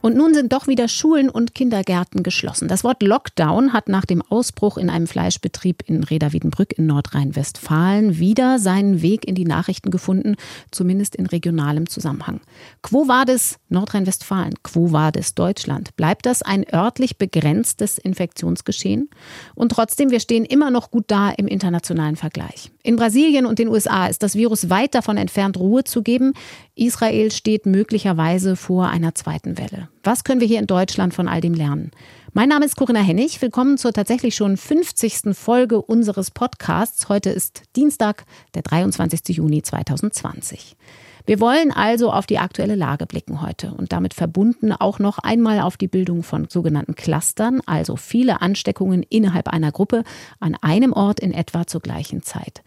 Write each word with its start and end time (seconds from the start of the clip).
Und 0.00 0.16
nun 0.16 0.32
sind 0.32 0.52
doch 0.52 0.68
wieder 0.68 0.86
Schulen 0.86 1.28
und 1.28 1.54
Kindergärten 1.54 2.22
geschlossen. 2.22 2.68
Das 2.68 2.84
Wort 2.84 3.02
Lockdown 3.02 3.72
hat 3.72 3.88
nach 3.88 4.04
dem 4.04 4.22
Ausbruch 4.22 4.78
in 4.78 4.90
einem 4.90 5.06
Fleischbetrieb 5.06 5.82
in 5.86 6.04
Reda-Wiedenbrück 6.04 6.78
in 6.78 6.86
Nordrhein-Westfalen 6.86 8.18
wieder 8.18 8.58
seinen 8.58 9.02
Weg 9.02 9.26
in 9.26 9.34
die 9.34 9.44
Nachrichten 9.44 9.90
gefunden, 9.90 10.36
zumindest 10.70 11.16
in 11.16 11.26
regionalem 11.26 11.88
Zusammenhang. 11.88 12.40
Quo 12.82 13.08
vadis 13.08 13.58
Nordrhein-Westfalen? 13.70 14.54
Quo 14.62 14.92
vadis 14.92 15.34
Deutschland? 15.34 15.96
Bleibt 15.96 16.26
das 16.26 16.42
ein 16.42 16.64
örtlich 16.72 17.18
begrenztes 17.18 17.98
Infektionsgeschehen? 17.98 19.10
Und 19.54 19.72
trotzdem, 19.72 20.10
wir 20.10 20.20
stehen 20.20 20.44
immer 20.44 20.70
noch 20.70 20.90
gut 20.90 21.04
da 21.08 21.30
im 21.30 21.48
internationalen 21.48 22.16
Vergleich. 22.16 22.70
In 22.88 22.96
Brasilien 22.96 23.44
und 23.44 23.58
den 23.58 23.68
USA 23.68 24.06
ist 24.06 24.22
das 24.22 24.34
Virus 24.34 24.70
weit 24.70 24.94
davon 24.94 25.18
entfernt, 25.18 25.58
Ruhe 25.58 25.84
zu 25.84 26.00
geben. 26.00 26.32
Israel 26.74 27.30
steht 27.30 27.66
möglicherweise 27.66 28.56
vor 28.56 28.88
einer 28.88 29.14
zweiten 29.14 29.58
Welle. 29.58 29.90
Was 30.02 30.24
können 30.24 30.40
wir 30.40 30.48
hier 30.48 30.58
in 30.58 30.66
Deutschland 30.66 31.12
von 31.12 31.28
all 31.28 31.42
dem 31.42 31.52
lernen? 31.52 31.90
Mein 32.32 32.48
Name 32.48 32.64
ist 32.64 32.76
Corinna 32.76 33.00
Hennig. 33.00 33.42
Willkommen 33.42 33.76
zur 33.76 33.92
tatsächlich 33.92 34.34
schon 34.34 34.56
50. 34.56 35.36
Folge 35.36 35.82
unseres 35.82 36.30
Podcasts. 36.30 37.10
Heute 37.10 37.28
ist 37.28 37.64
Dienstag, 37.76 38.24
der 38.54 38.62
23. 38.62 39.36
Juni 39.36 39.60
2020. 39.60 40.74
Wir 41.28 41.40
wollen 41.40 41.72
also 41.72 42.10
auf 42.10 42.24
die 42.24 42.38
aktuelle 42.38 42.74
Lage 42.74 43.04
blicken 43.04 43.42
heute 43.42 43.74
und 43.74 43.92
damit 43.92 44.14
verbunden 44.14 44.72
auch 44.72 44.98
noch 44.98 45.18
einmal 45.18 45.60
auf 45.60 45.76
die 45.76 45.86
Bildung 45.86 46.22
von 46.22 46.48
sogenannten 46.48 46.94
Clustern, 46.94 47.60
also 47.66 47.96
viele 47.96 48.40
Ansteckungen 48.40 49.02
innerhalb 49.02 49.48
einer 49.48 49.70
Gruppe 49.70 50.04
an 50.40 50.56
einem 50.62 50.94
Ort 50.94 51.20
in 51.20 51.34
etwa 51.34 51.66
zur 51.66 51.82
gleichen 51.82 52.22
Zeit. 52.22 52.62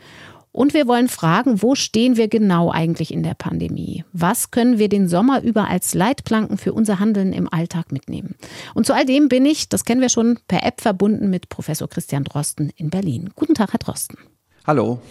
Und 0.52 0.76
wir 0.76 0.86
wollen 0.86 1.08
fragen, 1.08 1.64
wo 1.64 1.74
stehen 1.74 2.18
wir 2.18 2.28
genau 2.28 2.70
eigentlich 2.70 3.12
in 3.12 3.24
der 3.24 3.34
Pandemie? 3.34 4.06
Was 4.14 4.52
können 4.52 4.78
wir 4.78 4.90
den 4.90 5.08
Sommer 5.08 5.42
über 5.42 5.68
als 5.68 5.96
Leitplanken 5.96 6.60
für 6.60 6.74
unser 6.74 7.00
Handeln 7.00 7.34
im 7.34 7.52
Alltag 7.52 7.92
mitnehmen? 7.92 8.36
Und 8.76 8.86
zu 8.86 8.94
all 8.94 9.06
dem 9.08 9.28
bin 9.28 9.44
ich, 9.44 9.70
das 9.70 9.86
kennen 9.86 10.02
wir 10.02 10.10
schon, 10.10 10.38
per 10.48 10.64
App 10.64 10.82
verbunden 10.82 11.32
mit 11.32 11.50
Professor 11.50 11.90
Christian 11.90 12.26
Drosten 12.26 12.72
in 12.76 12.92
Berlin. 12.92 13.32
Guten 13.36 13.56
Tag, 13.56 13.72
Herr 13.72 13.80
Drosten. 13.80 14.20
Hallo. 14.68 15.02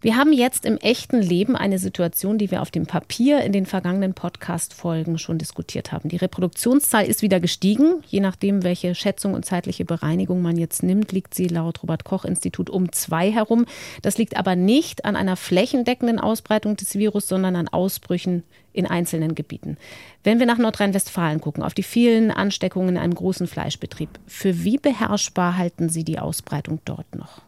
Wir 0.00 0.16
haben 0.16 0.32
jetzt 0.32 0.64
im 0.64 0.76
echten 0.76 1.20
Leben 1.20 1.56
eine 1.56 1.80
Situation, 1.80 2.38
die 2.38 2.52
wir 2.52 2.62
auf 2.62 2.70
dem 2.70 2.86
Papier 2.86 3.40
in 3.40 3.50
den 3.50 3.66
vergangenen 3.66 4.14
Podcast-Folgen 4.14 5.18
schon 5.18 5.38
diskutiert 5.38 5.90
haben. 5.90 6.08
Die 6.08 6.16
Reproduktionszahl 6.16 7.04
ist 7.04 7.20
wieder 7.20 7.40
gestiegen. 7.40 8.04
Je 8.06 8.20
nachdem, 8.20 8.62
welche 8.62 8.94
Schätzung 8.94 9.34
und 9.34 9.44
zeitliche 9.44 9.84
Bereinigung 9.84 10.40
man 10.40 10.56
jetzt 10.56 10.84
nimmt, 10.84 11.10
liegt 11.10 11.34
sie 11.34 11.48
laut 11.48 11.82
Robert-Koch-Institut 11.82 12.70
um 12.70 12.92
zwei 12.92 13.32
herum. 13.32 13.66
Das 14.00 14.18
liegt 14.18 14.36
aber 14.36 14.54
nicht 14.54 15.04
an 15.04 15.16
einer 15.16 15.34
flächendeckenden 15.34 16.20
Ausbreitung 16.20 16.76
des 16.76 16.94
Virus, 16.94 17.26
sondern 17.26 17.56
an 17.56 17.66
Ausbrüchen 17.66 18.44
in 18.72 18.86
einzelnen 18.86 19.34
Gebieten. 19.34 19.78
Wenn 20.22 20.38
wir 20.38 20.46
nach 20.46 20.58
Nordrhein-Westfalen 20.58 21.40
gucken, 21.40 21.64
auf 21.64 21.74
die 21.74 21.82
vielen 21.82 22.30
Ansteckungen 22.30 22.90
in 22.90 22.98
einem 22.98 23.16
großen 23.16 23.48
Fleischbetrieb, 23.48 24.10
für 24.28 24.62
wie 24.62 24.78
beherrschbar 24.78 25.56
halten 25.56 25.88
Sie 25.88 26.04
die 26.04 26.20
Ausbreitung 26.20 26.78
dort 26.84 27.16
noch? 27.16 27.42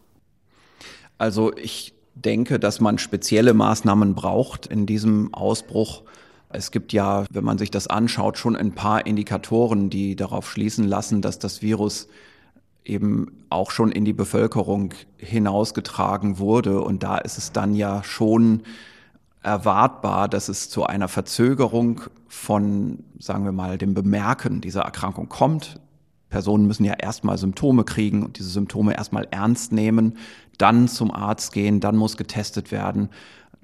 Also 1.17 1.55
ich 1.57 1.95
denke, 2.25 2.59
dass 2.59 2.81
man 2.81 2.99
spezielle 2.99 3.55
Maßnahmen 3.55 4.15
braucht 4.15 4.67
in 4.67 4.87
diesem 4.87 5.33
Ausbruch. 5.35 6.03
Es 6.49 6.71
gibt 6.71 6.93
ja, 6.93 7.25
wenn 7.31 7.45
man 7.45 7.59
sich 7.59 7.71
das 7.71 7.87
anschaut, 7.87 8.39
schon 8.39 8.57
ein 8.57 8.73
paar 8.73 9.07
Indikatoren, 9.07 9.91
die 9.91 10.17
darauf 10.17 10.51
schließen 10.51 10.85
lassen, 10.87 11.23
dass 11.23 11.39
das 11.39 11.63
Virus 11.63 12.09
eben 12.85 13.45
auch 13.51 13.71
schon 13.71 13.93
in 13.93 14.05
die 14.05 14.13
Bevölkerung 14.13 14.95
hinausgetragen 15.17 16.39
wurde. 16.39 16.81
Und 16.81 17.03
da 17.03 17.19
ist 17.19 17.39
es 17.39 17.53
dann 17.53 17.75
ja 17.75 18.03
schon 18.03 18.63
erwartbar, 19.43 20.29
dass 20.29 20.49
es 20.49 20.69
zu 20.69 20.85
einer 20.85 21.09
Verzögerung 21.09 22.03
von, 22.29 23.05
sagen 23.19 23.45
wir 23.45 23.53
mal, 23.53 23.79
dem 23.79 23.95
Bemerken 23.95 24.61
dieser 24.61 24.83
Erkrankung 24.83 25.29
kommt. 25.29 25.81
Personen 26.29 26.67
müssen 26.67 26.85
ja 26.85 26.95
erstmal 26.95 27.39
Symptome 27.39 27.85
kriegen 27.85 28.25
und 28.25 28.39
diese 28.39 28.51
Symptome 28.51 28.95
erstmal 28.95 29.27
ernst 29.31 29.73
nehmen, 29.73 30.17
dann 30.61 30.89
zum 30.89 31.11
Arzt 31.11 31.53
gehen, 31.53 31.81
dann 31.81 31.97
muss 31.97 32.17
getestet 32.17 32.71
werden, 32.73 33.09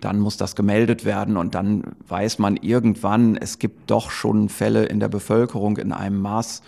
dann 0.00 0.18
muss 0.18 0.36
das 0.36 0.56
gemeldet 0.56 1.04
werden 1.04 1.36
und 1.36 1.54
dann 1.54 1.82
weiß 2.08 2.38
man 2.38 2.56
irgendwann, 2.56 3.36
es 3.36 3.58
gibt 3.58 3.90
doch 3.90 4.10
schon 4.10 4.48
Fälle 4.48 4.84
in 4.84 5.00
der 5.00 5.08
Bevölkerung 5.08 5.78
in 5.78 5.92
einem 5.92 6.20
Maß, 6.20 6.62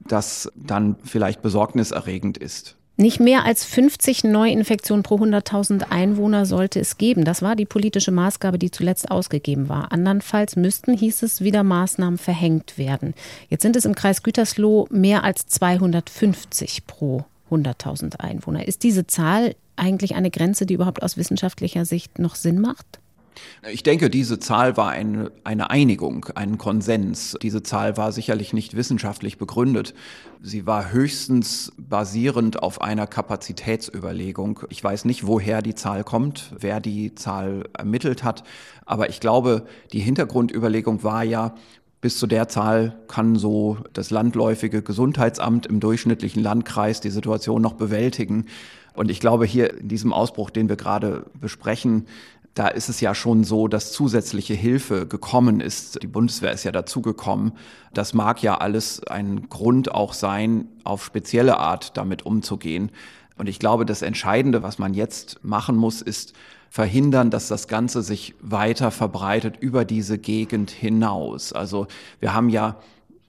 das 0.00 0.50
dann 0.54 0.96
vielleicht 1.04 1.42
besorgniserregend 1.42 2.38
ist. 2.38 2.76
Nicht 3.00 3.20
mehr 3.20 3.44
als 3.44 3.64
50 3.64 4.24
Neuinfektionen 4.24 5.04
pro 5.04 5.18
100.000 5.18 5.90
Einwohner 5.90 6.46
sollte 6.46 6.80
es 6.80 6.98
geben. 6.98 7.24
Das 7.24 7.42
war 7.42 7.54
die 7.54 7.64
politische 7.64 8.10
Maßgabe, 8.10 8.58
die 8.58 8.72
zuletzt 8.72 9.12
ausgegeben 9.12 9.68
war. 9.68 9.92
Andernfalls 9.92 10.56
müssten, 10.56 10.94
hieß 10.94 11.22
es, 11.22 11.40
wieder 11.40 11.62
Maßnahmen 11.62 12.18
verhängt 12.18 12.76
werden. 12.76 13.14
Jetzt 13.50 13.62
sind 13.62 13.76
es 13.76 13.84
im 13.84 13.94
Kreis 13.94 14.24
Gütersloh 14.24 14.88
mehr 14.90 15.22
als 15.22 15.46
250 15.46 16.88
pro 16.88 17.24
100.000 17.50 18.20
Einwohner. 18.20 18.66
Ist 18.66 18.82
diese 18.82 19.06
Zahl 19.06 19.54
eigentlich 19.76 20.14
eine 20.14 20.30
Grenze, 20.30 20.66
die 20.66 20.74
überhaupt 20.74 21.02
aus 21.02 21.16
wissenschaftlicher 21.16 21.84
Sicht 21.84 22.18
noch 22.18 22.34
Sinn 22.34 22.60
macht? 22.60 23.00
Ich 23.70 23.82
denke, 23.82 24.10
diese 24.10 24.38
Zahl 24.38 24.76
war 24.76 24.90
eine, 24.90 25.30
eine 25.44 25.70
Einigung, 25.70 26.26
ein 26.34 26.58
Konsens. 26.58 27.36
Diese 27.42 27.62
Zahl 27.62 27.96
war 27.96 28.12
sicherlich 28.12 28.52
nicht 28.52 28.74
wissenschaftlich 28.74 29.38
begründet. 29.38 29.94
Sie 30.42 30.66
war 30.66 30.92
höchstens 30.92 31.72
basierend 31.76 32.62
auf 32.62 32.80
einer 32.80 33.06
Kapazitätsüberlegung. 33.06 34.60
Ich 34.70 34.82
weiß 34.82 35.04
nicht, 35.04 35.26
woher 35.26 35.62
die 35.62 35.74
Zahl 35.74 36.04
kommt, 36.04 36.52
wer 36.58 36.80
die 36.80 37.14
Zahl 37.14 37.64
ermittelt 37.76 38.24
hat. 38.24 38.44
Aber 38.86 39.08
ich 39.08 39.20
glaube, 39.20 39.66
die 39.92 40.00
Hintergrundüberlegung 40.00 41.02
war 41.02 41.24
ja, 41.24 41.54
bis 42.00 42.18
zu 42.18 42.26
der 42.26 42.48
Zahl 42.48 42.96
kann 43.08 43.36
so 43.36 43.78
das 43.92 44.10
landläufige 44.10 44.82
Gesundheitsamt 44.82 45.66
im 45.66 45.80
durchschnittlichen 45.80 46.42
Landkreis 46.42 47.00
die 47.00 47.10
Situation 47.10 47.60
noch 47.60 47.74
bewältigen. 47.74 48.46
Und 48.94 49.10
ich 49.10 49.20
glaube, 49.20 49.46
hier 49.46 49.78
in 49.78 49.88
diesem 49.88 50.12
Ausbruch, 50.12 50.50
den 50.50 50.68
wir 50.68 50.76
gerade 50.76 51.26
besprechen, 51.40 52.06
da 52.54 52.66
ist 52.66 52.88
es 52.88 53.00
ja 53.00 53.14
schon 53.14 53.44
so, 53.44 53.68
dass 53.68 53.92
zusätzliche 53.92 54.54
Hilfe 54.54 55.06
gekommen 55.06 55.60
ist. 55.60 56.02
Die 56.02 56.08
Bundeswehr 56.08 56.52
ist 56.52 56.64
ja 56.64 56.72
dazugekommen. 56.72 57.52
Das 57.94 58.14
mag 58.14 58.42
ja 58.42 58.58
alles 58.58 59.04
ein 59.04 59.48
Grund 59.48 59.94
auch 59.94 60.12
sein, 60.12 60.66
auf 60.82 61.04
spezielle 61.04 61.58
Art 61.58 61.96
damit 61.96 62.26
umzugehen. 62.26 62.90
Und 63.36 63.48
ich 63.48 63.60
glaube, 63.60 63.86
das 63.86 64.02
Entscheidende, 64.02 64.64
was 64.64 64.78
man 64.80 64.94
jetzt 64.94 65.44
machen 65.44 65.76
muss, 65.76 66.02
ist 66.02 66.34
verhindern, 66.70 67.30
dass 67.30 67.48
das 67.48 67.68
Ganze 67.68 68.02
sich 68.02 68.34
weiter 68.40 68.90
verbreitet 68.90 69.56
über 69.60 69.84
diese 69.84 70.18
Gegend 70.18 70.70
hinaus. 70.70 71.52
Also 71.52 71.86
wir 72.20 72.34
haben 72.34 72.48
ja 72.48 72.76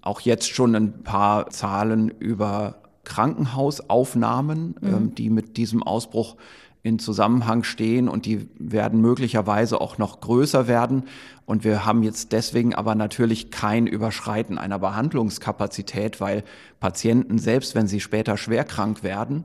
auch 0.01 0.21
jetzt 0.21 0.49
schon 0.49 0.75
ein 0.75 1.03
paar 1.03 1.49
Zahlen 1.49 2.09
über 2.09 2.75
Krankenhausaufnahmen, 3.03 4.75
mhm. 4.79 4.87
ähm, 4.87 5.15
die 5.15 5.29
mit 5.29 5.57
diesem 5.57 5.83
Ausbruch 5.83 6.35
in 6.81 6.97
Zusammenhang 6.97 7.63
stehen 7.63 8.07
und 8.07 8.25
die 8.25 8.47
werden 8.57 9.01
möglicherweise 9.01 9.81
auch 9.81 9.97
noch 9.97 10.21
größer 10.21 10.67
werden. 10.67 11.03
Und 11.45 11.65
wir 11.65 11.85
haben 11.85 12.03
jetzt 12.03 12.31
deswegen 12.31 12.73
aber 12.73 12.95
natürlich 12.95 13.51
kein 13.51 13.85
Überschreiten 13.85 14.57
einer 14.57 14.79
Behandlungskapazität, 14.79 16.21
weil 16.21 16.43
Patienten, 16.79 17.37
selbst 17.37 17.75
wenn 17.75 17.87
sie 17.87 17.99
später 17.99 18.37
schwer 18.37 18.63
krank 18.63 19.03
werden, 19.03 19.43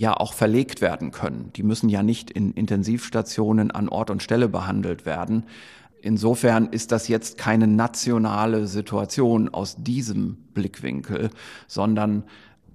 ja 0.00 0.14
auch 0.14 0.32
verlegt 0.32 0.80
werden 0.80 1.10
können. 1.10 1.50
Die 1.56 1.62
müssen 1.62 1.88
ja 1.88 2.02
nicht 2.02 2.30
in 2.30 2.52
Intensivstationen 2.52 3.70
an 3.70 3.88
Ort 3.88 4.10
und 4.10 4.22
Stelle 4.22 4.48
behandelt 4.48 5.06
werden. 5.06 5.44
Insofern 6.02 6.66
ist 6.66 6.92
das 6.92 7.08
jetzt 7.08 7.38
keine 7.38 7.66
nationale 7.66 8.66
Situation 8.66 9.48
aus 9.48 9.76
diesem 9.78 10.36
Blickwinkel, 10.54 11.30
sondern 11.66 12.24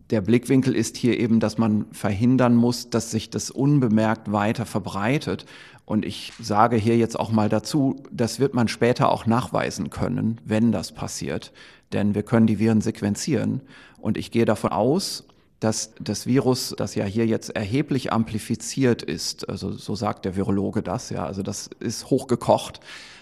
der 0.10 0.22
Blickwinkel 0.22 0.76
ist 0.76 0.98
hier 0.98 1.18
eben, 1.20 1.40
dass 1.40 1.58
man 1.58 1.86
verhindern 1.94 2.56
muss, 2.56 2.90
dass 2.90 3.12
sich 3.12 3.30
das 3.30 3.50
unbemerkt 3.50 4.32
weiter 4.32 4.66
verbreitet. 4.66 5.46
Und 5.86 6.04
ich 6.04 6.34
sage 6.40 6.76
hier 6.76 6.98
jetzt 6.98 7.18
auch 7.18 7.32
mal 7.32 7.48
dazu, 7.48 8.04
das 8.12 8.40
wird 8.40 8.54
man 8.54 8.68
später 8.68 9.10
auch 9.10 9.26
nachweisen 9.26 9.90
können, 9.90 10.42
wenn 10.44 10.74
das 10.74 10.92
passiert. 10.92 11.54
Denn 11.94 12.14
wir 12.14 12.24
können 12.24 12.48
die 12.48 12.60
Viren 12.60 12.82
sequenzieren. 12.82 13.62
Und 14.00 14.18
ich 14.18 14.32
gehe 14.32 14.46
davon 14.46 14.72
aus, 14.72 15.26
dass 15.62 15.94
das 16.02 16.26
Virus, 16.26 16.74
das 16.76 16.96
ja 16.96 17.06
hier 17.06 17.28
jetzt 17.28 17.56
erheblich 17.56 18.12
amplifiziert 18.12 19.04
ist, 19.04 19.48
also 19.48 19.72
so 19.72 19.96
sagt 19.96 20.26
der 20.26 20.36
Virologe 20.36 20.82
das, 20.82 21.12
ja, 21.12 21.24
also 21.26 21.44
das 21.44 21.70
ist 21.80 22.10
hochgekocht. 22.10 22.80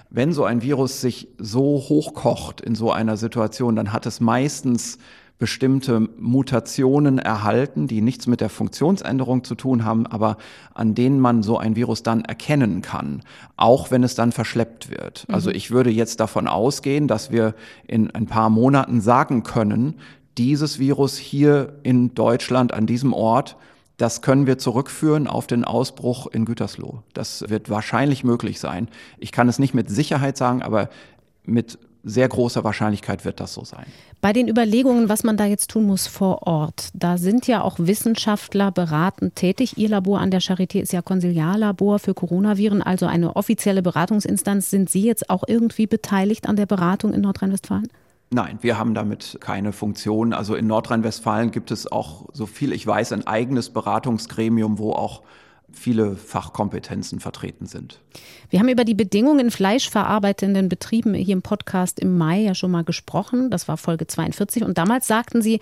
Wenn 0.09 0.31
so 0.31 0.45
ein 0.45 0.61
Virus 0.61 1.01
sich 1.01 1.27
so 1.37 1.61
hochkocht 1.89 2.61
in 2.61 2.75
so 2.75 2.91
einer 2.91 3.17
Situation, 3.17 3.75
dann 3.75 3.91
hat 3.91 4.05
es 4.05 4.21
meistens 4.21 4.97
bestimmte 5.37 6.01
Mutationen 6.17 7.17
erhalten, 7.17 7.87
die 7.87 8.01
nichts 8.01 8.27
mit 8.27 8.41
der 8.41 8.49
Funktionsänderung 8.49 9.43
zu 9.43 9.55
tun 9.55 9.85
haben, 9.85 10.05
aber 10.05 10.37
an 10.73 10.95
denen 10.95 11.19
man 11.19 11.43
so 11.43 11.57
ein 11.57 11.75
Virus 11.75 12.03
dann 12.03 12.25
erkennen 12.25 12.81
kann, 12.81 13.21
auch 13.55 13.91
wenn 13.91 14.03
es 14.03 14.15
dann 14.15 14.33
verschleppt 14.33 14.89
wird. 14.89 15.25
Mhm. 15.27 15.35
Also 15.35 15.49
ich 15.49 15.71
würde 15.71 15.89
jetzt 15.89 16.19
davon 16.19 16.47
ausgehen, 16.47 17.07
dass 17.07 17.31
wir 17.31 17.53
in 17.87 18.11
ein 18.11 18.27
paar 18.27 18.49
Monaten 18.49 18.99
sagen 19.01 19.43
können, 19.43 19.95
dieses 20.39 20.79
Virus 20.79 21.17
hier 21.17 21.73
in 21.83 22.15
Deutschland 22.15 22.73
an 22.73 22.87
diesem 22.87 23.13
Ort 23.13 23.57
Das 23.99 24.21
können 24.21 24.47
wir 24.47 24.57
zurückführen 24.57 25.27
auf 25.27 25.45
den 25.45 25.65
Ausbruch 25.65 26.27
in 26.27 26.45
Gütersloh. 26.45 27.03
Das 27.13 27.49
wird 27.49 27.69
wahrscheinlich 27.69 28.23
möglich 28.23 28.59
sein. 28.61 28.87
Ich 29.17 29.33
kann 29.33 29.49
es 29.49 29.59
nicht 29.59 29.73
mit 29.73 29.89
Sicherheit 29.89 30.37
sagen, 30.37 30.61
aber 30.61 30.89
mit 31.43 31.77
sehr 32.05 32.29
großer 32.29 32.63
Wahrscheinlichkeit 32.63 33.25
wird 33.25 33.41
das 33.41 33.53
so 33.53 33.65
sein. 33.65 33.85
Bei 34.21 34.31
den 34.31 34.47
Überlegungen, 34.47 35.09
was 35.09 35.25
man 35.25 35.35
da 35.35 35.45
jetzt 35.45 35.69
tun 35.69 35.83
muss 35.83 36.07
vor 36.07 36.47
Ort, 36.47 36.87
da 36.93 37.17
sind 37.17 37.45
ja 37.45 37.61
auch 37.61 37.77
Wissenschaftler 37.77 38.71
beratend 38.71 39.35
tätig. 39.35 39.77
Ihr 39.77 39.89
Labor 39.89 40.21
an 40.21 40.31
der 40.31 40.41
Charité 40.41 40.79
ist 40.79 40.93
ja 40.93 41.01
Konsiliarlabor 41.01 41.99
für 41.99 42.13
Coronaviren, 42.13 42.81
also 42.81 43.05
eine 43.05 43.35
offizielle 43.35 43.81
Beratungsinstanz. 43.81 44.69
Sind 44.69 44.89
Sie 44.89 45.03
jetzt 45.03 45.29
auch 45.29 45.43
irgendwie 45.45 45.87
beteiligt 45.87 46.47
an 46.47 46.55
der 46.55 46.67
Beratung 46.67 47.13
in 47.13 47.19
Nordrhein-Westfalen? 47.19 47.89
Nein, 48.31 48.59
wir 48.61 48.77
haben 48.77 48.93
damit 48.93 49.37
keine 49.41 49.71
Funktion. 49.71 50.33
Also 50.33 50.55
in 50.55 50.67
Nordrhein-Westfalen 50.67 51.49
gibt 51.49 51.71
es 51.71 51.91
auch, 51.91 52.29
so 52.31 52.45
viel 52.45 52.73
ich 52.73 52.85
weiß, 52.85 53.11
ein 53.13 53.25
eigenes 53.25 53.71
Beratungsgremium, 53.71 54.77
wo 54.77 54.91
auch 54.91 55.23
viele 55.71 56.15
Fachkompetenzen 56.15 57.19
vertreten 57.19 57.65
sind. 57.65 57.99
Wir 58.49 58.59
haben 58.59 58.69
über 58.69 58.85
die 58.85 58.93
Bedingungen 58.93 59.39
in 59.39 59.51
fleischverarbeitenden 59.51 60.69
Betrieben 60.69 61.13
hier 61.13 61.33
im 61.33 61.41
Podcast 61.41 61.99
im 61.99 62.17
Mai 62.17 62.41
ja 62.41 62.55
schon 62.55 62.71
mal 62.71 62.83
gesprochen. 62.83 63.49
Das 63.49 63.67
war 63.67 63.77
Folge 63.77 64.07
42. 64.07 64.63
Und 64.63 64.77
damals 64.77 65.07
sagten 65.07 65.41
Sie, 65.41 65.59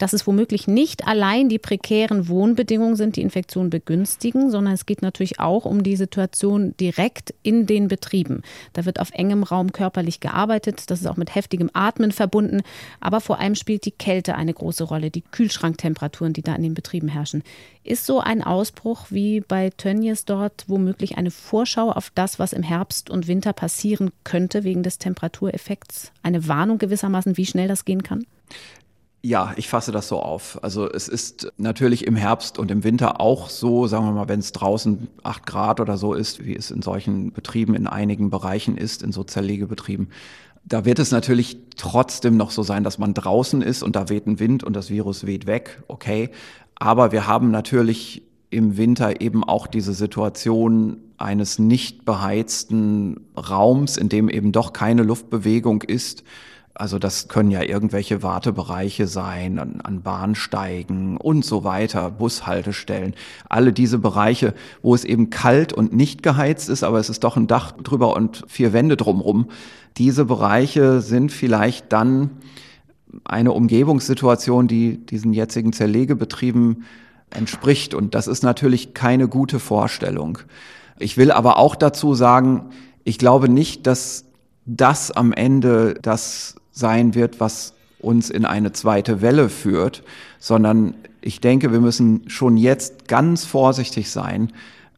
dass 0.00 0.14
es 0.14 0.26
womöglich 0.26 0.66
nicht 0.66 1.06
allein 1.06 1.50
die 1.50 1.58
prekären 1.58 2.26
Wohnbedingungen 2.26 2.96
sind, 2.96 3.16
die 3.16 3.22
Infektion 3.22 3.68
begünstigen, 3.68 4.50
sondern 4.50 4.72
es 4.72 4.86
geht 4.86 5.02
natürlich 5.02 5.38
auch 5.38 5.66
um 5.66 5.82
die 5.82 5.94
Situation 5.94 6.74
direkt 6.80 7.34
in 7.42 7.66
den 7.66 7.86
Betrieben. 7.86 8.42
Da 8.72 8.86
wird 8.86 8.98
auf 8.98 9.10
engem 9.12 9.42
Raum 9.42 9.72
körperlich 9.72 10.18
gearbeitet, 10.20 10.90
das 10.90 11.00
ist 11.00 11.06
auch 11.06 11.18
mit 11.18 11.34
heftigem 11.34 11.70
Atmen 11.74 12.12
verbunden, 12.12 12.62
aber 12.98 13.20
vor 13.20 13.40
allem 13.40 13.54
spielt 13.54 13.84
die 13.84 13.90
Kälte 13.90 14.36
eine 14.36 14.54
große 14.54 14.84
Rolle, 14.84 15.10
die 15.10 15.20
Kühlschranktemperaturen, 15.20 16.32
die 16.32 16.42
da 16.42 16.54
in 16.54 16.62
den 16.62 16.74
Betrieben 16.74 17.08
herrschen. 17.08 17.42
Ist 17.84 18.06
so 18.06 18.20
ein 18.20 18.42
Ausbruch 18.42 19.06
wie 19.10 19.40
bei 19.40 19.68
Tönnies 19.68 20.24
dort 20.24 20.64
womöglich 20.66 21.18
eine 21.18 21.30
Vorschau 21.30 21.90
auf 21.90 22.10
das, 22.14 22.38
was 22.38 22.54
im 22.54 22.62
Herbst 22.62 23.10
und 23.10 23.28
Winter 23.28 23.52
passieren 23.52 24.12
könnte 24.24 24.64
wegen 24.64 24.82
des 24.82 24.96
Temperatureffekts? 24.96 26.12
Eine 26.22 26.48
Warnung 26.48 26.78
gewissermaßen, 26.78 27.36
wie 27.36 27.46
schnell 27.46 27.68
das 27.68 27.84
gehen 27.84 28.02
kann? 28.02 28.24
Ja, 29.22 29.52
ich 29.56 29.68
fasse 29.68 29.92
das 29.92 30.08
so 30.08 30.18
auf. 30.18 30.58
Also 30.62 30.90
es 30.90 31.06
ist 31.06 31.52
natürlich 31.58 32.06
im 32.06 32.16
Herbst 32.16 32.58
und 32.58 32.70
im 32.70 32.84
Winter 32.84 33.20
auch 33.20 33.50
so, 33.50 33.86
sagen 33.86 34.06
wir 34.06 34.12
mal, 34.12 34.28
wenn 34.28 34.40
es 34.40 34.52
draußen 34.52 35.08
acht 35.22 35.44
Grad 35.44 35.78
oder 35.78 35.98
so 35.98 36.14
ist, 36.14 36.42
wie 36.42 36.56
es 36.56 36.70
in 36.70 36.80
solchen 36.80 37.32
Betrieben 37.32 37.74
in 37.74 37.86
einigen 37.86 38.30
Bereichen 38.30 38.78
ist, 38.78 39.02
in 39.02 39.12
so 39.12 39.22
Zerlegebetrieben, 39.22 40.08
da 40.64 40.86
wird 40.86 40.98
es 40.98 41.10
natürlich 41.10 41.58
trotzdem 41.76 42.38
noch 42.38 42.50
so 42.50 42.62
sein, 42.62 42.82
dass 42.82 42.98
man 42.98 43.12
draußen 43.12 43.60
ist 43.60 43.82
und 43.82 43.94
da 43.94 44.08
weht 44.08 44.26
ein 44.26 44.38
Wind 44.38 44.64
und 44.64 44.74
das 44.74 44.88
Virus 44.88 45.26
weht 45.26 45.46
weg, 45.46 45.82
okay. 45.88 46.30
Aber 46.76 47.12
wir 47.12 47.26
haben 47.26 47.50
natürlich 47.50 48.22
im 48.48 48.78
Winter 48.78 49.20
eben 49.20 49.44
auch 49.44 49.66
diese 49.66 49.92
Situation 49.92 50.96
eines 51.18 51.58
nicht 51.58 52.06
beheizten 52.06 53.20
Raums, 53.36 53.98
in 53.98 54.08
dem 54.08 54.30
eben 54.30 54.52
doch 54.52 54.72
keine 54.72 55.02
Luftbewegung 55.02 55.82
ist 55.82 56.24
also 56.80 56.98
das 56.98 57.28
können 57.28 57.50
ja 57.50 57.62
irgendwelche 57.62 58.22
Wartebereiche 58.22 59.06
sein, 59.06 59.58
an, 59.58 59.82
an, 59.82 60.00
Bahnsteigen 60.00 61.18
und 61.18 61.44
so 61.44 61.62
weiter, 61.62 62.10
Bushaltestellen. 62.10 63.14
Alle 63.50 63.74
diese 63.74 63.98
Bereiche, 63.98 64.54
wo 64.80 64.94
es 64.94 65.04
eben 65.04 65.28
kalt 65.28 65.74
und 65.74 65.92
nicht 65.92 66.22
geheizt 66.22 66.70
ist, 66.70 66.82
aber 66.82 66.98
es 66.98 67.10
ist 67.10 67.22
doch 67.22 67.36
ein 67.36 67.46
Dach 67.46 67.72
drüber 67.72 68.16
und 68.16 68.44
vier 68.48 68.72
Wände 68.72 68.96
drumrum. 68.96 69.50
Diese 69.98 70.24
Bereiche 70.24 71.02
sind 71.02 71.32
vielleicht 71.32 71.92
dann 71.92 72.30
eine 73.24 73.52
Umgebungssituation, 73.52 74.66
die 74.66 75.04
diesen 75.04 75.34
jetzigen 75.34 75.74
Zerlegebetrieben 75.74 76.84
entspricht. 77.28 77.92
Und 77.92 78.14
das 78.14 78.26
ist 78.26 78.42
natürlich 78.42 78.94
keine 78.94 79.28
gute 79.28 79.60
Vorstellung. 79.60 80.38
Ich 80.98 81.18
will 81.18 81.30
aber 81.30 81.58
auch 81.58 81.76
dazu 81.76 82.14
sagen, 82.14 82.70
ich 83.04 83.18
glaube 83.18 83.50
nicht, 83.50 83.86
dass 83.86 84.24
das 84.64 85.10
am 85.10 85.32
Ende 85.32 85.94
das 86.00 86.56
sein 86.72 87.14
wird, 87.14 87.40
was 87.40 87.74
uns 87.98 88.30
in 88.30 88.44
eine 88.44 88.72
zweite 88.72 89.20
Welle 89.20 89.48
führt, 89.48 90.02
sondern 90.38 90.94
ich 91.20 91.40
denke, 91.40 91.72
wir 91.72 91.80
müssen 91.80 92.22
schon 92.28 92.56
jetzt 92.56 93.08
ganz 93.08 93.44
vorsichtig 93.44 94.10
sein 94.10 94.52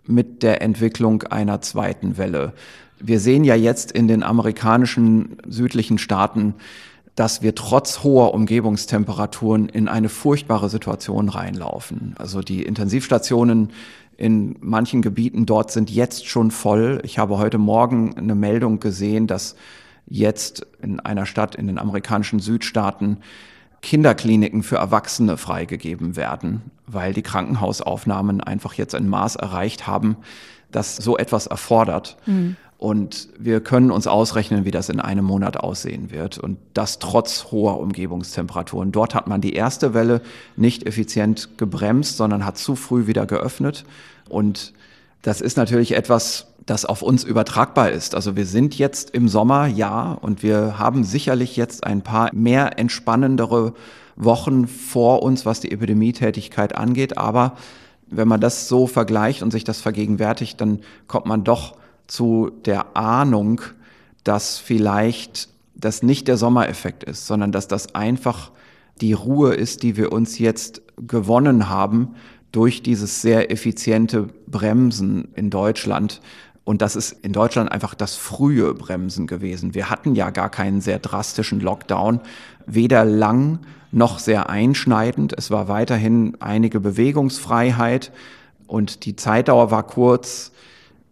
mit 0.06 0.42
der 0.42 0.62
Entwicklung 0.62 1.22
einer 1.24 1.60
zweiten 1.60 2.16
Welle. 2.16 2.52
Wir 3.00 3.18
sehen 3.18 3.42
ja 3.44 3.56
jetzt 3.56 3.90
in 3.90 4.06
den 4.06 4.22
amerikanischen 4.22 5.36
südlichen 5.46 5.98
Staaten, 5.98 6.54
dass 7.16 7.42
wir 7.42 7.54
trotz 7.54 8.02
hoher 8.04 8.32
Umgebungstemperaturen 8.32 9.68
in 9.68 9.88
eine 9.88 10.08
furchtbare 10.08 10.68
Situation 10.68 11.28
reinlaufen. 11.28 12.14
Also 12.18 12.40
die 12.40 12.62
Intensivstationen 12.62 13.70
in 14.16 14.56
manchen 14.60 15.02
Gebieten 15.02 15.46
dort 15.46 15.72
sind 15.72 15.90
jetzt 15.90 16.26
schon 16.26 16.50
voll. 16.50 17.00
Ich 17.02 17.18
habe 17.18 17.38
heute 17.38 17.58
Morgen 17.58 18.16
eine 18.16 18.34
Meldung 18.34 18.78
gesehen, 18.78 19.26
dass 19.26 19.56
jetzt 20.06 20.66
in 20.82 21.00
einer 21.00 21.26
Stadt 21.26 21.54
in 21.54 21.66
den 21.66 21.78
amerikanischen 21.78 22.40
Südstaaten 22.40 23.18
Kinderkliniken 23.82 24.62
für 24.62 24.76
Erwachsene 24.76 25.36
freigegeben 25.36 26.16
werden, 26.16 26.62
weil 26.86 27.12
die 27.12 27.22
Krankenhausaufnahmen 27.22 28.40
einfach 28.40 28.74
jetzt 28.74 28.94
ein 28.94 29.08
Maß 29.08 29.36
erreicht 29.36 29.86
haben, 29.86 30.16
das 30.70 30.96
so 30.96 31.18
etwas 31.18 31.48
erfordert. 31.48 32.16
Mhm. 32.26 32.56
Und 32.78 33.28
wir 33.38 33.60
können 33.60 33.92
uns 33.92 34.08
ausrechnen, 34.08 34.64
wie 34.64 34.72
das 34.72 34.88
in 34.88 34.98
einem 34.98 35.24
Monat 35.24 35.56
aussehen 35.56 36.10
wird. 36.10 36.38
Und 36.38 36.58
das 36.74 36.98
trotz 36.98 37.52
hoher 37.52 37.78
Umgebungstemperaturen. 37.78 38.90
Dort 38.90 39.14
hat 39.14 39.28
man 39.28 39.40
die 39.40 39.52
erste 39.52 39.94
Welle 39.94 40.20
nicht 40.56 40.84
effizient 40.84 41.58
gebremst, 41.58 42.16
sondern 42.16 42.44
hat 42.44 42.58
zu 42.58 42.74
früh 42.74 43.06
wieder 43.06 43.24
geöffnet. 43.24 43.84
Und 44.28 44.72
das 45.22 45.40
ist 45.40 45.56
natürlich 45.56 45.92
etwas, 45.94 46.48
das 46.66 46.84
auf 46.84 47.02
uns 47.02 47.24
übertragbar 47.24 47.90
ist. 47.90 48.14
Also 48.14 48.36
wir 48.36 48.46
sind 48.46 48.76
jetzt 48.76 49.10
im 49.10 49.28
Sommer, 49.28 49.66
ja, 49.66 50.12
und 50.12 50.42
wir 50.42 50.78
haben 50.78 51.04
sicherlich 51.04 51.56
jetzt 51.56 51.84
ein 51.84 52.02
paar 52.02 52.30
mehr 52.34 52.78
entspannendere 52.78 53.74
Wochen 54.16 54.66
vor 54.66 55.22
uns, 55.22 55.46
was 55.46 55.60
die 55.60 55.70
Epidemietätigkeit 55.70 56.76
angeht. 56.76 57.18
Aber 57.18 57.56
wenn 58.08 58.28
man 58.28 58.40
das 58.40 58.68
so 58.68 58.86
vergleicht 58.86 59.42
und 59.42 59.52
sich 59.52 59.64
das 59.64 59.80
vergegenwärtigt, 59.80 60.60
dann 60.60 60.80
kommt 61.06 61.26
man 61.26 61.44
doch 61.44 61.76
zu 62.06 62.50
der 62.64 62.96
Ahnung, 62.96 63.60
dass 64.24 64.58
vielleicht 64.58 65.48
das 65.74 66.02
nicht 66.02 66.28
der 66.28 66.36
Sommereffekt 66.36 67.04
ist, 67.04 67.26
sondern 67.26 67.52
dass 67.52 67.68
das 67.68 67.94
einfach 67.94 68.50
die 69.00 69.14
Ruhe 69.14 69.54
ist, 69.54 69.82
die 69.82 69.96
wir 69.96 70.12
uns 70.12 70.38
jetzt 70.38 70.82
gewonnen 70.96 71.68
haben 71.68 72.14
durch 72.52 72.82
dieses 72.82 73.22
sehr 73.22 73.50
effiziente 73.50 74.28
Bremsen 74.46 75.28
in 75.34 75.50
Deutschland 75.50 76.20
und 76.64 76.80
das 76.80 76.94
ist 76.94 77.12
in 77.24 77.32
Deutschland 77.32 77.72
einfach 77.72 77.94
das 77.94 78.14
frühe 78.14 78.72
Bremsen 78.74 79.26
gewesen. 79.26 79.74
Wir 79.74 79.90
hatten 79.90 80.14
ja 80.14 80.30
gar 80.30 80.48
keinen 80.48 80.80
sehr 80.80 80.98
drastischen 80.98 81.60
Lockdown, 81.60 82.20
weder 82.66 83.04
lang 83.04 83.60
noch 83.90 84.18
sehr 84.18 84.48
einschneidend. 84.48 85.34
Es 85.36 85.50
war 85.50 85.66
weiterhin 85.66 86.36
einige 86.40 86.78
Bewegungsfreiheit 86.78 88.12
und 88.68 89.04
die 89.04 89.16
Zeitdauer 89.16 89.70
war 89.70 89.82
kurz. 89.82 90.52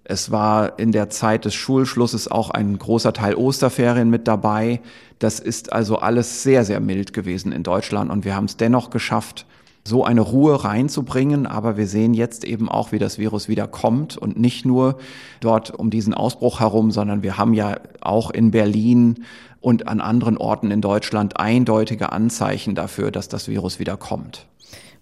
Es 0.05 0.31
war 0.31 0.79
in 0.79 0.93
der 0.93 1.11
Zeit 1.11 1.45
des 1.45 1.55
Schulschlusses 1.55 2.29
auch 2.29 2.51
ein 2.51 2.79
großer 2.79 3.13
Teil 3.13 3.35
Osterferien 3.35 4.09
mit 4.09 4.29
dabei. 4.29 4.81
Das 5.19 5.41
ist 5.41 5.73
also 5.73 5.99
alles 5.99 6.43
sehr, 6.45 6.65
sehr 6.65 6.81
mild 6.81 7.13
gewesen 7.13 7.51
in 7.51 7.65
Deutschland 7.65 8.11
und 8.11 8.25
wir 8.25 8.37
haben 8.37 8.47
es 8.47 8.57
dennoch 8.57 8.91
geschafft, 8.91 9.47
so 9.91 10.05
eine 10.05 10.23
Ruhe 10.23 10.65
reinzubringen. 10.65 11.47
Aber 11.47 11.77
wir 11.77 11.87
sehen 11.87 12.15
jetzt 12.15 12.45
eben 12.45 12.71
auch, 12.71 12.93
wie 12.93 12.99
das 12.99 13.19
Virus 13.19 13.49
wieder 13.49 13.67
kommt 13.67 14.17
und 14.17 14.39
nicht 14.39 14.65
nur 14.65 14.97
dort 15.41 15.71
um 15.71 15.91
diesen 15.91 16.15
Ausbruch 16.15 16.61
herum, 16.61 16.91
sondern 16.91 17.23
wir 17.23 17.37
haben 17.37 17.53
ja 17.53 17.77
auch 18.01 18.31
in 18.31 18.51
Berlin 18.51 19.25
und 19.61 19.87
an 19.87 20.01
anderen 20.01 20.39
Orten 20.39 20.71
in 20.71 20.81
Deutschland 20.81 21.39
eindeutige 21.39 22.13
Anzeichen 22.13 22.75
dafür, 22.75 23.11
dass 23.11 23.29
das 23.29 23.49
Virus 23.49 23.79
wieder 23.79 23.99
kommt. 23.99 24.47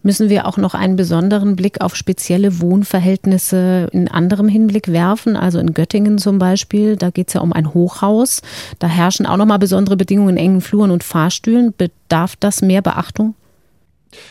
Müssen 0.02 0.28
wir 0.28 0.46
auch 0.46 0.56
noch 0.56 0.74
einen 0.74 0.94
besonderen 0.94 1.56
Blick 1.56 1.80
auf 1.80 1.96
spezielle 1.96 2.60
Wohnverhältnisse 2.60 3.88
in 3.92 4.08
anderem 4.08 4.46
Hinblick 4.46 4.88
werfen? 4.92 5.36
Also 5.36 5.58
in 5.58 5.74
Göttingen 5.74 6.18
zum 6.18 6.38
Beispiel, 6.38 6.96
da 6.96 7.10
geht 7.10 7.28
es 7.28 7.34
ja 7.34 7.40
um 7.40 7.52
ein 7.52 7.74
Hochhaus. 7.74 8.42
Da 8.78 8.86
herrschen 8.86 9.26
auch 9.26 9.36
nochmal 9.36 9.58
besondere 9.58 9.96
Bedingungen 9.96 10.36
in 10.36 10.44
engen 10.44 10.60
Fluren 10.60 10.92
und 10.92 11.02
Fahrstühlen. 11.02 11.74
Bedarf 11.76 12.36
das 12.36 12.62
mehr 12.62 12.80
Beachtung? 12.80 13.34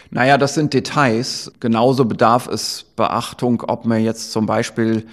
Naja, 0.10 0.38
das 0.38 0.56
sind 0.56 0.74
Details. 0.74 1.52
Genauso 1.60 2.06
bedarf 2.06 2.48
es 2.48 2.86
Beachtung, 2.96 3.64
ob 3.68 3.86
man 3.86 4.04
jetzt 4.04 4.32
zum 4.32 4.46
Beispiel 4.46 5.06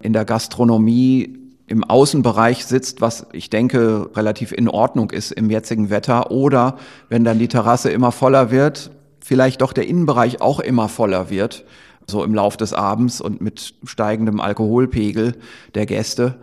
in 0.00 0.12
der 0.12 0.24
Gastronomie 0.24 1.38
im 1.66 1.84
Außenbereich 1.84 2.66
sitzt, 2.66 3.00
was 3.00 3.26
ich 3.32 3.48
denke 3.48 4.10
relativ 4.14 4.52
in 4.52 4.68
Ordnung 4.68 5.10
ist 5.10 5.32
im 5.32 5.48
jetzigen 5.48 5.90
Wetter, 5.90 6.30
oder 6.30 6.76
wenn 7.08 7.24
dann 7.24 7.38
die 7.38 7.48
Terrasse 7.48 7.90
immer 7.90 8.12
voller 8.12 8.50
wird, 8.50 8.90
vielleicht 9.20 9.62
doch 9.62 9.72
der 9.72 9.86
Innenbereich 9.86 10.40
auch 10.40 10.60
immer 10.60 10.88
voller 10.88 11.30
wird, 11.30 11.64
so 12.06 12.24
im 12.24 12.34
Lauf 12.34 12.56
des 12.56 12.74
Abends 12.74 13.20
und 13.20 13.40
mit 13.40 13.74
steigendem 13.84 14.40
Alkoholpegel 14.40 15.36
der 15.74 15.86
Gäste. 15.86 16.34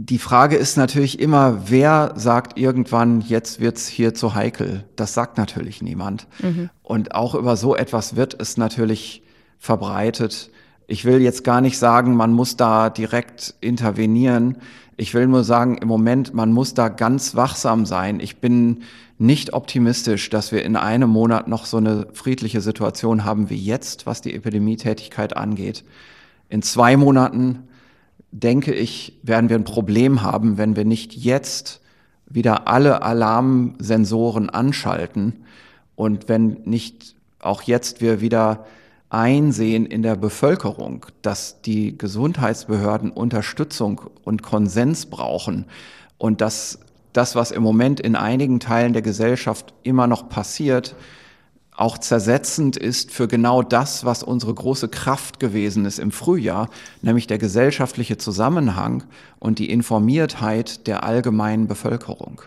Die 0.00 0.18
Frage 0.18 0.54
ist 0.54 0.76
natürlich 0.76 1.18
immer, 1.18 1.70
wer 1.70 2.12
sagt 2.14 2.56
irgendwann, 2.56 3.20
jetzt 3.20 3.58
wird's 3.58 3.88
hier 3.88 4.14
zu 4.14 4.36
heikel? 4.36 4.84
Das 4.94 5.12
sagt 5.12 5.38
natürlich 5.38 5.82
niemand. 5.82 6.28
Mhm. 6.40 6.70
Und 6.84 7.16
auch 7.16 7.34
über 7.34 7.56
so 7.56 7.74
etwas 7.74 8.14
wird 8.14 8.40
es 8.40 8.56
natürlich 8.56 9.24
verbreitet. 9.58 10.50
Ich 10.86 11.04
will 11.04 11.20
jetzt 11.20 11.42
gar 11.42 11.60
nicht 11.60 11.78
sagen, 11.78 12.14
man 12.14 12.32
muss 12.32 12.56
da 12.56 12.90
direkt 12.90 13.56
intervenieren. 13.60 14.58
Ich 14.96 15.14
will 15.14 15.26
nur 15.26 15.42
sagen, 15.42 15.78
im 15.78 15.88
Moment, 15.88 16.32
man 16.32 16.52
muss 16.52 16.74
da 16.74 16.88
ganz 16.90 17.34
wachsam 17.34 17.84
sein. 17.84 18.20
Ich 18.20 18.36
bin 18.36 18.84
nicht 19.18 19.52
optimistisch, 19.52 20.30
dass 20.30 20.52
wir 20.52 20.64
in 20.64 20.76
einem 20.76 21.10
Monat 21.10 21.48
noch 21.48 21.66
so 21.66 21.78
eine 21.78 22.06
friedliche 22.12 22.60
Situation 22.60 23.24
haben 23.24 23.50
wie 23.50 23.56
jetzt, 23.56 24.06
was 24.06 24.20
die 24.20 24.32
Epidemietätigkeit 24.32 25.36
angeht. 25.36 25.82
In 26.48 26.62
zwei 26.62 26.96
Monaten, 26.96 27.67
denke 28.30 28.74
ich, 28.74 29.18
werden 29.22 29.48
wir 29.48 29.56
ein 29.56 29.64
Problem 29.64 30.22
haben, 30.22 30.58
wenn 30.58 30.76
wir 30.76 30.84
nicht 30.84 31.14
jetzt 31.14 31.80
wieder 32.26 32.68
alle 32.68 33.02
Alarmsensoren 33.02 34.50
anschalten 34.50 35.44
und 35.96 36.28
wenn 36.28 36.58
nicht 36.64 37.16
auch 37.40 37.62
jetzt 37.62 38.00
wir 38.00 38.20
wieder 38.20 38.66
einsehen 39.10 39.86
in 39.86 40.02
der 40.02 40.16
Bevölkerung, 40.16 41.06
dass 41.22 41.62
die 41.62 41.96
Gesundheitsbehörden 41.96 43.10
Unterstützung 43.10 44.02
und 44.24 44.42
Konsens 44.42 45.06
brauchen 45.06 45.64
und 46.18 46.40
dass 46.40 46.80
das, 47.14 47.34
was 47.34 47.50
im 47.50 47.62
Moment 47.62 48.00
in 48.00 48.16
einigen 48.16 48.60
Teilen 48.60 48.92
der 48.92 49.02
Gesellschaft 49.02 49.72
immer 49.82 50.06
noch 50.06 50.28
passiert, 50.28 50.94
auch 51.78 51.96
zersetzend 51.96 52.76
ist 52.76 53.12
für 53.12 53.28
genau 53.28 53.62
das, 53.62 54.04
was 54.04 54.24
unsere 54.24 54.52
große 54.52 54.88
Kraft 54.88 55.38
gewesen 55.38 55.84
ist 55.84 56.00
im 56.00 56.10
Frühjahr, 56.10 56.70
nämlich 57.02 57.28
der 57.28 57.38
gesellschaftliche 57.38 58.18
Zusammenhang 58.18 59.04
und 59.38 59.60
die 59.60 59.70
Informiertheit 59.70 60.88
der 60.88 61.04
allgemeinen 61.04 61.68
Bevölkerung. 61.68 62.42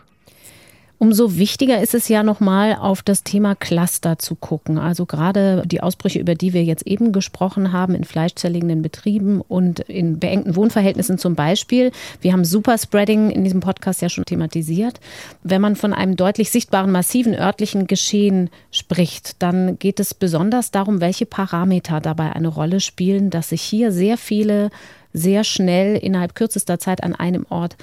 Umso 1.02 1.36
wichtiger 1.36 1.82
ist 1.82 1.96
es 1.96 2.10
ja 2.10 2.22
nochmal 2.22 2.76
auf 2.76 3.02
das 3.02 3.24
Thema 3.24 3.56
Cluster 3.56 4.20
zu 4.20 4.36
gucken. 4.36 4.78
Also 4.78 5.08
gerade 5.08 5.64
die 5.66 5.82
Ausbrüche, 5.82 6.20
über 6.20 6.36
die 6.36 6.54
wir 6.54 6.64
jetzt 6.64 6.86
eben 6.86 7.12
gesprochen 7.12 7.72
haben, 7.72 7.96
in 7.96 8.04
fleischzerlegenden 8.04 8.84
Betrieben 8.84 9.42
und 9.42 9.80
in 9.80 10.20
beengten 10.20 10.56
Wohnverhältnissen 10.56 11.18
zum 11.18 11.34
Beispiel. 11.34 11.92
Wir 12.22 12.34
haben 12.34 12.46
Superspreading 12.46 13.32
in 13.32 13.44
diesem 13.44 13.62
Podcast 13.62 14.04
ja 14.04 14.10
schon 14.10 14.26
thematisiert. 14.26 15.00
Wenn 15.42 15.60
man 15.60 15.76
von 15.76 15.96
einem 15.96 16.16
deutlich 16.18 16.52
sichtbaren, 16.52 16.92
massiven 16.92 17.34
örtlichen 17.34 17.88
Geschehen 17.88 18.52
spricht, 18.70 19.42
dann 19.42 19.80
geht 19.80 20.00
es 20.00 20.14
besonders 20.14 20.70
darum, 20.70 21.02
welche 21.02 21.26
Parameter 21.26 22.00
dabei 22.00 22.34
eine 22.34 22.50
Rolle 22.50 22.80
spielen, 22.80 23.32
dass 23.32 23.50
sich 23.50 23.64
hier 23.64 23.92
sehr 23.92 24.20
viele 24.20 24.70
sehr 25.14 25.44
schnell 25.46 25.98
innerhalb 25.98 26.36
kürzester 26.36 26.78
Zeit 26.78 27.04
an 27.04 27.16
einem 27.16 27.48
Ort 27.50 27.76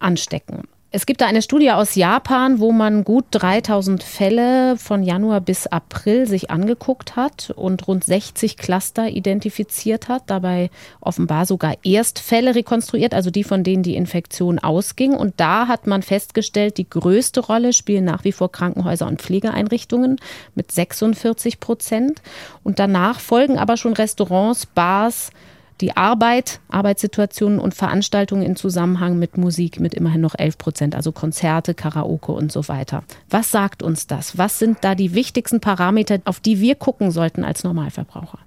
anstecken. 0.00 0.64
Es 0.96 1.06
gibt 1.06 1.22
da 1.22 1.26
eine 1.26 1.42
Studie 1.42 1.72
aus 1.72 1.96
Japan, 1.96 2.60
wo 2.60 2.70
man 2.70 3.02
gut 3.02 3.24
3000 3.32 4.00
Fälle 4.00 4.76
von 4.76 5.02
Januar 5.02 5.40
bis 5.40 5.66
April 5.66 6.28
sich 6.28 6.52
angeguckt 6.52 7.16
hat 7.16 7.50
und 7.56 7.88
rund 7.88 8.04
60 8.04 8.56
Cluster 8.56 9.08
identifiziert 9.08 10.06
hat, 10.06 10.22
dabei 10.28 10.70
offenbar 11.00 11.46
sogar 11.46 11.74
Erstfälle 11.82 12.54
rekonstruiert, 12.54 13.12
also 13.12 13.32
die, 13.32 13.42
von 13.42 13.64
denen 13.64 13.82
die 13.82 13.96
Infektion 13.96 14.60
ausging. 14.60 15.14
Und 15.14 15.34
da 15.38 15.66
hat 15.66 15.88
man 15.88 16.02
festgestellt, 16.02 16.78
die 16.78 16.88
größte 16.88 17.40
Rolle 17.40 17.72
spielen 17.72 18.04
nach 18.04 18.22
wie 18.22 18.30
vor 18.30 18.52
Krankenhäuser 18.52 19.08
und 19.08 19.20
Pflegeeinrichtungen 19.20 20.20
mit 20.54 20.70
46 20.70 21.58
Prozent. 21.58 22.22
Und 22.62 22.78
danach 22.78 23.18
folgen 23.18 23.58
aber 23.58 23.76
schon 23.76 23.94
Restaurants, 23.94 24.66
Bars, 24.66 25.32
die 25.80 25.96
Arbeit, 25.96 26.60
Arbeitssituationen 26.68 27.58
und 27.58 27.74
Veranstaltungen 27.74 28.42
in 28.42 28.56
Zusammenhang 28.56 29.18
mit 29.18 29.36
Musik 29.36 29.80
mit 29.80 29.94
immerhin 29.94 30.20
noch 30.20 30.34
11 30.36 30.58
Prozent, 30.58 30.94
also 30.94 31.12
Konzerte, 31.12 31.74
Karaoke 31.74 32.32
und 32.32 32.52
so 32.52 32.68
weiter. 32.68 33.02
Was 33.30 33.50
sagt 33.50 33.82
uns 33.82 34.06
das? 34.06 34.38
Was 34.38 34.58
sind 34.58 34.78
da 34.82 34.94
die 34.94 35.14
wichtigsten 35.14 35.60
Parameter, 35.60 36.20
auf 36.24 36.40
die 36.40 36.60
wir 36.60 36.76
gucken 36.76 37.10
sollten 37.10 37.44
als 37.44 37.64
Normalverbraucher? 37.64 38.38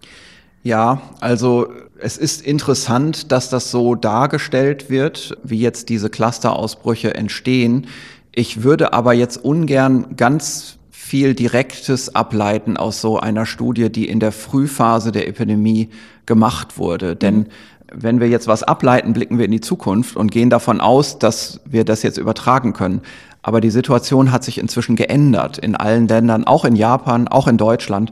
Ja, 0.64 1.02
also 1.20 1.68
es 2.00 2.18
ist 2.18 2.42
interessant, 2.42 3.32
dass 3.32 3.50
das 3.50 3.72
so 3.72 3.96
dargestellt 3.96 4.90
wird, 4.90 5.38
wie 5.44 5.60
jetzt 5.60 5.90
diese 5.90 6.10
Clusterausbrüche 6.10 7.14
entstehen. 7.14 7.88
Ich 8.32 8.64
würde 8.64 8.94
aber 8.94 9.14
jetzt 9.14 9.38
ungern 9.38 10.16
ganz 10.18 10.78
viel 10.92 11.36
Direktes 11.36 12.14
ableiten 12.16 12.76
aus 12.76 13.00
so 13.00 13.18
einer 13.18 13.46
Studie, 13.46 13.90
die 13.90 14.10
in 14.10 14.20
der 14.20 14.34
Frühphase 14.34 15.14
der 15.14 15.28
Epidemie 15.30 15.90
gemacht 16.28 16.78
wurde. 16.78 17.16
Denn 17.16 17.48
wenn 17.92 18.20
wir 18.20 18.28
jetzt 18.28 18.48
was 18.48 18.64
ableiten, 18.64 19.14
blicken 19.14 19.38
wir 19.38 19.46
in 19.46 19.52
die 19.52 19.62
Zukunft 19.62 20.16
und 20.16 20.32
gehen 20.32 20.50
davon 20.50 20.82
aus, 20.82 21.18
dass 21.18 21.62
wir 21.66 21.86
das 21.86 22.04
jetzt 22.04 22.18
übertragen 22.18 22.74
können. 22.74 23.02
Aber 23.42 23.62
die 23.62 23.70
Situation 23.70 24.32
hat 24.32 24.44
sich 24.44 24.58
inzwischen 24.58 24.96
geändert 24.98 25.58
in 25.58 25.76
allen 25.76 26.08
Ländern, 26.08 26.44
auch 26.44 26.66
in 26.66 26.76
Japan, 26.76 27.28
auch 27.30 27.48
in 27.48 27.58
Deutschland. 27.58 28.12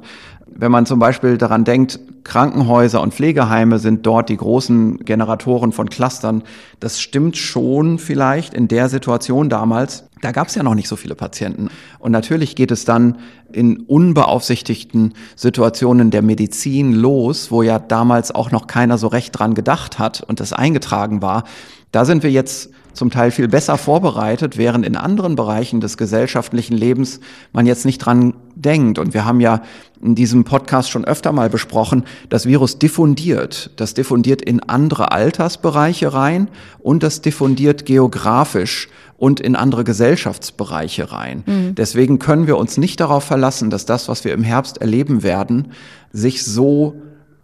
Wenn 0.58 0.72
man 0.72 0.86
zum 0.86 1.00
Beispiel 1.00 1.38
daran 1.38 1.66
denkt, 1.66 2.00
Krankenhäuser 2.24 3.02
und 3.02 3.14
Pflegeheime 3.14 3.78
sind 3.78 4.06
dort 4.06 4.30
die 4.30 4.38
großen 4.38 5.00
Generatoren 5.00 5.74
von 5.74 5.90
Clustern. 5.90 6.44
Das 6.80 7.02
stimmt 7.02 7.36
schon 7.36 8.00
vielleicht 8.00 8.54
in 8.54 8.70
der 8.70 8.88
Situation 8.88 9.50
damals. 9.50 10.06
Da 10.22 10.32
gab 10.32 10.48
es 10.48 10.56
ja 10.56 10.64
noch 10.64 10.74
nicht 10.74 10.88
so 10.88 10.96
viele 10.96 11.14
Patienten. 11.14 11.68
Und 12.00 12.14
natürlich 12.14 12.56
geht 12.56 12.72
es 12.72 12.86
dann 12.86 13.18
in 13.52 13.82
unbeaufsichtigten 13.82 15.14
Situationen 15.36 16.10
der 16.10 16.22
Medizin 16.22 16.94
los, 16.94 17.52
wo 17.52 17.62
ja 17.62 17.78
damals 17.78 18.34
auch 18.34 18.50
noch 18.50 18.66
keiner 18.66 18.98
so 18.98 19.08
recht 19.08 19.38
dran 19.38 19.56
gedacht 19.56 20.00
hat 20.00 20.22
und 20.22 20.40
das 20.40 20.54
eingetragen 20.54 21.22
war. 21.22 21.44
Da 21.92 22.06
sind 22.06 22.24
wir 22.24 22.32
jetzt 22.32 22.72
zum 22.96 23.12
Teil 23.12 23.32
viel 23.32 23.48
besser 23.48 23.78
vorbereitet, 23.78 24.58
während 24.58 24.86
in 24.86 24.96
anderen 24.96 25.36
Bereichen 25.36 25.82
des 25.82 25.98
gesellschaftlichen 25.98 26.76
Lebens 26.76 27.20
man 27.54 27.66
jetzt 27.66 27.86
nicht 27.86 28.00
dran 28.00 28.34
denkt. 28.56 29.00
Und 29.00 29.14
wir 29.14 29.26
haben 29.26 29.40
ja 29.40 29.62
in 30.02 30.16
diesem 30.16 30.44
Podcast 30.44 30.90
schon 30.90 31.06
öfter 31.06 31.32
mal 31.32 31.50
besprochen, 31.50 32.06
das 32.30 32.46
Virus 32.46 32.80
diffundiert. 32.80 33.72
Das 33.76 33.94
diffundiert 33.94 34.42
in 34.42 34.62
andere 34.62 35.12
Altersbereiche 35.12 36.14
rein 36.14 36.50
und 36.80 37.04
das 37.04 37.22
diffundiert 37.22 37.86
geografisch 37.86 38.90
und 39.18 39.40
in 39.40 39.56
andere 39.56 39.84
Gesellschaftsbereiche 39.84 41.12
rein. 41.12 41.44
Mhm. 41.46 41.76
Deswegen 41.76 42.20
können 42.20 42.48
wir 42.48 42.58
uns 42.58 42.78
nicht 42.78 43.00
darauf 43.00 43.24
verlassen, 43.24 43.70
dass 43.70 43.86
das, 43.86 44.10
was 44.10 44.26
wir 44.26 44.34
im 44.34 44.44
Herbst 44.44 44.80
erleben 44.82 45.24
werden, 45.24 45.70
sich 46.12 46.44
so 46.44 46.96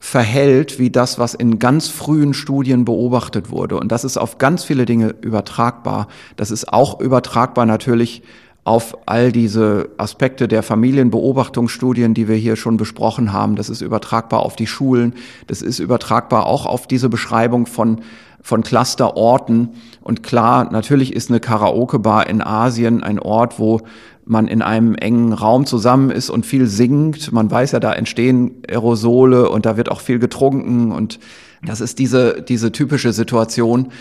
verhält 0.04 0.80
wie 0.80 0.90
das, 0.90 1.20
was 1.20 1.36
in 1.36 1.60
ganz 1.60 1.88
frühen 1.88 2.34
Studien 2.34 2.86
beobachtet 2.86 3.52
wurde. 3.52 3.80
Und 3.80 3.92
das 3.92 4.04
ist 4.04 4.18
auf 4.18 4.40
ganz 4.40 4.64
viele 4.64 4.88
Dinge 4.88 5.14
übertragbar. 5.22 6.08
Das 6.38 6.50
ist 6.50 6.74
auch 6.74 7.00
übertragbar 7.00 7.68
natürlich 7.68 8.24
auf 8.64 8.98
all 9.06 9.32
diese 9.32 9.90
Aspekte 9.98 10.48
der 10.48 10.64
Familienbeobachtungsstudien, 10.64 12.16
die 12.16 12.28
wir 12.28 12.36
hier 12.36 12.56
schon 12.56 12.78
besprochen 12.78 13.32
haben. 13.32 13.56
Das 13.56 13.70
ist 13.70 13.82
übertragbar 13.82 14.42
auf 14.42 14.56
die 14.56 14.68
Schulen. 14.68 15.14
Das 15.46 15.62
ist 15.62 15.78
übertragbar 15.78 16.48
auch 16.48 16.66
auf 16.66 16.88
diese 16.88 17.08
Beschreibung 17.08 17.68
von 17.68 18.02
von 18.42 18.64
Clusterorten. 18.64 19.70
Und 20.02 20.24
klar, 20.24 20.72
natürlich 20.72 21.14
ist 21.14 21.30
eine 21.30 21.40
Karaoke-Bar 21.40 22.28
in 22.28 22.42
Asien 22.42 23.04
ein 23.04 23.20
Ort, 23.20 23.60
wo 23.60 23.82
man 24.26 24.48
in 24.48 24.62
einem 24.62 24.96
engen 24.96 25.34
Raum 25.34 25.66
zusammen 25.66 26.12
ist 26.12 26.30
und 26.30 26.46
viel 26.46 26.68
singt. 26.68 27.32
Man 27.32 27.50
weiß 27.50 27.72
ja, 27.72 27.80
da 27.80 27.94
entstehen 27.94 28.64
Aerosole 28.70 29.50
und 29.50 29.66
da 29.66 29.78
wird 29.78 29.90
auch 29.90 30.02
viel 30.02 30.20
getrunken 30.20 30.92
und 30.92 31.20
das 31.66 31.82
ist 31.82 32.00
diese, 32.00 32.42
diese 32.42 32.72
typische 32.72 33.14
Situation. 33.14 33.92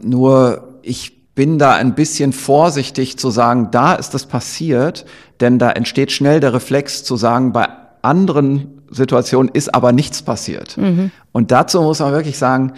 Nur 0.00 0.80
ich 0.82 1.34
bin 1.34 1.58
da 1.58 1.74
ein 1.74 1.94
bisschen 1.94 2.32
vorsichtig 2.32 3.18
zu 3.18 3.30
sagen, 3.30 3.68
da 3.70 3.94
ist 3.94 4.14
das 4.14 4.26
passiert, 4.26 5.04
denn 5.40 5.58
da 5.58 5.70
entsteht 5.70 6.12
schnell 6.12 6.40
der 6.40 6.54
Reflex 6.54 7.04
zu 7.04 7.16
sagen, 7.16 7.52
bei 7.52 7.68
anderen 8.02 8.82
Situationen 8.90 9.50
ist 9.52 9.74
aber 9.74 9.92
nichts 9.92 10.22
passiert. 10.22 10.76
Mhm. 10.78 11.10
Und 11.32 11.50
dazu 11.50 11.82
muss 11.82 12.00
man 12.00 12.12
wirklich 12.12 12.38
sagen, 12.38 12.72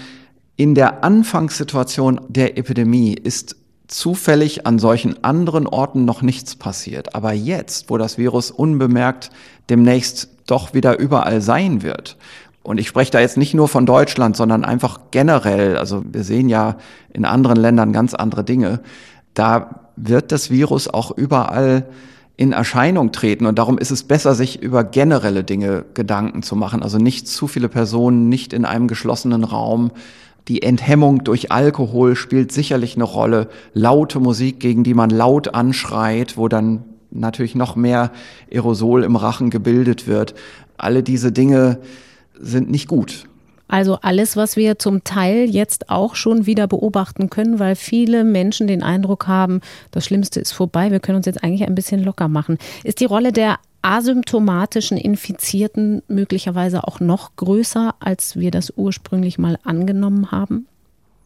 in 0.57 0.75
der 0.75 1.05
Anfangssituation 1.05 2.21
der 2.29 2.59
Epidemie 2.59 3.15
ist 3.15 3.57
zufällig 3.89 4.67
an 4.67 4.79
solchen 4.79 5.25
anderen 5.25 5.67
Orten 5.67 6.05
noch 6.05 6.23
nichts 6.23 6.57
passiert. 6.57 7.15
Aber 7.15 7.33
jetzt, 7.33 7.91
wo 7.91 7.99
das 7.99 8.19
Virus 8.19 8.51
unbemerkt 8.51 9.31
demnächst 9.69 10.29
doch 10.47 10.75
wieder 10.75 10.99
überall 10.99 11.41
sein 11.41 11.83
wird, 11.83 12.17
und 12.69 12.77
ich 12.79 12.89
spreche 12.89 13.11
da 13.11 13.21
jetzt 13.21 13.39
nicht 13.39 13.55
nur 13.55 13.67
von 13.67 13.87
Deutschland, 13.87 14.37
sondern 14.37 14.63
einfach 14.63 15.01
generell, 15.11 15.79
also 15.79 16.03
wir 16.07 16.23
sehen 16.23 16.51
ja 16.51 16.77
in 17.15 17.25
anderen 17.25 17.57
Ländern 17.57 17.95
ganz 17.95 18.13
andere 18.13 18.45
Dinge, 18.45 18.81
da 19.33 19.89
wird 19.97 20.33
das 20.33 20.51
Virus 20.51 20.87
auch 20.87 21.11
überall 21.11 21.87
in 22.37 22.53
Erscheinung 22.53 23.11
treten. 23.11 23.47
Und 23.47 23.59
darum 23.59 23.79
ist 23.79 23.91
es 23.91 24.03
besser, 24.03 24.35
sich 24.35 24.63
über 24.63 24.85
generelle 24.85 25.45
Dinge 25.45 25.87
Gedanken 25.95 26.43
zu 26.43 26.57
machen. 26.57 26.83
Also 26.83 26.99
nicht 26.99 27.27
zu 27.27 27.49
viele 27.49 27.71
Personen, 27.71 28.29
nicht 28.29 28.53
in 28.53 28.67
einem 28.67 28.87
geschlossenen 28.87 29.45
Raum, 29.45 29.91
die 30.49 30.63
Enthemmung 30.63 31.25
durch 31.25 31.53
Alkohol 31.53 32.17
spielt 32.17 32.53
sicherlich 32.53 32.97
eine 32.97 33.05
Rolle. 33.05 33.49
Laute 33.75 34.19
Musik, 34.19 34.61
gegen 34.61 34.83
die 34.83 34.95
man 34.95 35.11
laut 35.11 35.55
anschreit, 35.55 36.37
wo 36.37 36.49
dann 36.49 36.85
natürlich 37.11 37.55
noch 37.55 37.77
mehr 37.77 38.13
Aerosol 38.51 39.05
im 39.05 39.17
Rachen 39.17 39.51
gebildet 39.51 40.07
wird. 40.07 40.35
Alle 40.77 41.03
diese 41.03 41.33
Dinge 41.33 41.79
sind 42.39 42.71
nicht 42.71 42.89
gut. 42.89 43.25
Also 43.71 43.99
alles, 44.01 44.35
was 44.35 44.57
wir 44.57 44.79
zum 44.79 45.05
Teil 45.05 45.45
jetzt 45.51 45.91
auch 45.91 46.15
schon 46.15 46.47
wieder 46.47 46.67
beobachten 46.67 47.29
können, 47.29 47.59
weil 47.59 47.77
viele 47.77 48.25
Menschen 48.25 48.67
den 48.67 48.83
Eindruck 48.83 49.27
haben, 49.27 49.61
das 49.91 50.07
Schlimmste 50.07 50.41
ist 50.41 50.53
vorbei, 50.53 50.91
wir 50.91 51.01
können 51.01 51.17
uns 51.17 51.27
jetzt 51.27 51.45
eigentlich 51.45 51.69
ein 51.69 51.75
bisschen 51.75 52.03
locker 52.03 52.29
machen. 52.29 52.57
Ist 52.83 53.01
die 53.01 53.05
Rolle 53.05 53.31
der 53.31 53.59
asymptomatischen 53.83 54.99
Infizierten 54.99 56.03
möglicherweise 56.09 56.87
auch 56.87 57.01
noch 57.01 57.37
größer, 57.37 57.95
als 58.01 58.37
wir 58.37 58.51
das 58.51 58.73
ursprünglich 58.77 59.39
mal 59.39 59.59
angenommen 59.65 60.31
haben? 60.31 60.67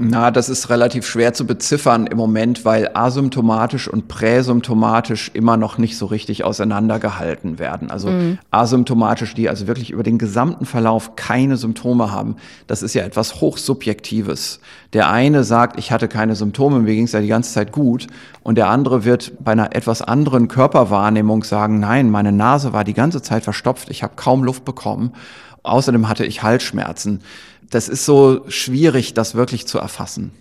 Na, 0.05 0.31
das 0.31 0.49
ist 0.49 0.69
relativ 0.69 1.07
schwer 1.07 1.33
zu 1.33 1.47
beziffern 1.47 2.07
im 2.07 2.17
Moment, 2.17 2.65
weil 2.65 2.91
asymptomatisch 2.93 3.87
und 3.89 4.09
präsymptomatisch 4.09 5.31
immer 5.33 5.57
noch 5.57 5.79
nicht 5.79 5.97
so 5.97 6.07
richtig 6.07 6.43
auseinandergehalten 6.45 7.61
werden. 7.61 7.91
Also 7.91 8.09
mhm. 8.09 8.39
asymptomatisch, 8.51 9.35
die 9.35 9.49
also 9.49 9.69
wirklich 9.69 9.91
über 9.91 10.03
den 10.03 10.19
gesamten 10.19 10.67
Verlauf 10.67 11.15
keine 11.15 11.57
Symptome 11.57 12.11
haben, 12.11 12.37
das 12.67 12.83
ist 12.83 12.95
ja 12.95 13.05
etwas 13.05 13.41
hochsubjektives. 13.41 14.61
Der 14.93 15.09
eine 15.09 15.45
sagt, 15.45 15.79
ich 15.79 15.93
hatte 15.93 16.09
keine 16.09 16.35
Symptome, 16.35 16.81
mir 16.81 16.95
ging 16.95 17.05
es 17.05 17.13
ja 17.13 17.21
die 17.21 17.29
ganze 17.29 17.53
Zeit 17.53 17.71
gut. 17.71 18.09
Und 18.43 18.57
der 18.59 18.69
andere 18.69 19.05
wird 19.05 19.33
bei 19.39 19.53
einer 19.53 19.77
etwas 19.77 20.03
anderen 20.03 20.49
Körperwahrnehmung 20.49 21.45
sagen, 21.45 21.79
nein, 21.79 22.11
meine 22.11 22.33
Nase 22.33 22.73
war 22.73 22.83
die 22.83 22.95
ganze 22.95 23.23
Zeit 23.23 23.45
verstopft, 23.45 23.89
ich 23.89 24.03
habe 24.03 24.15
kaum 24.17 24.43
Luft 24.43 24.65
bekommen. 24.65 25.13
Außerdem 25.63 26.09
hatte 26.09 26.25
ich 26.25 26.43
Halsschmerzen 26.43 27.21
das 27.73 27.89
ist 27.89 28.05
so 28.05 28.45
schwierig, 28.49 29.15
das 29.15 29.35
wirklich 29.35 29.67
zu 29.67 29.79
erfassen. 29.79 30.33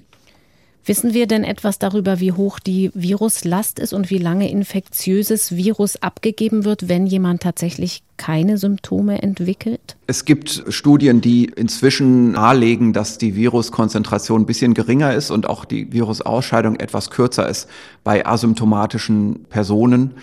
Wissen 0.84 1.14
wir 1.14 1.28
denn 1.28 1.44
etwas 1.44 1.78
darüber, 1.78 2.20
wie 2.20 2.32
hoch 2.32 2.58
die 2.58 2.90
Viruslast 2.96 3.78
ist 3.78 3.94
und 3.94 4.10
wie 4.10 4.18
lange 4.18 4.50
infektiöses 4.50 5.56
Virus 5.56 6.02
abgegeben 6.02 6.66
wird, 6.66 6.90
wenn 6.90 7.06
jemand 7.06 7.44
tatsächlich 7.44 8.02
keine 8.18 8.58
Symptome 8.58 9.22
entwickelt? 9.22 9.96
Es 10.08 10.26
gibt 10.26 10.64
Studien, 10.70 11.22
die 11.22 11.46
inzwischen 11.46 12.32
nahelegen, 12.32 12.94
dass 12.94 13.20
die 13.20 13.36
Viruskonzentration 13.36 14.42
ein 14.42 14.46
bisschen 14.48 14.74
geringer 14.74 15.14
ist 15.14 15.30
und 15.30 15.48
auch 15.48 15.66
die 15.66 15.94
Virusausscheidung 15.94 16.78
etwas 16.78 17.12
kürzer 17.12 17.48
ist 17.48 17.70
bei 18.04 18.26
asymptomatischen 18.26 19.46
Personen. 19.50 20.16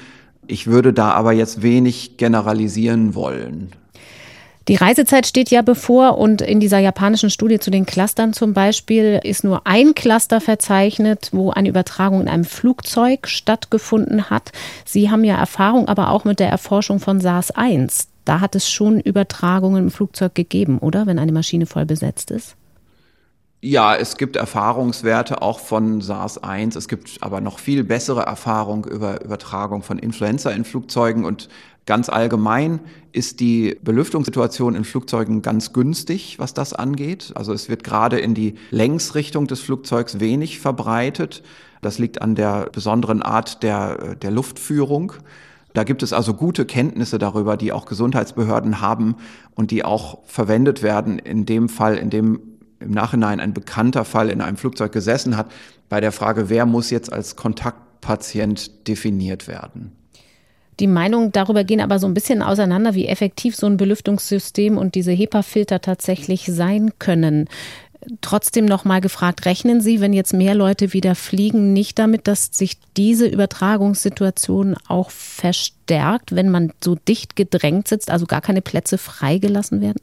Ich 0.49 0.67
würde 0.67 0.93
da 0.93 1.13
aber 1.13 1.33
jetzt 1.33 1.63
wenig 1.63 2.17
generalisieren 2.17 3.15
wollen. 3.15 3.71
Die 4.69 4.75
Reisezeit 4.75 5.27
steht 5.27 5.51
ja 5.51 5.63
bevor 5.63 6.19
und 6.19 6.43
in 6.43 6.61
dieser 6.61 6.79
japanischen 6.79 7.31
Studie 7.31 7.59
zu 7.59 7.71
den 7.71 7.87
Clustern 7.87 8.35
zum 8.35 8.53
Beispiel 8.53 9.19
ist 9.25 9.43
nur 9.43 9.67
ein 9.67 9.95
Cluster 9.95 10.43
verzeichnet, 10.43 11.31
wo 11.33 11.51
eine 11.51 11.71
Übertragung 11.71 12.21
in 12.21 12.29
einem 12.29 12.45
Flugzeug 12.45 13.29
stattgefunden 13.29 14.29
hat. 14.29 14.53
Sie 14.85 15.11
haben 15.11 15.25
ja 15.25 15.39
Erfahrung 15.39 15.89
aber 15.89 16.11
auch 16.11 16.27
mit 16.27 16.39
der 16.39 16.51
Erforschung 16.51 17.01
von 17.01 17.19
SARS-1. 17.19 18.09
Da 18.27 18.41
hat 18.41 18.55
es 18.55 18.69
schon 18.69 19.01
Übertragungen 19.01 19.85
im 19.85 19.91
Flugzeug 19.91 20.35
gegeben, 20.35 20.81
oder? 20.81 21.07
Wenn 21.07 21.19
eine 21.19 21.33
Maschine 21.33 21.65
voll 21.65 21.87
besetzt 21.87 22.31
ist? 22.31 22.58
Ja, 23.61 23.97
es 23.97 24.17
gibt 24.17 24.37
Erfahrungswerte 24.37 25.43
auch 25.43 25.59
von 25.59 26.01
SARS-1. 26.01 26.77
Es 26.77 26.87
gibt 26.87 27.19
aber 27.23 27.41
noch 27.41 27.59
viel 27.59 27.83
bessere 27.83 28.23
Erfahrung 28.23 28.85
über 28.85 29.25
Übertragung 29.25 29.83
von 29.83 29.99
Influenza 29.99 30.51
in 30.51 30.65
Flugzeugen 30.65 31.25
und 31.25 31.49
Ganz 31.89 32.11
allgemein 32.11 32.81
ist 33.13 33.41
die 33.41 33.79
Belüftungssituation 33.83 34.75
in 34.75 34.85
Flugzeugen 34.85 35.41
ganz 35.41 35.73
günstig, 35.73 36.39
was 36.39 36.53
das 36.53 36.75
angeht. 36.75 37.33
Also 37.35 37.55
es 37.55 37.71
wird 37.71 37.83
gerade 37.83 38.19
in 38.19 38.35
die 38.35 38.57
Längsrichtung 38.71 39.47
des 39.47 39.61
Flugzeugs 39.61 40.21
wenig 40.21 40.61
verbreitet. 40.61 41.43
Das 41.81 41.99
liegt 41.99 42.21
an 42.21 42.35
der 42.35 42.69
besonderen 42.71 43.23
Art 43.23 43.63
der, 43.63 44.17
der 44.17 44.31
Luftführung. 44.31 45.15
Da 45.73 45.83
gibt 45.85 46.03
es 46.03 46.13
also 46.13 46.35
gute 46.35 46.67
Kenntnisse 46.67 47.19
darüber, 47.19 47.57
die 47.57 47.73
auch 47.73 47.87
Gesundheitsbehörden 47.87 48.83
haben 48.83 49.17
und 49.55 49.71
die 49.71 49.83
auch 49.83 50.19
verwendet 50.27 50.83
werden 50.83 51.19
in 51.19 51.47
dem 51.47 51.71
Fall, 51.71 51.97
in 51.97 52.11
dem 52.11 52.39
im 52.81 52.91
Nachhinein 52.91 53.41
ein 53.41 53.55
bekannter 53.55 54.05
Fall 54.05 54.31
in 54.31 54.41
einem 54.41 54.57
Flugzeug 54.57 54.93
gesessen 54.93 55.37
hat, 55.37 55.51
bei 55.89 56.01
der 56.01 56.13
Frage, 56.13 56.49
wer 56.49 56.67
muss 56.67 56.91
jetzt 56.91 57.13
als 57.13 57.37
Kontaktpatient 57.37 58.89
definiert 58.89 59.49
werden. 59.49 59.93
Die 60.81 60.87
Meinungen 60.87 61.33
darüber 61.33 61.65
gehen 61.65 61.81
aber 61.81 61.99
so 61.99 62.07
ein 62.07 62.15
bisschen 62.15 62.41
auseinander, 62.41 62.95
wie 62.95 63.09
effektiv 63.09 63.57
so 63.57 63.67
ein 63.67 63.77
Belüftungssystem 63.77 64.79
und 64.79 64.95
diese 64.95 65.11
HEPA-Filter 65.11 65.81
tatsächlich 65.81 66.47
sein 66.47 66.93
können. 67.01 67.49
Trotzdem 68.21 68.65
noch 68.65 68.85
mal 68.85 69.01
gefragt, 69.01 69.45
rechnen 69.45 69.81
Sie, 69.81 70.01
wenn 70.01 70.13
jetzt 70.13 70.33
mehr 70.33 70.55
Leute 70.55 70.93
wieder 70.93 71.17
fliegen, 71.17 71.73
nicht 71.73 71.99
damit, 71.99 72.29
dass 72.29 72.51
sich 72.53 72.79
diese 72.97 73.27
Übertragungssituation 73.27 74.77
auch 74.87 75.11
verstärkt, 75.11 76.35
wenn 76.35 76.49
man 76.49 76.73
so 76.83 76.95
dicht 76.95 77.35
gedrängt 77.35 77.89
sitzt, 77.89 78.11
also 78.13 78.27
gar 78.27 78.41
keine 78.41 78.63
Plätze 78.63 78.99
freigelassen 78.99 79.81
werden? 79.81 80.01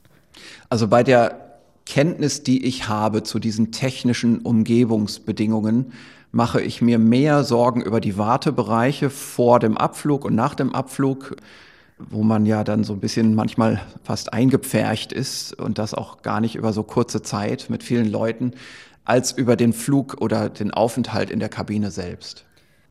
Also 0.69 0.89
bei 0.89 1.03
der 1.03 1.44
Kenntnis, 1.85 2.43
die 2.43 2.65
ich 2.65 2.87
habe 2.87 3.23
zu 3.23 3.39
diesen 3.39 3.71
technischen 3.71 4.39
Umgebungsbedingungen, 4.39 5.93
mache 6.31 6.61
ich 6.61 6.81
mir 6.81 6.99
mehr 6.99 7.43
Sorgen 7.43 7.81
über 7.81 8.01
die 8.01 8.17
Wartebereiche 8.17 9.09
vor 9.09 9.59
dem 9.59 9.77
Abflug 9.77 10.25
und 10.25 10.35
nach 10.35 10.55
dem 10.55 10.73
Abflug, 10.73 11.37
wo 11.97 12.23
man 12.23 12.45
ja 12.45 12.63
dann 12.63 12.83
so 12.83 12.93
ein 12.93 12.99
bisschen 12.99 13.35
manchmal 13.35 13.81
fast 14.03 14.33
eingepfercht 14.33 15.13
ist 15.13 15.53
und 15.53 15.77
das 15.77 15.93
auch 15.93 16.23
gar 16.23 16.41
nicht 16.41 16.55
über 16.55 16.73
so 16.73 16.83
kurze 16.83 17.21
Zeit 17.21 17.67
mit 17.69 17.83
vielen 17.83 18.11
Leuten, 18.11 18.51
als 19.05 19.31
über 19.31 19.55
den 19.55 19.71
Flug 19.71 20.17
oder 20.19 20.49
den 20.49 20.71
Aufenthalt 20.71 21.29
in 21.29 21.39
der 21.39 21.49
Kabine 21.49 21.91
selbst. 21.91 22.45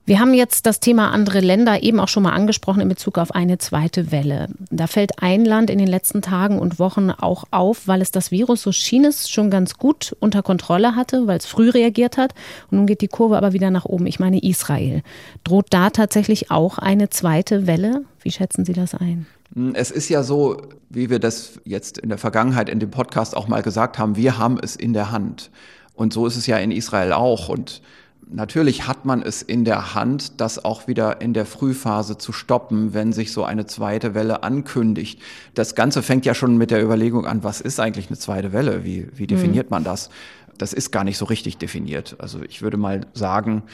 Wir 0.07 0.21
haben 0.21 0.35
jetzt 0.35 0.67
das 0.67 0.81
Thema 0.81 1.13
andere 1.13 1.41
Länder 1.41 1.83
eben 1.83 1.99
auch 1.99 2.09
schon 2.09 2.25
mal 2.25 2.35
angesprochen 2.35 2.81
in 2.81 2.91
Bezug 2.91 3.17
auf 3.17 3.35
eine 3.35 3.57
zweite 3.57 4.13
Welle. 4.13 4.49
Da 4.71 4.87
fällt 4.87 5.23
ein 5.23 5.47
Land 5.47 5.71
in 5.71 5.79
den 5.79 5.87
letzten 5.87 6.21
Tagen 6.21 6.59
und 6.59 6.79
Wochen 6.79 7.11
auch 7.11 7.45
auf, 7.51 7.89
weil 7.89 8.03
es 8.03 8.11
das 8.11 8.31
Virus, 8.31 8.61
so 8.61 8.71
schien 8.71 9.07
es, 9.07 9.31
schon 9.31 9.49
ganz 9.51 9.79
gut 9.79 10.15
unter 10.21 10.43
Kontrolle 10.43 10.95
hatte, 10.95 11.27
weil 11.27 11.39
es 11.39 11.47
früh 11.47 11.71
reagiert 11.71 12.19
hat. 12.19 12.35
Und 12.71 12.77
nun 12.77 12.87
geht 12.87 13.01
die 13.01 13.09
Kurve 13.09 13.39
aber 13.39 13.55
wieder 13.55 13.71
nach 13.71 13.87
oben. 13.87 14.07
Ich 14.07 14.21
meine 14.21 14.43
Israel. 14.43 15.03
Droht 15.43 15.69
da 15.71 15.89
tatsächlich 15.89 16.51
auch 16.51 16.77
eine 16.77 17.09
zweite 17.09 17.67
Welle? 17.67 18.05
Wie 18.21 18.31
schätzen 18.31 18.67
Sie 18.67 18.75
das 18.75 18.95
ein? 18.95 19.25
Es 19.73 19.91
ist 19.91 20.11
ja 20.11 20.23
so, 20.23 20.61
wie 20.91 21.09
wir 21.09 21.19
das 21.19 21.61
jetzt 21.65 21.97
in 21.97 22.11
der 22.11 22.19
Vergangenheit 22.19 22.69
in 22.69 22.79
dem 22.79 22.91
Podcast 22.91 23.35
auch 23.35 23.49
mal 23.49 23.63
gesagt 23.63 23.99
haben, 23.99 24.17
wir 24.17 24.37
haben 24.37 24.59
es 24.63 24.77
in 24.77 24.93
der 24.93 25.13
Hand. 25.13 25.51
Und 25.95 26.13
so 26.13 26.27
ist 26.27 26.37
es 26.37 26.47
ja 26.47 26.59
in 26.59 26.73
Israel 26.73 27.15
auch. 27.15 27.49
Und 27.49 27.81
Natürlich 28.31 28.87
hat 28.87 29.05
man 29.05 29.23
es 29.23 29.43
in 29.43 29.65
der 29.65 29.95
Hand, 29.95 30.41
das 30.41 30.65
auch 30.65 30.89
wieder 30.89 31.21
in 31.21 31.35
der 31.35 31.47
Frühphase 31.47 32.17
zu 32.17 32.33
stoppen, 32.33 32.95
wenn 32.95 33.13
sich 33.13 33.33
so 33.33 33.45
eine 33.45 33.67
zweite 33.67 34.15
Welle 34.15 34.43
ankündigt. 34.43 35.21
Das 35.55 35.75
Ganze 35.75 36.03
fängt 36.03 36.25
ja 36.25 36.35
schon 36.35 36.57
mit 36.57 36.71
der 36.71 36.83
Überlegung 36.83 37.27
an, 37.27 37.45
was 37.45 37.61
ist 37.61 37.81
eigentlich 37.81 38.09
eine 38.09 38.19
zweite 38.19 38.53
Welle? 38.53 38.85
Wie, 38.85 39.09
wie 39.15 39.27
definiert 39.27 39.67
mhm. 39.67 39.75
man 39.75 39.85
das? 39.85 40.11
Das 40.57 40.73
ist 40.73 40.91
gar 40.91 41.05
nicht 41.05 41.19
so 41.19 41.27
richtig 41.27 41.59
definiert. 41.59 42.17
Also 42.19 42.41
ich 42.43 42.63
würde 42.63 42.77
mal 42.77 43.03
sagen, 43.13 43.65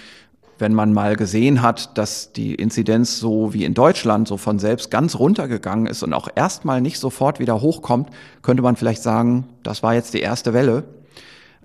wenn 0.58 0.74
man 0.74 0.92
mal 0.92 1.16
gesehen 1.16 1.62
hat, 1.62 1.96
dass 1.96 2.32
die 2.32 2.54
Inzidenz 2.54 3.18
so 3.18 3.54
wie 3.54 3.64
in 3.64 3.74
Deutschland 3.74 4.28
so 4.28 4.36
von 4.36 4.58
selbst 4.58 4.90
ganz 4.90 5.14
runtergegangen 5.14 5.86
ist 5.86 6.02
und 6.02 6.12
auch 6.12 6.28
erstmal 6.34 6.80
nicht 6.80 6.98
sofort 6.98 7.40
wieder 7.40 7.60
hochkommt, 7.60 8.10
könnte 8.42 8.62
man 8.62 8.76
vielleicht 8.76 9.02
sagen, 9.02 9.46
das 9.62 9.82
war 9.82 9.94
jetzt 9.94 10.12
die 10.12 10.20
erste 10.20 10.52
Welle. 10.52 10.84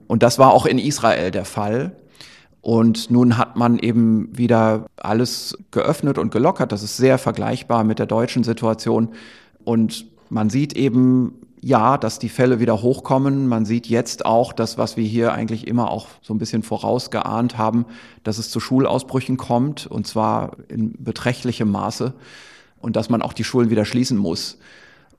Und 0.07 0.23
das 0.23 0.39
war 0.39 0.53
auch 0.53 0.65
in 0.65 0.77
Israel 0.77 1.31
der 1.31 1.45
Fall. 1.45 1.95
Und 2.65 3.11
nun 3.11 3.37
hat 3.37 3.57
man 3.57 3.77
eben 3.77 4.35
wieder 4.35 4.87
alles 4.97 5.55
geöffnet 5.69 6.17
und 6.17 6.31
gelockert. 6.31 6.71
Das 6.71 6.81
ist 6.81 6.97
sehr 6.97 7.19
vergleichbar 7.19 7.83
mit 7.83 7.99
der 7.99 8.07
deutschen 8.07 8.43
Situation. 8.43 9.09
Und 9.63 10.07
man 10.31 10.49
sieht 10.49 10.73
eben, 10.73 11.35
ja, 11.61 11.99
dass 11.99 12.17
die 12.17 12.27
Fälle 12.27 12.59
wieder 12.59 12.81
hochkommen. 12.81 13.47
Man 13.47 13.65
sieht 13.65 13.85
jetzt 13.85 14.25
auch 14.25 14.51
das, 14.51 14.79
was 14.79 14.97
wir 14.97 15.03
hier 15.03 15.31
eigentlich 15.31 15.67
immer 15.67 15.91
auch 15.91 16.07
so 16.23 16.33
ein 16.33 16.39
bisschen 16.39 16.63
vorausgeahnt 16.63 17.55
haben, 17.55 17.85
dass 18.23 18.39
es 18.39 18.49
zu 18.49 18.59
Schulausbrüchen 18.59 19.37
kommt 19.37 19.85
und 19.85 20.07
zwar 20.07 20.57
in 20.67 20.95
beträchtlichem 20.97 21.69
Maße 21.69 22.15
und 22.79 22.95
dass 22.95 23.11
man 23.11 23.21
auch 23.21 23.33
die 23.33 23.43
Schulen 23.43 23.69
wieder 23.69 23.85
schließen 23.85 24.17
muss, 24.17 24.57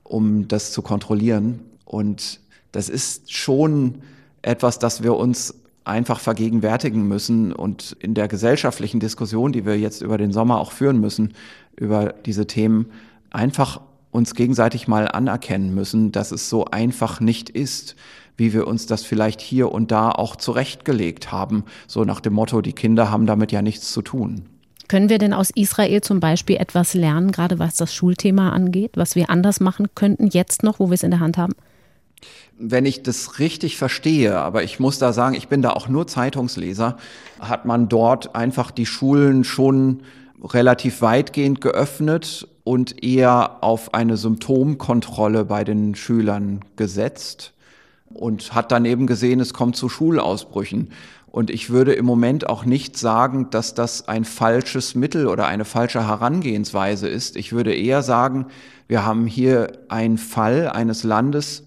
um 0.03 0.49
das 0.49 0.73
zu 0.73 0.81
kontrollieren. 0.81 1.61
Und 1.85 2.41
das 2.73 2.89
ist 2.89 3.31
schon 3.31 4.01
etwas, 4.41 4.79
das 4.79 5.01
wir 5.01 5.15
uns 5.15 5.53
einfach 5.87 6.19
vergegenwärtigen 6.19 7.07
müssen 7.07 7.53
und 7.53 7.95
in 7.99 8.13
der 8.13 8.27
gesellschaftlichen 8.27 8.99
Diskussion, 8.99 9.51
die 9.51 9.65
wir 9.65 9.77
jetzt 9.77 10.01
über 10.01 10.17
den 10.17 10.31
Sommer 10.31 10.59
auch 10.59 10.71
führen 10.71 10.99
müssen, 10.99 11.33
über 11.75 12.13
diese 12.25 12.47
Themen, 12.47 12.87
einfach 13.31 13.81
uns 14.11 14.35
gegenseitig 14.35 14.87
mal 14.87 15.07
anerkennen 15.07 15.73
müssen, 15.73 16.11
dass 16.11 16.31
es 16.31 16.49
so 16.49 16.65
einfach 16.65 17.19
nicht 17.19 17.49
ist, 17.49 17.95
wie 18.35 18.53
wir 18.53 18.67
uns 18.67 18.85
das 18.85 19.03
vielleicht 19.03 19.41
hier 19.41 19.71
und 19.71 19.91
da 19.91 20.11
auch 20.11 20.35
zurechtgelegt 20.35 21.31
haben, 21.31 21.65
so 21.87 22.03
nach 22.03 22.19
dem 22.19 22.33
Motto, 22.33 22.61
die 22.61 22.73
Kinder 22.73 23.11
haben 23.11 23.25
damit 23.25 23.51
ja 23.51 23.61
nichts 23.61 23.91
zu 23.91 24.01
tun. 24.01 24.45
Können 24.87 25.09
wir 25.09 25.17
denn 25.17 25.33
aus 25.33 25.49
Israel 25.53 26.01
zum 26.01 26.19
Beispiel 26.21 26.55
etwas 26.57 26.93
lernen, 26.93 27.31
gerade 27.31 27.59
was 27.59 27.75
das 27.75 27.93
Schulthema 27.93 28.51
angeht, 28.51 28.91
was 28.95 29.15
wir 29.15 29.29
anders 29.29 29.59
machen 29.59 29.87
könnten, 29.95 30.27
jetzt 30.27 30.63
noch, 30.63 30.79
wo 30.79 30.87
wir 30.89 30.93
es 30.93 31.03
in 31.03 31.11
der 31.11 31.19
Hand 31.19 31.37
haben? 31.37 31.53
Wenn 32.57 32.85
ich 32.85 33.03
das 33.03 33.39
richtig 33.39 33.77
verstehe, 33.77 34.37
aber 34.39 34.63
ich 34.63 34.79
muss 34.79 34.97
da 34.97 35.13
sagen, 35.13 35.35
ich 35.35 35.47
bin 35.47 35.61
da 35.61 35.71
auch 35.71 35.87
nur 35.87 36.07
Zeitungsleser, 36.07 36.97
hat 37.39 37.65
man 37.65 37.87
dort 37.87 38.35
einfach 38.35 38.71
die 38.71 38.87
Schulen 38.87 39.43
schon 39.43 40.01
relativ 40.43 41.01
weitgehend 41.01 41.61
geöffnet 41.61 42.47
und 42.63 43.03
eher 43.03 43.63
auf 43.63 43.93
eine 43.93 44.17
Symptomkontrolle 44.17 45.45
bei 45.45 45.63
den 45.63 45.95
Schülern 45.95 46.61
gesetzt. 46.75 47.53
und 48.09 48.55
hat 48.55 48.71
dann 48.71 48.85
eben 48.85 49.05
gesehen, 49.05 49.39
es 49.41 49.53
kommt 49.53 49.75
zu 49.75 49.89
Schulausbrüchen. 49.89 50.91
Und 51.27 51.49
ich 51.49 51.69
würde 51.69 51.93
im 51.93 52.05
Moment 52.05 52.49
auch 52.49 52.65
nicht 52.65 52.97
sagen, 52.97 53.49
dass 53.51 53.73
das 53.73 54.07
ein 54.07 54.25
falsches 54.25 54.95
Mittel 54.95 55.27
oder 55.27 55.45
eine 55.45 55.65
falsche 55.65 56.07
Herangehensweise 56.07 57.07
ist. 57.07 57.35
Ich 57.35 57.51
würde 57.51 57.75
eher 57.75 58.01
sagen, 58.01 58.47
wir 58.87 59.05
haben 59.05 59.27
hier 59.27 59.73
einen 59.89 60.17
Fall 60.17 60.69
eines 60.69 61.03
Landes, 61.03 61.66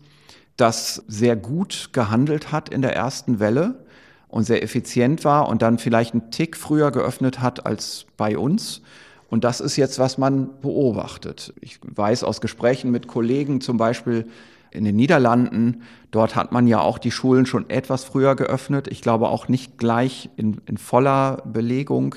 das 0.61 1.03
sehr 1.09 1.37
gut 1.37 1.91
gehandelt 1.93 2.53
hat 2.53 2.69
in 2.69 2.83
der 2.83 2.95
ersten 2.95 3.41
Welle 3.41 3.85
und 4.29 4.45
sehr 4.45 4.63
effizient 4.63 5.25
war 5.25 5.49
und 5.49 5.63
dann 5.63 5.79
vielleicht 5.79 6.15
einen 6.15 6.31
Tick 6.31 6.57
früher 6.57 6.91
geöffnet 6.91 7.41
hat 7.41 7.67
als 7.67 8.07
bei 8.17 8.39
uns. 8.39 8.83
Und 9.29 9.45
das 9.45 9.61
ist 9.61 9.77
jetzt, 9.77 9.99
was 9.99 10.19
man 10.19 10.61
beobachtet. 10.61 11.55
Ich 11.61 11.79
weiß 11.83 12.25
aus 12.25 12.41
Gesprächen 12.41 12.91
mit 12.91 13.07
Kollegen 13.07 13.61
zum 13.61 13.77
Beispiel 13.77 14.27
in 14.73 14.85
den 14.85 14.97
Niederlanden, 14.97 15.83
dort 16.11 16.37
hat 16.37 16.53
man 16.53 16.67
ja 16.67 16.81
auch 16.81 16.99
die 16.99 17.11
Schulen 17.11 17.47
schon 17.47 17.69
etwas 17.71 18.05
früher 18.05 18.37
geöffnet. 18.37 18.87
Ich 18.89 19.03
glaube 19.03 19.29
auch 19.29 19.49
nicht 19.49 19.79
gleich 19.79 20.31
in, 20.37 20.61
in 20.67 20.79
voller 20.79 21.43
Belegung. 21.45 22.15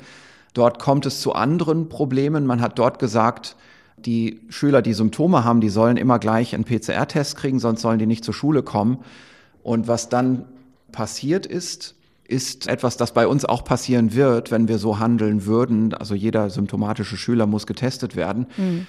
Dort 0.54 0.78
kommt 0.78 1.04
es 1.06 1.20
zu 1.20 1.32
anderen 1.32 1.88
Problemen. 1.88 2.46
Man 2.46 2.60
hat 2.60 2.78
dort 2.78 3.00
gesagt, 3.00 3.56
die 3.96 4.40
Schüler, 4.48 4.82
die 4.82 4.94
Symptome 4.94 5.44
haben, 5.44 5.60
die 5.60 5.68
sollen 5.68 5.96
immer 5.96 6.18
gleich 6.18 6.54
einen 6.54 6.64
PCR-Test 6.64 7.36
kriegen, 7.36 7.58
sonst 7.58 7.80
sollen 7.82 7.98
die 7.98 8.06
nicht 8.06 8.24
zur 8.24 8.34
Schule 8.34 8.62
kommen. 8.62 8.98
Und 9.62 9.88
was 9.88 10.08
dann 10.08 10.44
passiert 10.92 11.46
ist, 11.46 11.94
ist 12.26 12.68
etwas, 12.68 12.96
das 12.96 13.12
bei 13.12 13.26
uns 13.26 13.44
auch 13.44 13.64
passieren 13.64 14.14
wird, 14.14 14.50
wenn 14.50 14.68
wir 14.68 14.78
so 14.78 14.98
handeln 14.98 15.46
würden. 15.46 15.94
Also 15.94 16.14
jeder 16.14 16.50
symptomatische 16.50 17.16
Schüler 17.16 17.46
muss 17.46 17.66
getestet 17.66 18.16
werden. 18.16 18.46
Mhm. 18.56 18.86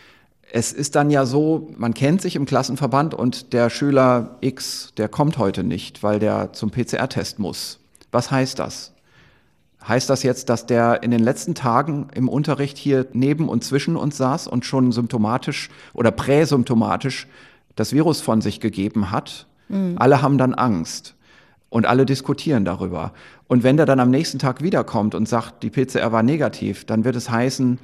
Es 0.51 0.71
ist 0.71 0.95
dann 0.95 1.09
ja 1.09 1.25
so, 1.25 1.69
man 1.77 1.93
kennt 1.93 2.21
sich 2.21 2.35
im 2.35 2.45
Klassenverband 2.45 3.13
und 3.13 3.51
der 3.51 3.69
Schüler 3.69 4.37
X, 4.41 4.93
der 4.95 5.09
kommt 5.09 5.37
heute 5.37 5.63
nicht, 5.63 6.03
weil 6.03 6.19
der 6.19 6.53
zum 6.53 6.71
PCR-Test 6.71 7.39
muss. 7.39 7.79
Was 8.11 8.31
heißt 8.31 8.59
das? 8.59 8.93
Heißt 9.87 10.09
das 10.09 10.23
jetzt, 10.23 10.49
dass 10.49 10.65
der 10.65 11.03
in 11.03 11.11
den 11.11 11.19
letzten 11.19 11.53
Tagen 11.53 12.07
im 12.15 12.27
Unterricht 12.27 12.77
hier 12.77 13.05
neben 13.13 13.49
und 13.49 13.63
zwischen 13.63 13.95
uns 13.95 14.17
saß 14.17 14.47
und 14.47 14.65
schon 14.65 14.91
symptomatisch 14.91 15.69
oder 15.93 16.11
präsymptomatisch 16.11 17.27
das 17.75 17.93
Virus 17.93 18.21
von 18.21 18.41
sich 18.41 18.59
gegeben 18.59 19.11
hat? 19.11 19.47
Mhm. 19.69 19.95
Alle 19.97 20.21
haben 20.21 20.37
dann 20.37 20.53
Angst 20.55 21.15
und 21.69 21.85
alle 21.85 22.05
diskutieren 22.05 22.65
darüber. 22.65 23.13
Und 23.47 23.63
wenn 23.63 23.77
der 23.77 23.85
dann 23.85 23.99
am 23.99 24.09
nächsten 24.09 24.39
Tag 24.39 24.63
wiederkommt 24.63 25.13
und 25.13 25.27
sagt, 25.27 25.61
die 25.61 25.69
PCR 25.69 26.11
war 26.11 26.23
negativ, 26.23 26.85
dann 26.85 27.03
wird 27.03 27.15
es 27.15 27.29
heißen, 27.29 27.79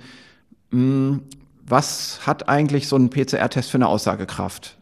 mh, 0.72 0.80
hm, 0.80 1.22
was 1.64 2.26
hat 2.26 2.50
eigentlich 2.50 2.88
so 2.88 2.98
ein 2.98 3.10
PCR-Test 3.10 3.70
für 3.70 3.78
eine 3.78 3.88
Aussagekraft? 3.88 4.78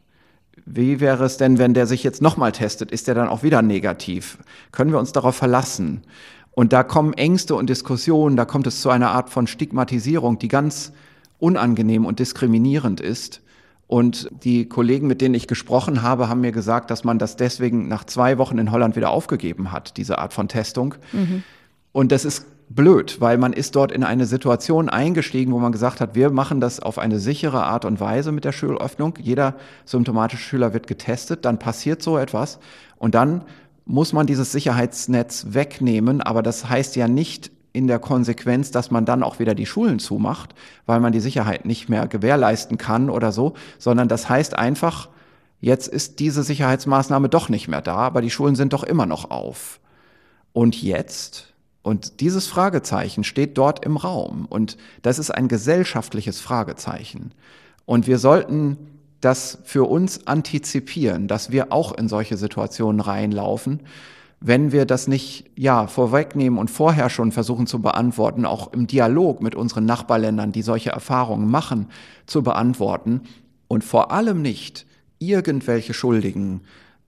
Wie 0.66 1.00
wäre 1.00 1.24
es 1.26 1.38
denn, 1.38 1.58
wenn 1.58 1.74
der 1.74 1.86
sich 1.86 2.04
jetzt 2.04 2.22
nochmal 2.22 2.52
testet? 2.52 2.92
Ist 2.92 3.08
der 3.08 3.16
dann 3.16 3.28
auch 3.28 3.44
wieder 3.44 3.62
negativ? 3.62 4.38
Können 4.72 4.92
wir 4.92 5.00
uns 5.00 5.12
darauf 5.12 5.36
verlassen? 5.36 6.04
Und 6.52 6.74
da 6.74 6.84
kommen 6.84 7.14
Ängste 7.14 7.56
und 7.56 7.70
Diskussionen, 7.70 8.36
da 8.36 8.46
kommt 8.46 8.68
es 8.68 8.82
zu 8.82 8.90
einer 8.90 9.12
Art 9.12 9.30
von 9.30 9.48
Stigmatisierung, 9.48 10.40
die 10.40 10.48
ganz 10.48 10.92
unangenehm 11.40 12.06
und 12.06 12.20
diskriminierend 12.20 13.00
ist. 13.00 13.42
Und 13.88 14.30
die 14.44 14.70
Kollegen, 14.70 15.08
mit 15.08 15.20
denen 15.20 15.34
ich 15.34 15.48
gesprochen 15.48 16.04
habe, 16.04 16.30
haben 16.30 16.42
mir 16.42 16.52
gesagt, 16.52 16.92
dass 16.92 17.04
man 17.04 17.18
das 17.18 17.38
deswegen 17.38 17.88
nach 17.88 18.04
zwei 18.04 18.38
Wochen 18.38 18.60
in 18.60 18.72
Holland 18.72 18.96
wieder 18.96 19.10
aufgegeben 19.10 19.72
hat, 19.72 19.98
diese 19.98 20.20
Art 20.20 20.34
von 20.34 20.48
Testung. 20.48 20.96
Mhm. 21.12 21.44
Und 21.92 22.12
das 22.12 22.24
ist 22.24 22.46
blöd, 22.70 23.20
weil 23.20 23.38
man 23.40 23.52
ist 23.52 23.76
dort 23.76 23.92
in 23.92 24.04
eine 24.04 24.28
Situation 24.28 24.90
eingestiegen, 24.90 25.52
wo 25.52 25.60
man 25.60 25.72
gesagt 25.72 26.02
hat, 26.02 26.14
wir 26.14 26.30
machen 26.30 26.62
das 26.62 26.80
auf 26.80 27.00
eine 27.00 27.20
sichere 27.20 27.64
Art 27.64 27.84
und 27.84 28.00
Weise 28.00 28.32
mit 28.32 28.46
der 28.46 28.52
Schulöffnung. 28.52 29.16
Jeder 29.20 29.56
symptomatische 29.86 30.44
Schüler 30.44 30.74
wird 30.74 30.86
getestet, 30.86 31.46
dann 31.46 31.58
passiert 31.58 32.04
so 32.04 32.18
etwas 32.18 32.60
und 32.98 33.16
dann 33.16 33.42
muss 33.90 34.14
man 34.14 34.28
dieses 34.28 34.52
Sicherheitsnetz 34.52 35.48
wegnehmen, 35.50 36.22
aber 36.22 36.44
das 36.44 36.70
heißt 36.70 36.96
ja 36.96 37.08
nicht 37.08 37.50
in 37.74 37.88
der 37.88 37.98
Konsequenz, 37.98 38.70
dass 38.70 38.92
man 38.92 39.04
dann 39.04 39.24
auch 39.24 39.40
wieder 39.40 39.56
die 39.56 39.66
Schulen 39.66 39.98
zumacht, 39.98 40.54
weil 40.86 41.00
man 41.00 41.12
die 41.12 41.20
Sicherheit 41.20 41.66
nicht 41.66 41.90
mehr 41.90 42.08
gewährleisten 42.08 42.78
kann 42.78 43.10
oder 43.10 43.32
so, 43.32 43.56
sondern 43.80 44.08
das 44.08 44.30
heißt 44.30 44.56
einfach, 44.56 45.10
jetzt 45.60 45.88
ist 45.88 46.20
diese 46.20 46.44
Sicherheitsmaßnahme 46.44 47.30
doch 47.30 47.50
nicht 47.50 47.68
mehr 47.68 47.82
da, 47.82 47.96
aber 47.96 48.22
die 48.22 48.30
Schulen 48.30 48.56
sind 48.56 48.74
doch 48.74 48.84
immer 48.84 49.08
noch 49.08 49.32
auf. 49.32 49.80
Und 50.54 50.80
jetzt? 50.80 51.52
Und 51.82 52.22
dieses 52.22 52.46
Fragezeichen 52.46 53.24
steht 53.24 53.58
dort 53.58 53.84
im 53.84 53.98
Raum 53.98 54.46
und 54.46 54.78
das 55.02 55.18
ist 55.18 55.32
ein 55.32 55.48
gesellschaftliches 55.48 56.40
Fragezeichen. 56.40 57.32
Und 57.86 58.06
wir 58.06 58.20
sollten 58.20 58.78
das 59.22 59.60
für 59.64 59.90
uns 59.90 60.28
antizipieren, 60.28 61.28
dass 61.28 61.52
wir 61.52 61.72
auch 61.72 61.98
in 61.98 62.08
solche 62.08 62.38
Situationen 62.38 63.02
reinlaufen 63.02 63.82
wenn 64.42 64.72
wir 64.72 64.86
das 64.86 65.08
nicht 65.08 65.50
ja 65.56 65.88
vorwegnehmen 65.88 66.60
und 66.60 66.72
vorher 66.72 67.10
schon 67.10 67.32
versuchen 67.32 67.68
zu 67.68 67.82
beantworten, 67.82 68.46
auch 68.46 68.72
im 68.72 68.88
Dialog 68.88 69.42
mit 69.42 69.54
unseren 69.54 69.86
Nachbarländern, 69.86 70.52
die 70.52 70.62
solche 70.62 70.92
Erfahrungen 70.92 71.50
machen, 71.50 71.88
zu 72.26 72.42
beantworten 72.42 73.22
und 73.68 73.84
vor 73.84 74.12
allem 74.12 74.42
nicht 74.42 74.86
irgendwelche 75.20 75.94
Schuldigen 75.94 76.62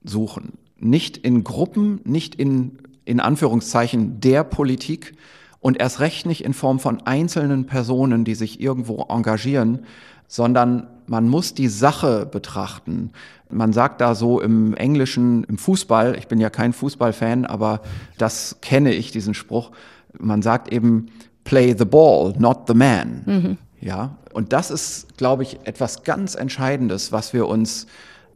suchen, 0.04 0.58
nicht 0.78 1.16
in 1.16 1.42
Gruppen, 1.42 2.00
nicht 2.04 2.34
in 2.34 2.78
in 3.04 3.18
Anführungszeichen 3.18 4.20
der 4.20 4.44
Politik 4.44 5.14
und 5.62 5.80
erst 5.80 6.00
recht 6.00 6.26
nicht 6.26 6.44
in 6.44 6.52
Form 6.52 6.78
von 6.78 7.06
einzelnen 7.06 7.64
Personen, 7.66 8.24
die 8.24 8.34
sich 8.34 8.60
irgendwo 8.60 9.06
engagieren, 9.08 9.86
sondern 10.26 10.88
man 11.06 11.28
muss 11.28 11.54
die 11.54 11.68
Sache 11.68 12.26
betrachten. 12.26 13.12
Man 13.48 13.72
sagt 13.72 14.00
da 14.00 14.14
so 14.14 14.40
im 14.40 14.74
Englischen, 14.74 15.44
im 15.44 15.58
Fußball, 15.58 16.16
ich 16.18 16.26
bin 16.26 16.40
ja 16.40 16.50
kein 16.50 16.72
Fußballfan, 16.72 17.46
aber 17.46 17.80
das 18.18 18.58
kenne 18.60 18.92
ich, 18.92 19.12
diesen 19.12 19.34
Spruch. 19.34 19.70
Man 20.18 20.42
sagt 20.42 20.72
eben, 20.72 21.06
play 21.44 21.74
the 21.78 21.84
ball, 21.84 22.34
not 22.38 22.62
the 22.66 22.74
man. 22.74 23.22
Mhm. 23.24 23.58
Ja, 23.80 24.16
und 24.32 24.52
das 24.52 24.70
ist, 24.70 25.16
glaube 25.16 25.42
ich, 25.44 25.60
etwas 25.64 26.02
ganz 26.02 26.34
Entscheidendes, 26.34 27.12
was 27.12 27.32
wir 27.32 27.46
uns 27.46 27.86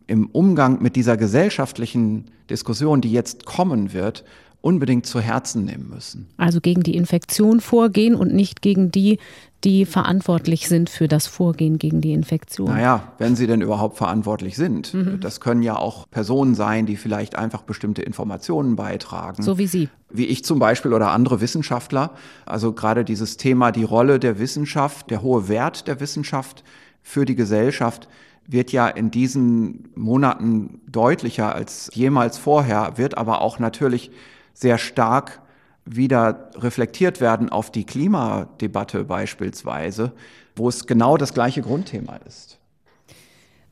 im 0.06 0.26
Umgang 0.26 0.80
mit 0.80 0.94
dieser 0.94 1.16
gesellschaftlichen 1.16 2.26
Diskussion, 2.50 3.00
die 3.00 3.10
jetzt 3.10 3.46
kommen 3.46 3.92
wird, 3.92 4.24
unbedingt 4.66 5.06
zu 5.06 5.20
Herzen 5.20 5.64
nehmen 5.64 5.88
müssen. 5.88 6.26
Also 6.38 6.60
gegen 6.60 6.82
die 6.82 6.96
Infektion 6.96 7.60
vorgehen 7.60 8.16
und 8.16 8.34
nicht 8.34 8.62
gegen 8.62 8.90
die, 8.90 9.20
die 9.62 9.86
verantwortlich 9.86 10.66
sind 10.66 10.90
für 10.90 11.06
das 11.06 11.28
Vorgehen 11.28 11.78
gegen 11.78 12.00
die 12.00 12.12
Infektion. 12.12 12.68
Naja, 12.68 13.12
wenn 13.18 13.36
sie 13.36 13.46
denn 13.46 13.60
überhaupt 13.60 13.96
verantwortlich 13.96 14.56
sind. 14.56 14.92
Mhm. 14.92 15.20
Das 15.20 15.38
können 15.38 15.62
ja 15.62 15.76
auch 15.76 16.10
Personen 16.10 16.56
sein, 16.56 16.84
die 16.84 16.96
vielleicht 16.96 17.36
einfach 17.36 17.62
bestimmte 17.62 18.02
Informationen 18.02 18.74
beitragen. 18.74 19.40
So 19.44 19.56
wie 19.56 19.68
Sie. 19.68 19.88
Wie 20.10 20.26
ich 20.26 20.44
zum 20.44 20.58
Beispiel 20.58 20.92
oder 20.92 21.12
andere 21.12 21.40
Wissenschaftler. 21.40 22.14
Also 22.44 22.72
gerade 22.72 23.04
dieses 23.04 23.36
Thema, 23.36 23.70
die 23.70 23.84
Rolle 23.84 24.18
der 24.18 24.40
Wissenschaft, 24.40 25.12
der 25.12 25.22
hohe 25.22 25.46
Wert 25.46 25.86
der 25.86 26.00
Wissenschaft 26.00 26.64
für 27.02 27.24
die 27.24 27.36
Gesellschaft 27.36 28.08
wird 28.48 28.72
ja 28.72 28.88
in 28.88 29.12
diesen 29.12 29.90
Monaten 29.94 30.80
deutlicher 30.88 31.54
als 31.54 31.88
jemals 31.94 32.36
vorher, 32.36 32.94
wird 32.96 33.16
aber 33.16 33.42
auch 33.42 33.60
natürlich 33.60 34.10
sehr 34.56 34.78
stark 34.78 35.40
wieder 35.84 36.50
reflektiert 36.56 37.20
werden 37.20 37.50
auf 37.50 37.70
die 37.70 37.84
Klimadebatte 37.84 39.04
beispielsweise, 39.04 40.12
wo 40.56 40.68
es 40.68 40.86
genau 40.86 41.16
das 41.16 41.34
gleiche 41.34 41.62
Grundthema 41.62 42.16
ist. 42.26 42.55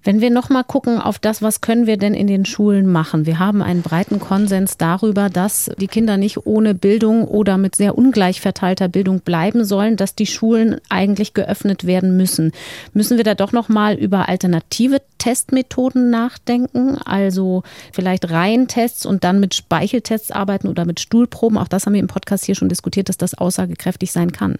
Wenn 0.04 0.20
wir 0.20 0.28
noch 0.28 0.50
mal 0.50 0.64
gucken 0.64 0.98
auf 1.00 1.18
das, 1.18 1.40
was 1.40 1.62
können 1.62 1.86
wir 1.86 1.96
denn 1.96 2.12
in 2.12 2.26
den 2.26 2.44
Schulen 2.44 2.86
machen? 2.86 3.24
Wir 3.24 3.38
haben 3.38 3.62
einen 3.62 3.80
breiten 3.80 4.20
Konsens 4.20 4.76
darüber, 4.76 5.30
dass 5.30 5.70
die 5.78 5.86
Kinder 5.88 6.18
nicht 6.18 6.46
ohne 6.46 6.74
Bildung 6.74 7.24
oder 7.24 7.56
mit 7.56 7.74
sehr 7.74 7.96
ungleich 7.96 8.42
verteilter 8.42 8.88
Bildung 8.88 9.20
bleiben 9.20 9.64
sollen, 9.64 9.96
dass 9.96 10.14
die 10.14 10.26
Schulen 10.26 10.78
eigentlich 10.90 11.32
geöffnet 11.32 11.86
werden 11.86 12.18
müssen. 12.18 12.52
Müssen 12.92 13.16
wir 13.16 13.24
da 13.24 13.34
doch 13.34 13.52
noch 13.52 13.70
mal 13.70 13.94
über 13.94 14.28
alternative 14.28 15.00
Testmethoden 15.16 16.10
nachdenken? 16.10 16.98
Also 16.98 17.62
vielleicht 17.90 18.30
Reihentests 18.30 19.06
und 19.06 19.24
dann 19.24 19.40
mit 19.40 19.54
Speicheltests 19.54 20.30
arbeiten 20.30 20.68
oder 20.68 20.84
mit 20.84 21.00
Stuhlproben? 21.00 21.56
Auch 21.56 21.68
das 21.68 21.86
haben 21.86 21.94
wir 21.94 22.00
im 22.00 22.08
Podcast 22.08 22.44
hier 22.44 22.54
schon 22.54 22.68
diskutiert, 22.68 23.08
dass 23.08 23.16
das 23.16 23.32
aussagekräftig 23.32 24.12
sein 24.12 24.32
kann. 24.32 24.56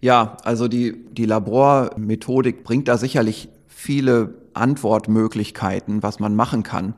Ja, 0.00 0.38
also 0.42 0.66
die, 0.66 0.96
die 1.12 1.24
Labormethodik 1.24 2.64
bringt 2.64 2.88
da 2.88 2.98
sicherlich 2.98 3.48
viele 3.68 4.41
Antwortmöglichkeiten, 4.54 6.02
was 6.02 6.20
man 6.20 6.34
machen 6.34 6.62
kann. 6.62 6.94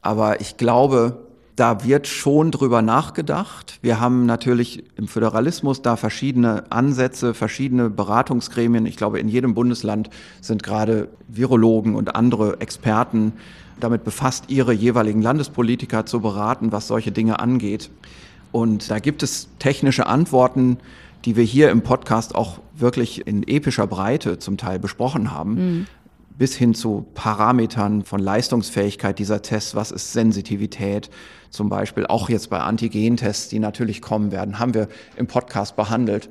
Aber 0.00 0.40
ich 0.40 0.56
glaube, 0.56 1.26
da 1.56 1.84
wird 1.84 2.06
schon 2.06 2.50
drüber 2.50 2.80
nachgedacht. 2.80 3.78
Wir 3.82 4.00
haben 4.00 4.24
natürlich 4.24 4.84
im 4.96 5.06
Föderalismus 5.06 5.82
da 5.82 5.96
verschiedene 5.96 6.64
Ansätze, 6.70 7.34
verschiedene 7.34 7.90
Beratungsgremien. 7.90 8.86
Ich 8.86 8.96
glaube, 8.96 9.20
in 9.20 9.28
jedem 9.28 9.54
Bundesland 9.54 10.08
sind 10.40 10.62
gerade 10.62 11.08
Virologen 11.28 11.94
und 11.94 12.16
andere 12.16 12.60
Experten 12.60 13.34
damit 13.80 14.04
befasst, 14.04 14.44
ihre 14.48 14.72
jeweiligen 14.72 15.20
Landespolitiker 15.20 16.06
zu 16.06 16.20
beraten, 16.20 16.72
was 16.72 16.86
solche 16.86 17.12
Dinge 17.12 17.38
angeht. 17.38 17.90
Und 18.50 18.90
da 18.90 18.98
gibt 18.98 19.22
es 19.22 19.48
technische 19.58 20.06
Antworten, 20.06 20.78
die 21.24 21.36
wir 21.36 21.44
hier 21.44 21.70
im 21.70 21.82
Podcast 21.82 22.34
auch 22.34 22.60
wirklich 22.74 23.26
in 23.26 23.46
epischer 23.46 23.86
Breite 23.86 24.38
zum 24.38 24.56
Teil 24.56 24.78
besprochen 24.78 25.30
haben. 25.30 25.54
Mhm 25.54 25.86
bis 26.38 26.56
hin 26.56 26.74
zu 26.74 27.06
Parametern 27.14 28.04
von 28.04 28.20
Leistungsfähigkeit 28.20 29.18
dieser 29.18 29.42
Tests, 29.42 29.74
was 29.74 29.90
ist 29.90 30.12
Sensitivität, 30.12 31.10
zum 31.50 31.68
Beispiel 31.68 32.06
auch 32.06 32.28
jetzt 32.28 32.50
bei 32.50 32.58
Antigentests, 32.58 33.48
die 33.48 33.58
natürlich 33.58 34.00
kommen 34.00 34.32
werden, 34.32 34.58
haben 34.58 34.74
wir 34.74 34.88
im 35.16 35.26
Podcast 35.26 35.76
behandelt. 35.76 36.30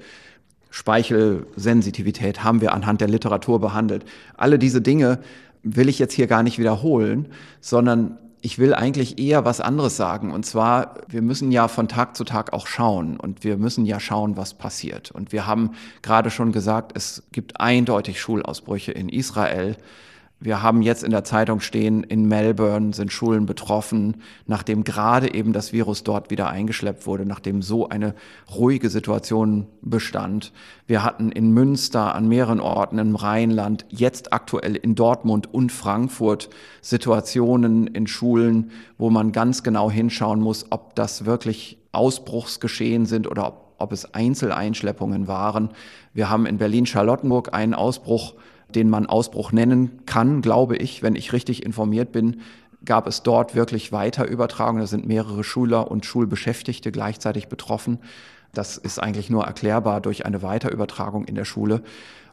Speichelsensitivität 0.70 2.44
haben 2.44 2.62
wir 2.62 2.74
anhand 2.74 3.02
der 3.02 3.10
Literatur 3.10 3.60
behandelt. 3.60 4.06
Alle 4.38 4.58
diese 4.58 4.82
Dinge 4.82 5.20
will 5.64 5.90
ich 5.90 6.00
jetzt 6.00 6.14
hier 6.14 6.28
gar 6.28 6.44
nicht 6.44 6.58
wiederholen, 6.58 7.28
sondern 7.60 8.18
ich 8.42 8.58
will 8.58 8.74
eigentlich 8.74 9.20
eher 9.20 9.46
was 9.46 9.62
anderes 9.62 9.98
sagen. 9.98 10.32
Und 10.32 10.46
zwar, 10.46 10.96
wir 11.08 11.22
müssen 11.22 11.52
ja 11.52 11.68
von 11.68 11.88
Tag 11.88 12.18
zu 12.18 12.24
Tag 12.24 12.54
auch 12.54 12.68
schauen 12.68 13.18
und 13.18 13.44
wir 13.44 13.58
müssen 13.58 13.86
ja 13.86 14.00
schauen, 14.00 14.36
was 14.36 14.54
passiert. 14.56 15.12
Und 15.12 15.32
wir 15.32 15.46
haben 15.46 15.72
gerade 16.02 16.32
schon 16.32 16.52
gesagt, 16.52 16.94
es 16.96 17.24
gibt 17.32 17.60
eindeutig 17.60 18.20
Schulausbrüche 18.20 18.92
in 18.92 19.10
Israel. 19.10 19.78
Wir 20.44 20.64
haben 20.64 20.82
jetzt 20.82 21.04
in 21.04 21.12
der 21.12 21.24
Zeitung 21.24 21.60
stehen, 21.60 22.04
in 22.04 22.28
Melbourne 22.28 22.96
sind 22.96 23.14
Schulen 23.14 23.46
betroffen, 23.46 24.24
nachdem 24.48 24.84
gerade 24.84 25.36
eben 25.36 25.54
das 25.54 25.72
Virus 25.72 26.04
dort 26.04 26.32
wieder 26.32 26.50
eingeschleppt 26.50 27.06
wurde, 27.06 27.28
nachdem 27.28 27.62
so 27.62 27.90
eine 27.90 28.16
ruhige 28.52 28.90
Situation 28.90 29.68
bestand. 29.84 30.52
Wir 30.88 31.04
hatten 31.04 31.32
in 31.32 31.52
Münster 31.52 32.16
an 32.16 32.28
mehreren 32.28 32.60
Orten 32.60 32.98
im 32.98 33.16
Rheinland, 33.16 33.86
jetzt 33.90 34.34
aktuell 34.34 34.76
in 34.76 34.96
Dortmund 34.96 35.54
und 35.54 35.72
Frankfurt 35.72 36.50
Situationen 36.82 37.86
in 37.86 38.08
Schulen, 38.08 38.72
wo 38.98 39.12
man 39.12 39.34
ganz 39.34 39.62
genau 39.62 39.92
hinschauen 39.92 40.42
muss, 40.42 40.66
ob 40.72 40.96
das 40.96 41.26
wirklich 41.26 41.78
Ausbruchsgeschehen 41.92 43.06
sind 43.06 43.30
oder 43.30 43.46
ob, 43.46 43.76
ob 43.78 43.92
es 43.92 44.16
Einzeleinschleppungen 44.16 45.28
waren. 45.28 45.70
Wir 46.16 46.32
haben 46.32 46.48
in 46.48 46.58
Berlin-Charlottenburg 46.58 47.54
einen 47.54 47.76
Ausbruch 47.76 48.34
den 48.76 48.90
man 48.90 49.06
Ausbruch 49.06 49.52
nennen 49.52 50.06
kann, 50.06 50.42
glaube 50.42 50.78
ich, 50.78 51.04
wenn 51.04 51.16
ich 51.16 51.34
richtig 51.34 51.66
informiert 51.66 52.12
bin, 52.12 52.42
gab 52.86 53.08
es 53.08 53.24
dort 53.24 53.56
wirklich 53.56 53.92
Weiterübertragungen. 53.92 54.82
Da 54.82 54.88
sind 54.88 55.08
mehrere 55.08 55.44
Schüler 55.44 55.92
und 55.92 56.06
Schulbeschäftigte 56.06 56.92
gleichzeitig 56.92 57.48
betroffen. 57.48 58.00
Das 58.54 58.78
ist 58.78 59.02
eigentlich 59.02 59.30
nur 59.30 59.46
erklärbar 59.46 60.02
durch 60.02 60.26
eine 60.26 60.42
Weiterübertragung 60.42 61.26
in 61.26 61.36
der 61.36 61.46
Schule. 61.46 61.84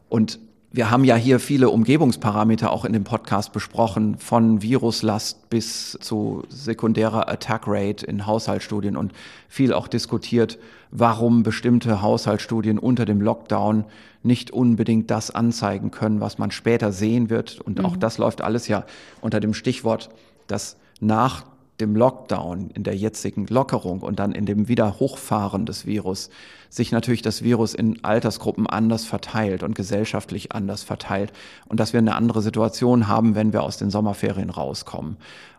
Und 0.09 0.39
wir 0.71 0.91
haben 0.91 1.03
ja 1.03 1.15
hier 1.15 1.39
viele 1.39 1.69
Umgebungsparameter 1.69 2.71
auch 2.71 2.85
in 2.85 2.93
dem 2.93 3.03
Podcast 3.03 3.53
besprochen, 3.53 4.17
von 4.19 4.61
Viruslast 4.61 5.49
bis 5.49 5.97
zu 5.99 6.43
sekundärer 6.49 7.27
Attack 7.27 7.63
Rate 7.65 8.05
in 8.05 8.27
Haushaltsstudien 8.27 8.95
und 8.95 9.13
viel 9.47 9.73
auch 9.73 9.87
diskutiert, 9.87 10.59
warum 10.91 11.41
bestimmte 11.41 12.03
Haushaltsstudien 12.03 12.77
unter 12.77 13.05
dem 13.05 13.19
Lockdown 13.19 13.85
nicht 14.23 14.51
unbedingt 14.51 15.09
das 15.11 15.31
anzeigen 15.31 15.91
können, 15.91 16.19
was 16.19 16.37
man 16.37 16.51
später 16.51 16.91
sehen 16.91 17.29
wird. 17.29 17.59
Und 17.61 17.83
auch 17.83 17.95
mhm. 17.95 17.99
das 17.99 18.17
läuft 18.17 18.41
alles 18.41 18.67
ja 18.67 18.85
unter 19.21 19.39
dem 19.39 19.53
Stichwort, 19.53 20.09
dass 20.47 20.77
nach 20.99 21.45
dem 21.79 21.95
Lockdown, 21.95 22.71
in 22.71 22.83
der 22.83 22.95
jetzigen 22.95 23.47
Lockerung 23.47 24.01
und 24.01 24.19
dann 24.19 24.33
in 24.33 24.45
dem 24.45 24.67
Wiederhochfahren 24.67 25.65
des 25.65 25.85
Virus 25.85 26.29
sich 26.69 26.91
natürlich 26.91 27.21
das 27.21 27.41
Virus 27.41 27.73
in 27.73 28.03
Altersgruppen 28.03 28.67
anders 28.67 29.05
verteilt 29.05 29.63
und 29.63 29.75
gesellschaftlich 29.75 30.51
anders 30.51 30.83
verteilt 30.83 31.31
und 31.67 31.79
dass 31.79 31.93
wir 31.93 31.99
eine 31.99 32.15
andere 32.15 32.41
Situation 32.41 33.07
haben, 33.07 33.35
wenn 33.35 33.53
wir 33.53 33.63
aus 33.63 33.77
den 33.77 33.89
Sommerferien 33.89 34.49
rauskommen. 34.49 35.17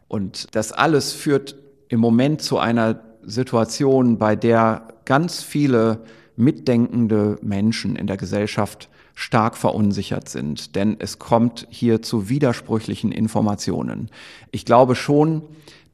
Und 0.08 0.54
das 0.54 0.72
alles 0.72 1.12
führt 1.12 1.56
im 1.88 2.00
Moment 2.00 2.42
zu 2.42 2.58
einer 2.58 3.00
Situation, 3.22 4.18
bei 4.18 4.36
der 4.36 4.88
ganz 5.04 5.42
viele 5.42 6.00
mitdenkende 6.40 7.38
Menschen 7.42 7.96
in 7.96 8.06
der 8.06 8.16
Gesellschaft 8.16 8.88
stark 9.14 9.56
verunsichert 9.56 10.28
sind, 10.28 10.74
denn 10.76 10.96
es 10.98 11.18
kommt 11.18 11.66
hier 11.70 12.02
zu 12.02 12.28
widersprüchlichen 12.28 13.12
Informationen. 13.12 14.10
Ich 14.50 14.64
glaube 14.64 14.94
schon, 14.96 15.42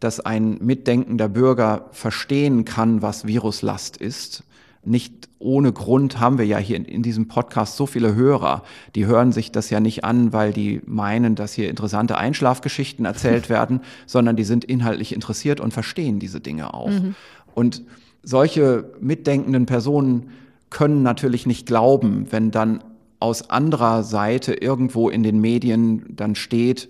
dass 0.00 0.20
ein 0.20 0.58
mitdenkender 0.60 1.28
Bürger 1.28 1.86
verstehen 1.92 2.64
kann, 2.64 3.02
was 3.02 3.26
Viruslast 3.26 3.96
ist. 3.96 4.44
Nicht 4.84 5.28
ohne 5.38 5.72
Grund 5.72 6.20
haben 6.20 6.38
wir 6.38 6.46
ja 6.46 6.58
hier 6.58 6.76
in, 6.76 6.84
in, 6.84 7.02
diesem 7.02 7.26
Podcast 7.26 7.76
so 7.76 7.86
viele 7.86 8.14
Hörer. 8.14 8.62
Die 8.94 9.06
hören 9.06 9.32
sich 9.32 9.50
das 9.50 9.70
ja 9.70 9.80
nicht 9.80 10.04
an, 10.04 10.32
weil 10.32 10.52
die 10.52 10.80
meinen, 10.86 11.34
dass 11.34 11.54
hier 11.54 11.68
interessante 11.68 12.16
Einschlafgeschichten 12.18 13.04
erzählt 13.04 13.48
werden, 13.48 13.80
sondern 14.06 14.36
die 14.36 14.44
sind 14.44 14.64
inhaltlich 14.64 15.12
interessiert 15.12 15.60
und 15.60 15.72
verstehen 15.72 16.20
diese 16.20 16.40
Dinge 16.40 16.72
auch. 16.72 16.90
Mhm. 16.90 17.16
Und 17.54 17.82
solche 18.26 18.92
mitdenkenden 19.00 19.66
Personen 19.66 20.30
können 20.68 21.02
natürlich 21.02 21.46
nicht 21.46 21.64
glauben, 21.64 22.26
wenn 22.30 22.50
dann 22.50 22.82
aus 23.20 23.50
anderer 23.50 24.02
Seite 24.02 24.52
irgendwo 24.52 25.08
in 25.08 25.22
den 25.22 25.40
Medien 25.40 26.04
dann 26.08 26.34
steht, 26.34 26.88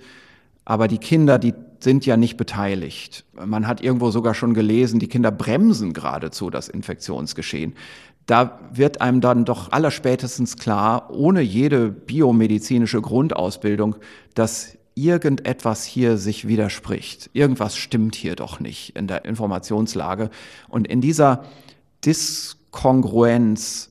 aber 0.65 0.89
die 0.89 0.99
Kinder, 0.99 1.39
die 1.39 1.55
sind 1.79 2.07
ja 2.07 2.17
nicht 2.17 2.39
beteiligt. 2.39 3.25
Man 3.35 3.69
hat 3.69 3.83
irgendwo 3.83 4.11
sogar 4.11 4.35
schon 4.35 4.55
gelesen, 4.55 4.99
die 4.99 5.09
Kinder 5.09 5.31
bremsen 5.31 5.93
geradezu 5.93 6.49
das 6.49 6.69
Infektionsgeschehen. 6.69 7.75
Da 8.25 8.59
wird 8.73 9.03
einem 9.03 9.21
dann 9.21 9.45
doch 9.45 9.71
allerspätestens 9.71 10.57
klar, 10.57 11.11
ohne 11.11 11.43
jede 11.43 11.91
biomedizinische 11.91 13.03
Grundausbildung, 13.03 13.97
dass 14.35 14.77
irgendetwas 14.97 15.85
hier 15.85 16.17
sich 16.17 16.49
widerspricht. 16.49 17.31
Irgendwas 17.33 17.77
stimmt 17.77 18.17
hier 18.17 18.35
doch 18.35 18.59
nicht 18.59 18.97
in 18.97 19.07
der 19.07 19.25
Informationslage. 19.25 20.31
Und 20.69 20.89
in 20.89 21.01
dieser 21.01 21.45
Diskongruenz 22.05 23.91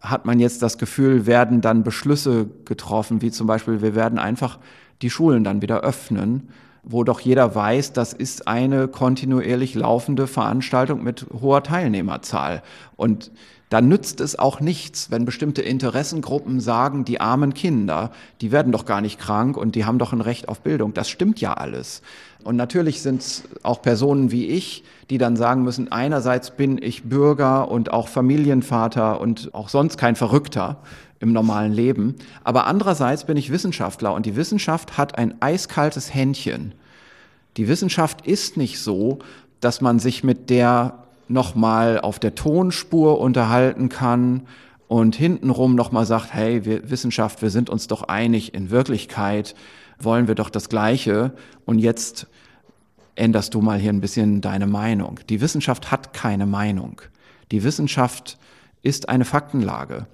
hat 0.00 0.24
man 0.24 0.40
jetzt 0.40 0.62
das 0.62 0.78
Gefühl, 0.78 1.26
werden 1.26 1.60
dann 1.60 1.84
Beschlüsse 1.84 2.48
getroffen, 2.64 3.22
wie 3.22 3.30
zum 3.30 3.46
Beispiel, 3.46 3.82
wir 3.82 3.94
werden 3.94 4.18
einfach 4.18 4.58
die 5.02 5.10
Schulen 5.10 5.44
dann 5.44 5.62
wieder 5.62 5.82
öffnen 5.82 6.48
wo 6.88 7.02
doch 7.02 7.18
jeder 7.18 7.52
weiß, 7.52 7.92
das 7.94 8.12
ist 8.12 8.46
eine 8.46 8.86
kontinuierlich 8.86 9.74
laufende 9.74 10.28
Veranstaltung 10.28 11.02
mit 11.02 11.26
hoher 11.32 11.64
Teilnehmerzahl. 11.64 12.62
Und 12.94 13.32
da 13.68 13.80
nützt 13.80 14.20
es 14.20 14.38
auch 14.38 14.60
nichts, 14.60 15.10
wenn 15.10 15.24
bestimmte 15.24 15.60
Interessengruppen 15.62 16.60
sagen, 16.60 17.04
die 17.04 17.20
armen 17.20 17.52
Kinder, 17.52 18.12
die 18.40 18.52
werden 18.52 18.70
doch 18.70 18.84
gar 18.84 19.00
nicht 19.00 19.18
krank 19.18 19.56
und 19.56 19.74
die 19.74 19.84
haben 19.84 19.98
doch 19.98 20.12
ein 20.12 20.20
Recht 20.20 20.48
auf 20.48 20.60
Bildung. 20.60 20.94
Das 20.94 21.08
stimmt 21.08 21.40
ja 21.40 21.54
alles. 21.54 22.02
Und 22.44 22.54
natürlich 22.54 23.02
sind 23.02 23.22
es 23.22 23.42
auch 23.64 23.82
Personen 23.82 24.30
wie 24.30 24.46
ich, 24.46 24.84
die 25.10 25.18
dann 25.18 25.36
sagen 25.36 25.64
müssen, 25.64 25.90
einerseits 25.90 26.52
bin 26.52 26.80
ich 26.80 27.04
Bürger 27.04 27.68
und 27.68 27.92
auch 27.92 28.06
Familienvater 28.06 29.20
und 29.20 29.52
auch 29.52 29.68
sonst 29.68 29.98
kein 29.98 30.14
Verrückter 30.14 30.78
im 31.18 31.32
normalen 31.32 31.72
Leben. 31.72 32.14
Aber 32.44 32.66
andererseits 32.66 33.24
bin 33.24 33.36
ich 33.36 33.50
Wissenschaftler 33.50 34.14
und 34.14 34.26
die 34.26 34.36
Wissenschaft 34.36 34.96
hat 34.96 35.18
ein 35.18 35.34
eiskaltes 35.40 36.14
Händchen. 36.14 36.72
Die 37.56 37.66
Wissenschaft 37.66 38.26
ist 38.26 38.56
nicht 38.56 38.80
so, 38.80 39.18
dass 39.60 39.80
man 39.80 39.98
sich 39.98 40.22
mit 40.22 40.50
der 40.50 41.05
nochmal 41.28 42.00
auf 42.00 42.18
der 42.18 42.34
Tonspur 42.34 43.20
unterhalten 43.20 43.88
kann 43.88 44.42
und 44.88 45.16
hintenrum 45.16 45.74
nochmal 45.74 46.06
sagt, 46.06 46.32
hey, 46.32 46.64
wir, 46.64 46.90
Wissenschaft, 46.90 47.42
wir 47.42 47.50
sind 47.50 47.70
uns 47.70 47.86
doch 47.86 48.04
einig, 48.04 48.54
in 48.54 48.70
Wirklichkeit 48.70 49.54
wollen 49.98 50.28
wir 50.28 50.34
doch 50.34 50.50
das 50.50 50.68
Gleiche 50.68 51.32
und 51.64 51.78
jetzt 51.78 52.26
änderst 53.14 53.54
du 53.54 53.62
mal 53.62 53.78
hier 53.78 53.92
ein 53.92 54.00
bisschen 54.00 54.40
deine 54.40 54.66
Meinung. 54.66 55.20
Die 55.28 55.40
Wissenschaft 55.40 55.90
hat 55.90 56.12
keine 56.12 56.46
Meinung. 56.46 57.00
Die 57.50 57.64
Wissenschaft 57.64 58.38
ist 58.82 59.08
eine 59.08 59.24
Faktenlage. 59.24 60.06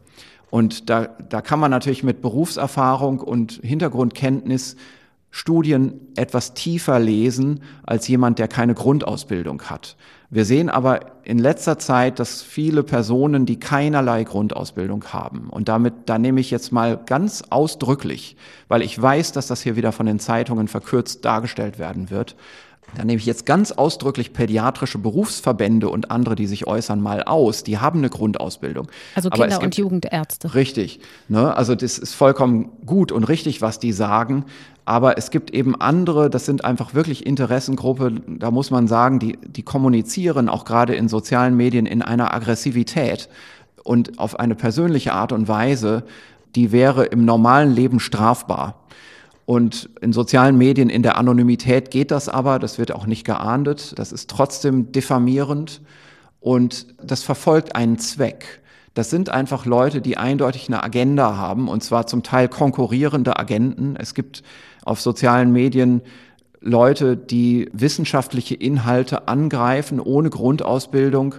Und 0.50 0.90
da, 0.90 1.06
da 1.06 1.40
kann 1.40 1.58
man 1.58 1.70
natürlich 1.70 2.02
mit 2.02 2.22
Berufserfahrung 2.22 3.20
und 3.20 3.60
Hintergrundkenntnis 3.62 4.76
Studien 5.30 6.08
etwas 6.14 6.52
tiefer 6.52 7.00
lesen 7.00 7.62
als 7.84 8.06
jemand, 8.06 8.38
der 8.38 8.48
keine 8.48 8.74
Grundausbildung 8.74 9.62
hat. 9.62 9.96
Wir 10.34 10.46
sehen 10.46 10.70
aber 10.70 11.00
in 11.24 11.38
letzter 11.38 11.78
Zeit, 11.78 12.18
dass 12.18 12.40
viele 12.40 12.82
Personen, 12.82 13.44
die 13.44 13.60
keinerlei 13.60 14.24
Grundausbildung 14.24 15.04
haben, 15.12 15.50
und 15.50 15.68
damit, 15.68 15.92
da 16.06 16.18
nehme 16.18 16.40
ich 16.40 16.50
jetzt 16.50 16.72
mal 16.72 16.98
ganz 17.04 17.44
ausdrücklich, 17.50 18.38
weil 18.66 18.80
ich 18.80 19.00
weiß, 19.00 19.32
dass 19.32 19.46
das 19.46 19.60
hier 19.60 19.76
wieder 19.76 19.92
von 19.92 20.06
den 20.06 20.18
Zeitungen 20.18 20.68
verkürzt 20.68 21.26
dargestellt 21.26 21.78
werden 21.78 22.08
wird, 22.08 22.34
da 22.96 23.04
nehme 23.04 23.18
ich 23.18 23.26
jetzt 23.26 23.46
ganz 23.46 23.72
ausdrücklich 23.72 24.32
pädiatrische 24.32 24.98
Berufsverbände 24.98 25.88
und 25.88 26.10
andere, 26.10 26.34
die 26.34 26.46
sich 26.46 26.66
äußern, 26.66 27.00
mal 27.00 27.22
aus. 27.22 27.62
Die 27.62 27.78
haben 27.78 28.00
eine 28.00 28.10
Grundausbildung. 28.10 28.88
Also 29.14 29.30
Kinder- 29.30 29.48
gibt, 29.48 29.62
und 29.62 29.76
Jugendärzte. 29.76 30.54
Richtig. 30.54 31.00
Ne? 31.28 31.56
Also 31.56 31.74
das 31.74 31.98
ist 31.98 32.14
vollkommen 32.14 32.70
gut 32.84 33.12
und 33.12 33.24
richtig, 33.24 33.62
was 33.62 33.78
die 33.78 33.92
sagen. 33.92 34.44
Aber 34.84 35.16
es 35.16 35.30
gibt 35.30 35.52
eben 35.52 35.80
andere, 35.80 36.28
das 36.28 36.44
sind 36.44 36.64
einfach 36.64 36.94
wirklich 36.94 37.24
Interessengruppe, 37.24 38.14
da 38.26 38.50
muss 38.50 38.70
man 38.70 38.88
sagen, 38.88 39.20
die, 39.20 39.38
die 39.40 39.62
kommunizieren 39.62 40.48
auch 40.48 40.64
gerade 40.64 40.94
in 40.94 41.08
sozialen 41.08 41.56
Medien 41.56 41.86
in 41.86 42.02
einer 42.02 42.34
Aggressivität 42.34 43.28
und 43.84 44.18
auf 44.18 44.38
eine 44.40 44.54
persönliche 44.54 45.12
Art 45.12 45.32
und 45.32 45.46
Weise, 45.46 46.04
die 46.54 46.72
wäre 46.72 47.04
im 47.04 47.24
normalen 47.24 47.72
Leben 47.72 48.00
strafbar. 48.00 48.82
Und 49.44 49.90
in 50.00 50.12
sozialen 50.12 50.56
Medien, 50.56 50.88
in 50.88 51.02
der 51.02 51.16
Anonymität 51.16 51.90
geht 51.90 52.10
das 52.10 52.28
aber, 52.28 52.58
das 52.58 52.78
wird 52.78 52.92
auch 52.92 53.06
nicht 53.06 53.24
geahndet, 53.24 53.98
das 53.98 54.12
ist 54.12 54.30
trotzdem 54.30 54.92
diffamierend 54.92 55.80
und 56.40 56.86
das 57.02 57.22
verfolgt 57.22 57.74
einen 57.74 57.98
Zweck. 57.98 58.61
Das 58.94 59.08
sind 59.08 59.30
einfach 59.30 59.64
Leute, 59.64 60.00
die 60.00 60.18
eindeutig 60.18 60.68
eine 60.68 60.82
Agenda 60.82 61.36
haben 61.36 61.68
und 61.68 61.82
zwar 61.82 62.06
zum 62.06 62.22
Teil 62.22 62.48
konkurrierende 62.48 63.38
Agenten. 63.38 63.96
Es 63.96 64.14
gibt 64.14 64.42
auf 64.84 65.00
sozialen 65.00 65.52
Medien 65.52 66.02
Leute, 66.60 67.16
die 67.16 67.68
wissenschaftliche 67.72 68.54
Inhalte 68.54 69.28
angreifen 69.28 69.98
ohne 69.98 70.30
Grundausbildung 70.30 71.36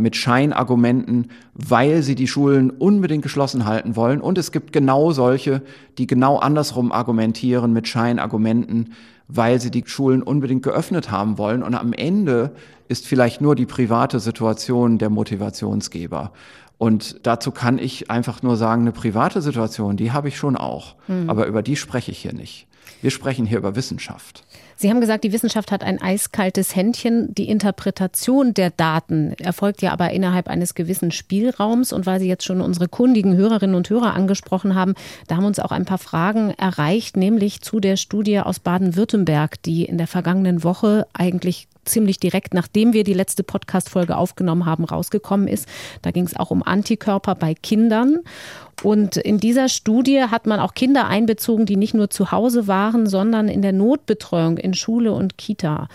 mit 0.00 0.16
Scheinargumenten, 0.16 1.30
weil 1.54 2.02
sie 2.02 2.14
die 2.14 2.26
Schulen 2.26 2.70
unbedingt 2.70 3.22
geschlossen 3.22 3.66
halten 3.66 3.96
wollen. 3.96 4.20
Und 4.20 4.38
es 4.38 4.50
gibt 4.50 4.72
genau 4.72 5.12
solche, 5.12 5.62
die 5.98 6.06
genau 6.06 6.38
andersrum 6.38 6.92
argumentieren 6.92 7.72
mit 7.72 7.88
Scheinargumenten, 7.88 8.94
weil 9.28 9.60
sie 9.60 9.70
die 9.70 9.84
Schulen 9.86 10.22
unbedingt 10.22 10.62
geöffnet 10.62 11.10
haben 11.10 11.38
wollen. 11.38 11.62
Und 11.62 11.74
am 11.74 11.92
Ende 11.92 12.52
ist 12.88 13.06
vielleicht 13.06 13.40
nur 13.40 13.54
die 13.54 13.66
private 13.66 14.20
Situation 14.20 14.98
der 14.98 15.10
Motivationsgeber. 15.10 16.32
Und 16.82 17.24
dazu 17.24 17.52
kann 17.52 17.78
ich 17.78 18.10
einfach 18.10 18.42
nur 18.42 18.56
sagen, 18.56 18.82
eine 18.82 18.90
private 18.90 19.40
Situation, 19.40 19.96
die 19.96 20.10
habe 20.10 20.26
ich 20.26 20.36
schon 20.36 20.56
auch. 20.56 20.96
Mhm. 21.06 21.30
Aber 21.30 21.46
über 21.46 21.62
die 21.62 21.76
spreche 21.76 22.10
ich 22.10 22.18
hier 22.18 22.32
nicht. 22.32 22.66
Wir 23.00 23.12
sprechen 23.12 23.46
hier 23.46 23.58
über 23.58 23.76
Wissenschaft. 23.76 24.42
Sie 24.74 24.90
haben 24.90 25.00
gesagt, 25.00 25.22
die 25.22 25.32
Wissenschaft 25.32 25.70
hat 25.70 25.84
ein 25.84 26.02
eiskaltes 26.02 26.74
Händchen. 26.74 27.32
Die 27.36 27.48
Interpretation 27.48 28.52
der 28.52 28.70
Daten 28.70 29.34
erfolgt 29.34 29.80
ja 29.80 29.92
aber 29.92 30.10
innerhalb 30.10 30.48
eines 30.48 30.74
gewissen 30.74 31.12
Spielraums. 31.12 31.92
Und 31.92 32.04
weil 32.04 32.18
Sie 32.18 32.26
jetzt 32.26 32.44
schon 32.44 32.60
unsere 32.60 32.88
kundigen 32.88 33.36
Hörerinnen 33.36 33.76
und 33.76 33.88
Hörer 33.88 34.14
angesprochen 34.14 34.74
haben, 34.74 34.94
da 35.28 35.36
haben 35.36 35.44
uns 35.44 35.60
auch 35.60 35.70
ein 35.70 35.84
paar 35.84 35.98
Fragen 35.98 36.50
erreicht, 36.50 37.16
nämlich 37.16 37.60
zu 37.60 37.78
der 37.78 37.96
Studie 37.96 38.40
aus 38.40 38.58
Baden-Württemberg, 38.58 39.62
die 39.62 39.84
in 39.84 39.98
der 39.98 40.08
vergangenen 40.08 40.64
Woche 40.64 41.06
eigentlich 41.12 41.68
ziemlich 41.84 42.18
direkt, 42.18 42.54
nachdem 42.54 42.92
wir 42.92 43.04
die 43.04 43.14
letzte 43.14 43.42
Podcast-Folge 43.42 44.16
aufgenommen 44.16 44.66
haben, 44.66 44.84
rausgekommen 44.84 45.48
ist. 45.48 45.68
Da 46.02 46.10
ging 46.10 46.24
es 46.24 46.36
auch 46.36 46.50
um 46.50 46.62
Antikörper 46.62 47.34
bei 47.34 47.54
Kindern. 47.54 48.20
Und 48.82 49.16
in 49.16 49.38
dieser 49.38 49.68
Studie 49.68 50.22
hat 50.22 50.46
man 50.46 50.58
auch 50.58 50.74
Kinder 50.74 51.06
einbezogen, 51.06 51.66
die 51.66 51.76
nicht 51.76 51.94
nur 51.94 52.10
zu 52.10 52.32
Hause 52.32 52.66
waren, 52.66 53.06
sondern 53.06 53.48
in 53.48 53.62
der 53.62 53.72
Notbetreuung 53.72 54.58
in 54.58 54.74
Schule 54.74 55.12
und 55.12 55.38
Kita. 55.38 55.88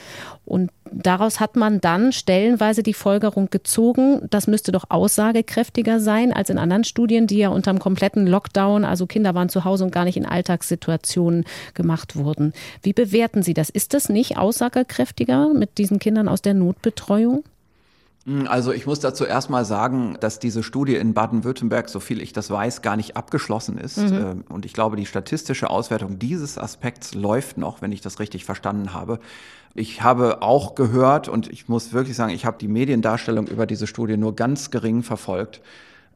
Und 0.45 0.71
daraus 0.91 1.39
hat 1.39 1.55
man 1.55 1.81
dann 1.81 2.11
stellenweise 2.11 2.83
die 2.83 2.93
Folgerung 2.93 3.49
gezogen, 3.49 4.21
das 4.29 4.47
müsste 4.47 4.71
doch 4.71 4.85
aussagekräftiger 4.89 5.99
sein 5.99 6.33
als 6.33 6.49
in 6.49 6.57
anderen 6.57 6.83
Studien, 6.83 7.27
die 7.27 7.37
ja 7.37 7.49
unter 7.49 7.71
einem 7.71 7.79
kompletten 7.79 8.27
Lockdown, 8.27 8.85
also 8.85 9.05
Kinder 9.05 9.35
waren 9.35 9.49
zu 9.49 9.63
Hause 9.63 9.85
und 9.85 9.91
gar 9.91 10.05
nicht 10.05 10.17
in 10.17 10.25
Alltagssituationen 10.25 11.45
gemacht 11.73 12.15
wurden. 12.15 12.53
Wie 12.81 12.93
bewerten 12.93 13.43
Sie 13.43 13.53
das? 13.53 13.69
Ist 13.69 13.93
das 13.93 14.09
nicht 14.09 14.37
aussagekräftiger 14.37 15.53
mit 15.53 15.77
diesen 15.77 15.99
Kindern 15.99 16.27
aus 16.27 16.41
der 16.41 16.53
Notbetreuung? 16.53 17.43
Also 18.47 18.73
ich 18.73 18.85
muss 18.85 18.99
dazu 18.99 19.23
erstmal 19.23 19.63
sagen, 19.63 20.17
dass 20.19 20.39
diese 20.39 20.61
Studie 20.61 20.95
in 20.95 21.13
Baden-Württemberg, 21.13 21.87
so 21.87 22.01
viel 22.01 22.21
ich 22.21 22.33
das 22.33 22.51
weiß, 22.51 22.81
gar 22.81 22.97
nicht 22.97 23.15
abgeschlossen 23.15 23.77
ist. 23.77 23.97
Mhm. 23.99 24.13
Ähm, 24.13 24.43
und 24.49 24.65
ich 24.65 24.73
glaube, 24.73 24.97
die 24.97 25.05
statistische 25.05 25.69
Auswertung 25.69 26.19
dieses 26.19 26.57
Aspekts 26.57 27.13
läuft 27.13 27.57
noch, 27.57 27.81
wenn 27.81 27.93
ich 27.93 28.01
das 28.01 28.19
richtig 28.19 28.43
verstanden 28.43 28.93
habe. 28.93 29.19
Ich 29.79 30.01
habe 30.01 30.41
auch 30.41 30.73
gehört 30.73 31.29
und 31.29 31.51
ich 31.51 31.67
muss 31.67 31.93
wirklich 31.93 32.15
sagen, 32.15 32.33
ich 32.33 32.47
habe 32.47 32.57
die 32.59 32.67
Mediendarstellung 32.67 33.45
über 33.45 33.67
diese 33.67 33.85
Studie 33.85 34.17
nur 34.17 34.35
ganz 34.35 34.71
gering 34.71 35.03
verfolgt. 35.03 35.61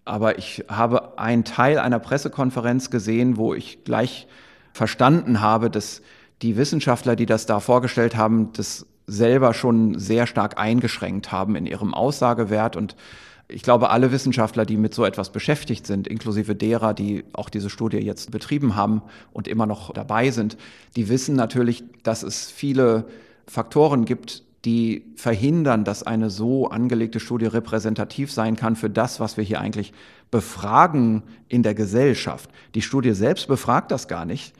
Aber 0.04 0.40
ich 0.40 0.66
habe 0.68 1.20
einen 1.20 1.44
Teil 1.44 1.78
einer 1.78 2.00
Pressekonferenz 2.00 2.90
gesehen, 2.90 3.38
wo 3.38 3.54
ich 3.54 3.84
gleich 3.84 4.26
verstanden 4.74 5.42
habe, 5.42 5.70
dass 5.70 6.02
die 6.42 6.58
Wissenschaftler, 6.58 7.16
die 7.16 7.28
das 7.28 7.46
da 7.46 7.60
vorgestellt 7.60 8.16
haben, 8.16 8.52
das 8.54 8.88
selber 9.06 9.54
schon 9.54 10.00
sehr 10.00 10.26
stark 10.26 10.58
eingeschränkt 10.58 11.32
haben 11.32 11.56
in 11.56 11.68
ihrem 11.68 11.94
Aussagewert 11.94 12.76
und 12.76 12.96
ich 13.48 13.62
glaube, 13.62 13.92
alle 13.92 14.12
Wissenschaftler, 14.12 14.66
die 14.66 14.78
mit 14.78 14.96
so 14.96 15.06
etwas 15.06 15.30
beschäftigt 15.30 15.86
sind, 15.86 16.08
inklusive 16.08 16.56
derer, 16.56 16.96
die 16.96 17.26
auch 17.34 17.50
diese 17.50 17.70
Studie 17.70 17.98
jetzt 17.98 18.32
betrieben 18.32 18.76
haben 18.76 19.04
und 19.34 19.48
immer 19.48 19.68
noch 19.68 19.94
dabei 19.94 20.32
sind, 20.32 20.58
die 20.96 21.10
wissen 21.10 21.36
natürlich, 21.36 21.84
dass 22.02 22.24
es 22.24 22.50
viele 22.50 23.06
Faktoren 23.48 24.06
gibt, 24.06 24.44
die 24.66 25.06
verhindern, 25.16 25.84
dass 25.84 26.04
eine 26.04 26.30
so 26.30 26.68
angelegte 26.68 27.20
Studie 27.20 27.48
repräsentativ 27.48 28.32
sein 28.32 28.56
kann 28.56 28.76
für 28.76 28.90
das, 28.90 29.20
was 29.20 29.38
wir 29.38 29.44
hier 29.44 29.60
eigentlich 29.60 29.92
befragen 30.30 31.24
in 31.48 31.64
der 31.64 31.74
Gesellschaft. 31.74 32.50
Die 32.76 32.82
Studie 32.82 33.14
selbst 33.14 33.48
befragt 33.48 33.92
das 33.92 34.08
gar 34.08 34.26
nicht. 34.26 34.54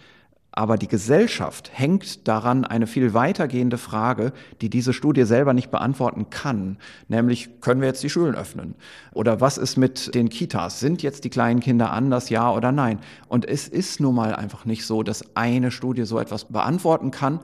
Aber 0.54 0.78
die 0.78 0.90
Gesellschaft 0.90 1.72
hängt 1.74 2.28
daran 2.28 2.66
eine 2.66 2.86
viel 2.86 3.14
weitergehende 3.14 3.78
Frage, 3.78 4.34
die 4.60 4.70
diese 4.70 4.92
Studie 4.92 5.24
selber 5.24 5.54
nicht 5.54 5.72
beantworten 5.72 6.30
kann. 6.30 6.78
Nämlich, 7.08 7.62
können 7.62 7.80
wir 7.80 7.88
jetzt 7.88 8.04
die 8.04 8.10
Schulen 8.10 8.36
öffnen? 8.36 8.76
Oder 9.14 9.40
was 9.40 9.58
ist 9.58 9.78
mit 9.78 10.14
den 10.14 10.28
Kitas? 10.28 10.82
Sind 10.82 11.04
jetzt 11.04 11.24
die 11.24 11.30
kleinen 11.30 11.62
Kinder 11.62 11.94
anders, 11.94 12.30
ja 12.30 12.52
oder 12.52 12.74
nein? 12.74 13.00
Und 13.30 13.48
es 13.48 13.70
ist 13.70 14.02
nun 14.02 14.14
mal 14.14 14.36
einfach 14.36 14.66
nicht 14.66 14.86
so, 14.86 15.04
dass 15.04 15.24
eine 15.38 15.72
Studie 15.72 16.04
so 16.04 16.20
etwas 16.20 16.44
beantworten 16.44 17.12
kann. 17.12 17.40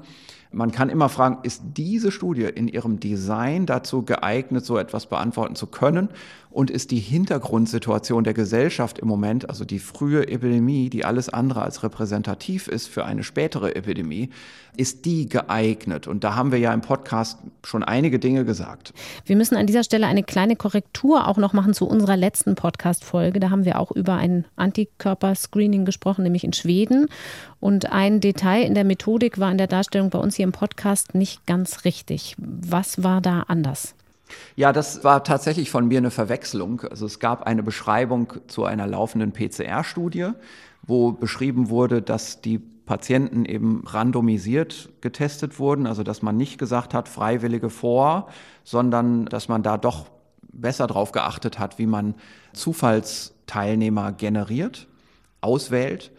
Man 0.51 0.71
kann 0.71 0.89
immer 0.89 1.09
fragen, 1.09 1.39
ist 1.43 1.61
diese 1.75 2.11
Studie 2.11 2.43
in 2.43 2.67
ihrem 2.67 2.99
Design 2.99 3.65
dazu 3.65 4.03
geeignet, 4.03 4.65
so 4.65 4.77
etwas 4.77 5.07
beantworten 5.07 5.55
zu 5.55 5.67
können? 5.67 6.09
Und 6.57 6.71
ist 6.71 6.89
die 6.89 6.97
Hintergrundsituation 6.97 8.23
der 8.23 8.33
Gesellschaft 8.33 8.97
im 8.97 9.07
Moment, 9.07 9.47
also 9.47 9.63
die 9.63 9.77
frühe 9.77 10.27
Epidemie, 10.27 10.89
die 10.89 11.05
alles 11.05 11.29
andere 11.29 11.61
als 11.61 11.83
repräsentativ 11.83 12.67
ist 12.67 12.87
für 12.87 13.05
eine 13.05 13.23
spätere 13.23 13.75
Epidemie, 13.75 14.31
ist 14.75 15.05
die 15.05 15.29
geeignet? 15.29 16.07
Und 16.07 16.23
da 16.23 16.33
haben 16.33 16.51
wir 16.51 16.57
ja 16.57 16.73
im 16.73 16.81
Podcast 16.81 17.37
schon 17.63 17.83
einige 17.83 18.17
Dinge 18.17 18.43
gesagt. 18.43 18.95
Wir 19.23 19.35
müssen 19.35 19.55
an 19.55 19.67
dieser 19.67 19.83
Stelle 19.83 20.07
eine 20.07 20.23
kleine 20.23 20.55
Korrektur 20.55 21.27
auch 21.27 21.37
noch 21.37 21.53
machen 21.53 21.75
zu 21.75 21.87
unserer 21.87 22.17
letzten 22.17 22.55
Podcast-Folge. 22.55 23.39
Da 23.39 23.51
haben 23.51 23.63
wir 23.63 23.77
auch 23.77 23.91
über 23.91 24.15
ein 24.15 24.45
Antikörperscreening 24.55 25.85
gesprochen, 25.85 26.23
nämlich 26.23 26.43
in 26.43 26.53
Schweden. 26.53 27.07
Und 27.59 27.91
ein 27.91 28.19
Detail 28.19 28.63
in 28.63 28.73
der 28.73 28.83
Methodik 28.83 29.37
war 29.37 29.51
in 29.51 29.59
der 29.59 29.67
Darstellung 29.67 30.09
bei 30.09 30.17
uns 30.17 30.37
hier 30.37 30.45
im 30.45 30.53
Podcast 30.53 31.13
nicht 31.13 31.45
ganz 31.45 31.85
richtig. 31.85 32.35
Was 32.39 33.03
war 33.03 33.21
da 33.21 33.41
anders? 33.41 33.93
Ja, 34.55 34.73
das 34.73 35.03
war 35.03 35.23
tatsächlich 35.23 35.69
von 35.69 35.87
mir 35.87 35.99
eine 35.99 36.11
Verwechslung. 36.11 36.81
Also 36.81 37.05
es 37.05 37.19
gab 37.19 37.43
eine 37.43 37.63
Beschreibung 37.63 38.33
zu 38.47 38.65
einer 38.65 38.87
laufenden 38.87 39.33
PCR-Studie, 39.33 40.29
wo 40.83 41.11
beschrieben 41.11 41.69
wurde, 41.69 42.01
dass 42.01 42.41
die 42.41 42.59
Patienten 42.59 43.45
eben 43.45 43.83
randomisiert 43.85 44.89
getestet 45.01 45.59
wurden, 45.59 45.85
also 45.85 46.03
dass 46.03 46.21
man 46.21 46.37
nicht 46.37 46.57
gesagt 46.57 46.93
hat, 46.93 47.09
Freiwillige 47.09 47.69
vor, 47.69 48.29
sondern 48.63 49.25
dass 49.25 49.49
man 49.49 49.61
da 49.61 49.77
doch 49.77 50.07
besser 50.53 50.87
drauf 50.87 51.11
geachtet 51.11 51.59
hat, 51.59 51.77
wie 51.77 51.85
man 51.85 52.15
Zufallsteilnehmer 52.53 54.13
generiert, 54.13 54.87
auswählt. 55.41 56.11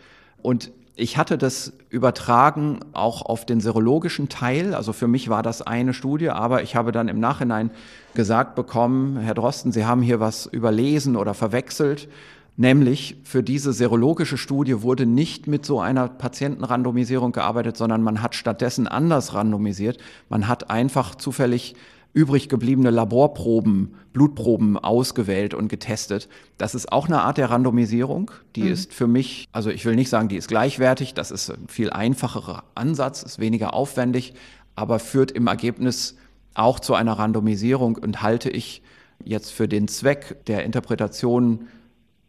Und 0.43 0.71
ich 0.99 1.17
hatte 1.17 1.39
das 1.39 1.73
übertragen 1.91 2.81
auch 2.93 3.23
auf 3.23 3.47
den 3.47 3.61
serologischen 3.61 4.29
Teil. 4.29 4.75
Also 4.75 4.93
für 4.93 5.07
mich 5.07 5.29
war 5.29 5.45
das 5.45 5.63
eine 5.63 5.95
Studie, 5.95 6.31
aber 6.31 6.63
ich 6.65 6.75
habe 6.75 6.91
dann 6.91 7.07
im 7.07 7.21
Nachhinein 7.21 7.71
gesagt 8.15 8.57
bekommen, 8.57 9.17
Herr 9.19 9.35
Drosten, 9.35 9.71
Sie 9.71 9.87
haben 9.87 10.03
hier 10.03 10.19
was 10.19 10.47
überlesen 10.47 11.15
oder 11.15 11.35
verwechselt. 11.35 12.09
Nämlich 12.57 13.17
für 13.23 13.45
diese 13.45 13.73
serologische 13.73 14.37
Studie 14.37 14.83
wurde 14.83 15.07
nicht 15.07 15.47
mit 15.47 15.65
so 15.65 15.81
einer 15.81 16.09
Patientenrandomisierung 16.09 17.31
gearbeitet, 17.31 17.77
sondern 17.77 18.03
man 18.03 18.21
hat 18.21 18.35
stattdessen 18.35 18.89
anders 18.89 19.35
randomisiert. 19.35 19.99
Man 20.29 20.49
hat 20.49 20.69
einfach 20.69 21.15
zufällig 21.15 21.77
übrig 22.19 22.49
gebliebene 22.49 22.91
Laborproben, 22.91 23.95
Blutproben 24.13 24.77
ausgewählt 24.77 25.55
und 25.55 25.69
getestet. 25.69 26.29
Das 26.59 26.75
ist 26.75 26.91
auch 26.91 27.07
eine 27.07 27.23
Art 27.23 27.39
der 27.39 27.49
Randomisierung. 27.49 28.33
Die 28.57 28.65
mhm. 28.65 28.73
ist 28.73 28.93
für 28.93 29.07
mich, 29.07 29.47
also 29.53 29.71
ich 29.71 29.85
will 29.85 29.95
nicht 29.95 30.09
sagen, 30.09 30.29
die 30.29 30.37
ist 30.37 30.49
gleichwertig. 30.49 31.15
Das 31.15 31.31
ist 31.31 31.49
ein 31.49 31.69
viel 31.69 31.91
einfacherer 31.91 32.65
Ansatz, 32.75 33.23
ist 33.23 33.39
weniger 33.39 33.73
aufwendig, 33.73 34.35
aber 34.75 34.99
führt 34.99 35.31
im 35.31 35.47
Ergebnis 35.47 36.17
auch 36.55 36.81
zu 36.81 36.95
einer 36.95 37.13
Randomisierung 37.13 37.95
und 37.95 38.21
halte 38.21 38.51
ich 38.51 38.83
jetzt 39.25 39.53
für 39.53 39.69
den 39.69 39.87
Zweck 39.87 40.45
der 40.47 40.65
Interpretation 40.65 41.69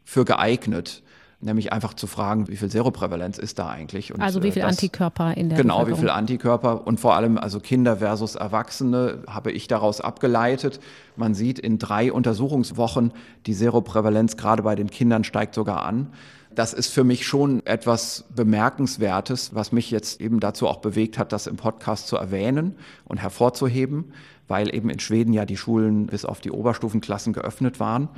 für 0.04 0.24
geeignet 0.24 1.02
nämlich 1.42 1.72
einfach 1.72 1.94
zu 1.94 2.08
fragen, 2.08 2.48
wie 2.48 2.58
viel 2.58 2.70
Seroprävalenz 2.70 3.38
ist 3.38 3.60
da 3.60 3.70
eigentlich? 3.70 4.14
Und 4.14 4.22
also 4.22 4.44
wie 4.44 4.52
viel 4.52 4.62
das, 4.62 4.72
Antikörper 4.72 5.36
in 5.38 5.50
der 5.50 5.58
Genau, 5.58 5.88
wie 5.88 5.96
viel 5.96 6.10
Antikörper 6.10 6.86
und 6.86 7.00
vor 7.00 7.16
allem 7.16 7.38
also 7.38 7.60
Kinder 7.60 7.98
versus 7.98 8.36
Erwachsene 8.36 9.20
habe 9.28 9.52
ich 9.52 9.68
daraus 9.68 10.02
abgeleitet. 10.02 10.80
Man 11.16 11.34
sieht 11.34 11.60
in 11.60 11.78
drei 11.78 12.12
Untersuchungswochen, 12.12 13.14
die 13.46 13.54
Seroprävalenz 13.54 14.36
gerade 14.38 14.64
bei 14.64 14.76
den 14.76 14.90
Kindern 14.90 15.24
steigt 15.24 15.56
sogar 15.56 15.86
an. 15.86 16.08
Das 16.54 16.74
ist 16.74 16.92
für 16.92 17.04
mich 17.04 17.26
schon 17.26 17.66
etwas 17.66 18.26
Bemerkenswertes, 18.36 19.54
was 19.54 19.72
mich 19.72 19.92
jetzt 19.92 20.20
eben 20.20 20.40
dazu 20.40 20.68
auch 20.68 20.78
bewegt 20.78 21.18
hat, 21.18 21.32
das 21.32 21.48
im 21.48 21.56
Podcast 21.56 22.08
zu 22.08 22.18
erwähnen 22.18 22.76
und 23.06 23.18
hervorzuheben, 23.18 24.14
weil 24.48 24.74
eben 24.76 24.90
in 24.90 25.00
Schweden 25.00 25.32
ja 25.32 25.46
die 25.46 25.58
Schulen 25.58 26.08
bis 26.08 26.26
auf 26.26 26.42
die 26.42 26.52
Oberstufenklassen 26.52 27.34
geöffnet 27.34 27.80
waren. 27.80 28.10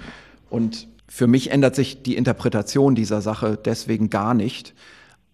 Und 0.50 0.88
für 1.14 1.28
mich 1.28 1.52
ändert 1.52 1.76
sich 1.76 2.04
die 2.04 2.16
Interpretation 2.16 2.96
dieser 2.96 3.22
Sache 3.22 3.60
deswegen 3.66 4.10
gar 4.10 4.34
nicht. 4.34 4.74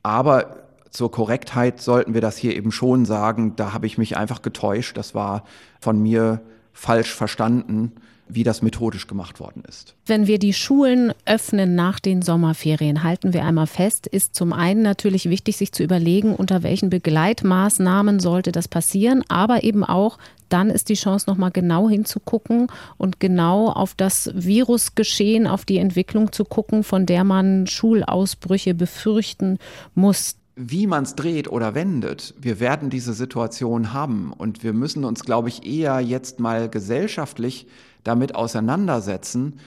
Aber 0.02 0.64
zur 0.90 1.12
Korrektheit 1.12 1.82
sollten 1.82 2.16
wir 2.16 2.22
das 2.22 2.36
hier 2.36 2.56
eben 2.56 2.72
schon 2.72 3.06
sagen. 3.06 3.56
Da 3.58 3.74
habe 3.74 3.86
ich 3.86 4.00
mich 4.00 4.18
einfach 4.18 4.42
getäuscht. 4.42 4.98
Das 4.98 5.14
war 5.14 5.44
von 5.80 6.02
mir 6.02 6.42
falsch 6.74 7.14
verstanden. 7.14 7.92
Wie 8.30 8.44
das 8.44 8.62
methodisch 8.62 9.08
gemacht 9.08 9.40
worden 9.40 9.64
ist. 9.68 9.96
Wenn 10.06 10.28
wir 10.28 10.40
die 10.40 10.54
Schulen 10.54 11.14
öffnen 11.26 11.76
nach 11.76 12.00
den 12.00 12.22
Sommerferien, 12.22 13.04
halten 13.04 13.34
wir 13.34 13.44
einmal 13.44 13.68
fest, 13.68 14.08
ist 14.08 14.36
zum 14.36 14.54
einen 14.54 14.82
natürlich 14.82 15.30
wichtig, 15.30 15.58
sich 15.58 15.72
zu 15.72 15.84
überlegen, 15.84 16.36
unter 16.36 16.64
welchen 16.64 16.90
Begleitmaßnahmen 16.90 18.20
sollte 18.20 18.52
das 18.52 18.68
passieren, 18.68 19.24
aber 19.28 19.64
eben 19.64 19.84
auch, 19.84 20.18
dann 20.50 20.70
ist 20.70 20.90
die 20.90 20.96
Chance, 20.96 21.30
nochmal 21.30 21.52
genau 21.52 21.90
hinzugucken 21.90 22.68
und 22.98 23.20
genau 23.20 23.68
auf 23.68 23.96
das 23.96 24.32
Virusgeschehen, 24.34 25.46
auf 25.48 25.66
die 25.66 25.78
Entwicklung 25.78 26.32
zu 26.32 26.46
gucken, 26.46 26.84
von 26.84 27.06
der 27.06 27.24
man 27.24 27.68
Schulausbrüche 27.68 28.74
befürchten 28.74 29.58
muss 29.94 30.36
wie 30.58 30.88
man 30.88 31.04
es 31.04 31.14
dreht 31.14 31.48
oder 31.48 31.76
wendet, 31.76 32.34
wir 32.42 32.60
werden 32.60 32.90
diese 32.90 33.14
Situation 33.14 33.94
haben 33.94 34.34
und 34.34 34.64
wir 34.64 34.74
müssen 34.74 35.06
uns, 35.06 35.24
glaube 35.24 35.50
ich, 35.50 35.68
eher 35.68 36.00
jetzt 36.00 36.40
mal 36.40 36.68
gesellschaftlich 36.68 37.68
damit 38.08 38.36
auseinandersetzen 38.36 39.60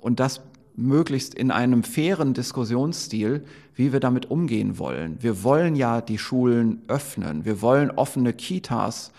und 0.00 0.20
das 0.20 0.40
möglichst 0.76 1.34
in 1.34 1.50
einem 1.50 1.82
fairen 1.82 2.34
Diskussionsstil, 2.34 3.44
wie 3.74 3.92
wir 3.92 4.00
damit 4.00 4.30
umgehen 4.30 4.78
wollen. 4.78 5.16
Wir 5.20 5.42
wollen 5.42 5.76
ja 5.76 6.00
die 6.00 6.18
Schulen 6.18 6.82
öffnen, 6.88 7.44
wir 7.44 7.62
wollen 7.62 7.90
offene 7.90 8.32
Kitas, 8.32 9.12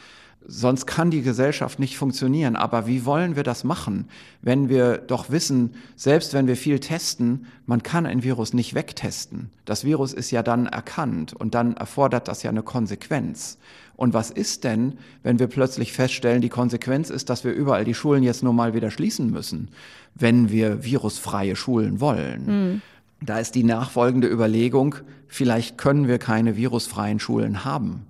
Sonst 0.52 0.88
kann 0.88 1.12
die 1.12 1.22
Gesellschaft 1.22 1.78
nicht 1.78 1.98
funktionieren. 1.98 2.56
Aber 2.56 2.88
wie 2.88 3.06
wollen 3.06 3.36
wir 3.36 3.44
das 3.44 3.64
machen, 3.64 4.08
wenn 4.42 4.68
wir 4.68 4.98
doch 4.98 5.30
wissen, 5.30 5.76
selbst 5.96 6.34
wenn 6.34 6.48
wir 6.48 6.56
viel 6.56 6.80
testen, 6.80 7.46
man 7.68 7.84
kann 7.84 8.08
ein 8.08 8.24
Virus 8.24 8.54
nicht 8.54 8.74
wegtesten. 8.74 9.52
Das 9.66 9.84
Virus 9.84 10.12
ist 10.12 10.32
ja 10.32 10.42
dann 10.42 10.66
erkannt 10.66 11.34
und 11.34 11.54
dann 11.54 11.78
erfordert 11.78 12.28
das 12.28 12.42
ja 12.42 12.50
eine 12.50 12.64
Konsequenz. 12.64 13.60
Und 14.00 14.14
was 14.14 14.32
ist 14.32 14.64
denn, 14.64 14.98
wenn 15.24 15.40
wir 15.40 15.48
plötzlich 15.48 15.92
feststellen, 15.92 16.42
die 16.42 16.50
Konsequenz 16.50 17.10
ist, 17.10 17.30
dass 17.30 17.44
wir 17.44 17.52
überall 17.52 17.84
die 17.84 17.94
Schulen 17.94 18.24
jetzt 18.24 18.44
nur 18.44 18.54
mal 18.54 18.74
wieder 18.74 18.92
schließen 18.92 19.30
müssen, 19.30 19.70
wenn 20.16 20.50
wir 20.50 20.84
virusfreie 20.84 21.56
Schulen 21.56 22.00
wollen? 22.00 22.46
Mhm. 22.46 22.82
Da 23.22 23.40
ist 23.40 23.56
die 23.56 23.64
nachfolgende 23.64 24.30
Überlegung, 24.30 24.96
vielleicht 25.28 25.78
können 25.78 26.08
wir 26.08 26.18
keine 26.18 26.56
virusfreien 26.56 27.20
Schulen 27.20 27.66
haben 27.66 28.06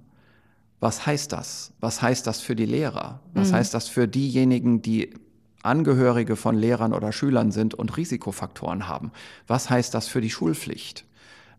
was 0.79 1.05
heißt 1.05 1.31
das? 1.33 1.73
Was 1.79 2.01
heißt 2.01 2.25
das 2.25 2.41
für 2.41 2.55
die 2.55 2.65
Lehrer? 2.65 3.19
Was 3.33 3.51
mhm. 3.51 3.55
heißt 3.55 3.73
das 3.73 3.87
für 3.87 4.07
diejenigen, 4.07 4.81
die 4.81 5.13
Angehörige 5.61 6.35
von 6.35 6.55
Lehrern 6.57 6.93
oder 6.93 7.11
Schülern 7.11 7.51
sind 7.51 7.73
und 7.73 7.97
Risikofaktoren 7.97 8.87
haben? 8.87 9.11
Was 9.47 9.69
heißt 9.69 9.93
das 9.93 10.07
für 10.07 10.21
die 10.21 10.29
Schulpflicht? 10.29 11.05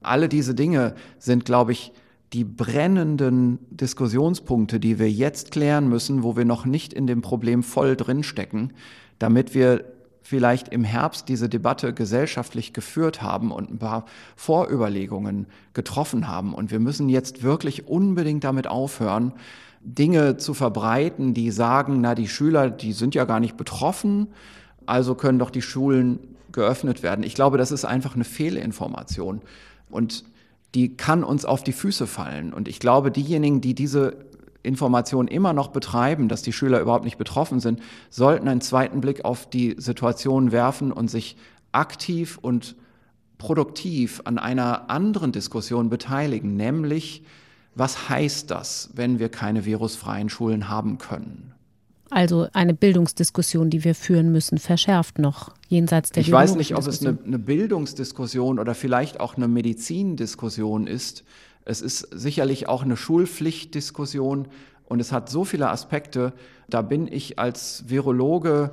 Alle 0.01 0.31
diese 0.31 0.55
Dinge 0.55 0.95
sind, 1.19 1.45
glaube 1.45 1.73
ich, 1.73 1.93
die 2.33 2.45
brennenden 2.45 3.59
Diskussionspunkte, 3.71 4.79
die 4.79 4.99
wir 4.99 5.11
jetzt 5.11 5.51
klären 5.51 5.89
müssen, 5.89 6.23
wo 6.23 6.37
wir 6.37 6.45
noch 6.45 6.65
nicht 6.65 6.93
in 6.93 7.07
dem 7.07 7.23
Problem 7.23 7.63
voll 7.63 7.97
drinstecken, 7.97 8.73
damit 9.19 9.55
wir 9.55 9.85
vielleicht 10.23 10.69
im 10.69 10.85
Herbst 10.85 11.29
diese 11.29 11.49
Debatte 11.49 11.93
gesellschaftlich 11.93 12.73
geführt 12.73 13.21
haben 13.21 13.51
und 13.51 13.71
ein 13.71 13.79
paar 13.79 14.05
Vorüberlegungen 14.37 15.47
getroffen 15.75 16.29
haben. 16.29 16.55
Und 16.55 16.71
wir 16.71 16.79
müssen 16.79 17.09
jetzt 17.09 17.43
wirklich 17.43 17.89
unbedingt 17.89 18.45
damit 18.45 18.69
aufhören, 18.69 19.33
Dinge 19.83 20.37
zu 20.37 20.55
verbreiten, 20.55 21.35
die 21.35 21.51
sagen, 21.51 22.01
na, 22.01 22.15
die 22.15 22.29
Schüler, 22.29 22.71
die 22.71 22.93
sind 22.93 23.15
ja 23.15 23.25
gar 23.25 23.41
nicht 23.41 23.57
betroffen, 23.57 24.29
also 24.87 25.15
können 25.15 25.39
doch 25.39 25.51
die 25.51 25.63
Schulen 25.63 26.21
geöffnet 26.53 27.03
werden. 27.03 27.25
Ich 27.25 27.35
glaube, 27.35 27.59
das 27.59 27.73
ist 27.73 27.85
einfach 27.85 28.15
eine 28.15 28.25
Fehlinformation. 28.25 29.41
Und 29.89 30.25
die 30.75 30.97
kann 30.97 31.25
uns 31.25 31.45
auf 31.45 31.63
die 31.63 31.73
Füße 31.73 32.07
fallen. 32.07 32.53
Und 32.53 32.69
ich 32.69 32.81
glaube, 32.81 33.11
diejenigen, 33.11 33.61
die 33.61 33.75
diese 33.75 34.17
Information 34.63 35.27
immer 35.27 35.53
noch 35.53 35.69
betreiben, 35.69 36.29
dass 36.29 36.43
die 36.43 36.53
Schüler 36.53 36.81
überhaupt 36.81 37.05
nicht 37.05 37.19
betroffen 37.19 37.61
sind, 37.61 37.81
sollten 38.11 38.49
einen 38.49 38.61
zweiten 38.61 39.01
Blick 39.01 39.25
auf 39.25 39.49
die 39.49 39.75
Situation 39.79 40.53
werfen 40.53 40.93
und 40.93 41.09
sich 41.09 41.37
aktiv 41.73 42.39
und 42.41 42.77
produktiv 43.39 44.21
an 44.25 44.39
einer 44.39 44.91
anderen 44.91 45.33
Diskussion 45.33 45.89
beteiligen, 45.89 46.57
nämlich 46.57 47.25
was 47.75 48.09
heißt 48.09 48.51
das, 48.51 48.91
wenn 48.95 49.19
wir 49.19 49.29
keine 49.31 49.65
virusfreien 49.65 50.29
Schulen 50.29 50.69
haben 50.69 50.99
können? 50.99 51.55
Also 52.11 52.49
eine 52.53 52.75
Bildungsdiskussion, 52.75 53.71
die 53.71 53.85
wir 53.85 53.95
führen 53.95 54.33
müssen, 54.33 54.59
verschärft 54.59 55.19
noch 55.19 55.55
jenseits 55.69 56.11
der 56.11 56.23
Ich 56.23 56.33
weiß 56.33 56.57
nicht, 56.57 56.75
ob 56.77 56.87
es 56.87 57.01
eine, 57.07 57.17
eine 57.25 57.39
Bildungsdiskussion 57.39 58.59
oder 58.59 58.75
vielleicht 58.75 59.21
auch 59.21 59.37
eine 59.37 59.47
Medizindiskussion 59.47 60.89
ist. 60.89 61.25
Es 61.65 61.81
ist 61.81 62.09
sicherlich 62.11 62.69
auch 62.69 62.83
eine 62.83 62.97
Schulpflichtdiskussion 62.97 64.49
und 64.87 65.01
es 65.01 65.13
hat 65.13 65.31
so 65.31 65.45
viele 65.45 65.71
Aspekte. 65.71 66.33
Da 66.69 66.83
bin 66.83 67.07
ich 67.07 67.39
als 67.39 67.85
Virologe 67.87 68.73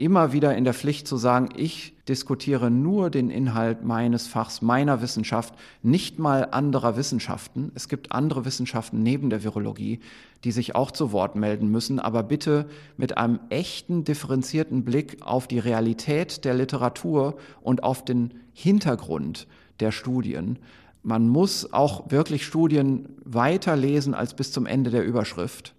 immer 0.00 0.32
wieder 0.32 0.56
in 0.56 0.64
der 0.64 0.72
Pflicht 0.72 1.06
zu 1.06 1.18
sagen, 1.18 1.50
ich 1.54 1.92
diskutiere 2.08 2.70
nur 2.70 3.10
den 3.10 3.28
Inhalt 3.28 3.84
meines 3.84 4.26
Fachs, 4.26 4.62
meiner 4.62 5.02
Wissenschaft, 5.02 5.54
nicht 5.82 6.18
mal 6.18 6.48
anderer 6.52 6.96
Wissenschaften. 6.96 7.70
Es 7.74 7.86
gibt 7.86 8.10
andere 8.10 8.46
Wissenschaften 8.46 9.02
neben 9.02 9.28
der 9.28 9.44
Virologie, 9.44 10.00
die 10.42 10.52
sich 10.52 10.74
auch 10.74 10.90
zu 10.90 11.12
Wort 11.12 11.36
melden 11.36 11.70
müssen, 11.70 12.00
aber 12.00 12.22
bitte 12.22 12.66
mit 12.96 13.18
einem 13.18 13.40
echten, 13.50 14.04
differenzierten 14.04 14.84
Blick 14.84 15.18
auf 15.20 15.46
die 15.46 15.58
Realität 15.58 16.46
der 16.46 16.54
Literatur 16.54 17.36
und 17.60 17.82
auf 17.82 18.02
den 18.02 18.32
Hintergrund 18.54 19.46
der 19.80 19.92
Studien. 19.92 20.58
Man 21.02 21.28
muss 21.28 21.74
auch 21.74 22.10
wirklich 22.10 22.46
Studien 22.46 23.06
weiterlesen 23.26 24.14
als 24.14 24.32
bis 24.32 24.50
zum 24.50 24.64
Ende 24.64 24.90
der 24.90 25.04
Überschrift 25.04 25.74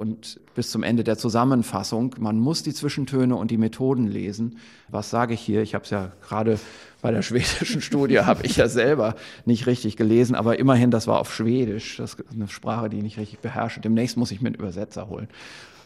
und 0.00 0.40
bis 0.54 0.70
zum 0.70 0.82
Ende 0.82 1.04
der 1.04 1.18
Zusammenfassung. 1.18 2.14
Man 2.18 2.40
muss 2.40 2.62
die 2.62 2.72
Zwischentöne 2.72 3.36
und 3.36 3.50
die 3.50 3.58
Methoden 3.58 4.06
lesen. 4.06 4.56
Was 4.88 5.10
sage 5.10 5.34
ich 5.34 5.40
hier? 5.40 5.60
Ich 5.60 5.74
habe 5.74 5.84
es 5.84 5.90
ja 5.90 6.10
gerade 6.26 6.58
bei 7.02 7.10
der 7.10 7.20
schwedischen 7.30 7.82
Studie, 7.82 8.20
habe 8.20 8.46
ich 8.46 8.56
ja 8.56 8.66
selber 8.68 9.14
nicht 9.44 9.66
richtig 9.66 9.98
gelesen, 9.98 10.34
aber 10.34 10.58
immerhin, 10.58 10.90
das 10.90 11.06
war 11.06 11.20
auf 11.20 11.34
Schwedisch. 11.34 11.98
Das 11.98 12.14
ist 12.14 12.24
eine 12.32 12.48
Sprache, 12.48 12.88
die 12.88 12.96
ich 12.96 13.02
nicht 13.02 13.18
richtig 13.18 13.40
beherrsche. 13.40 13.80
Demnächst 13.80 14.16
muss 14.16 14.30
ich 14.30 14.40
mir 14.40 14.48
einen 14.48 14.56
Übersetzer 14.56 15.10
holen. 15.10 15.28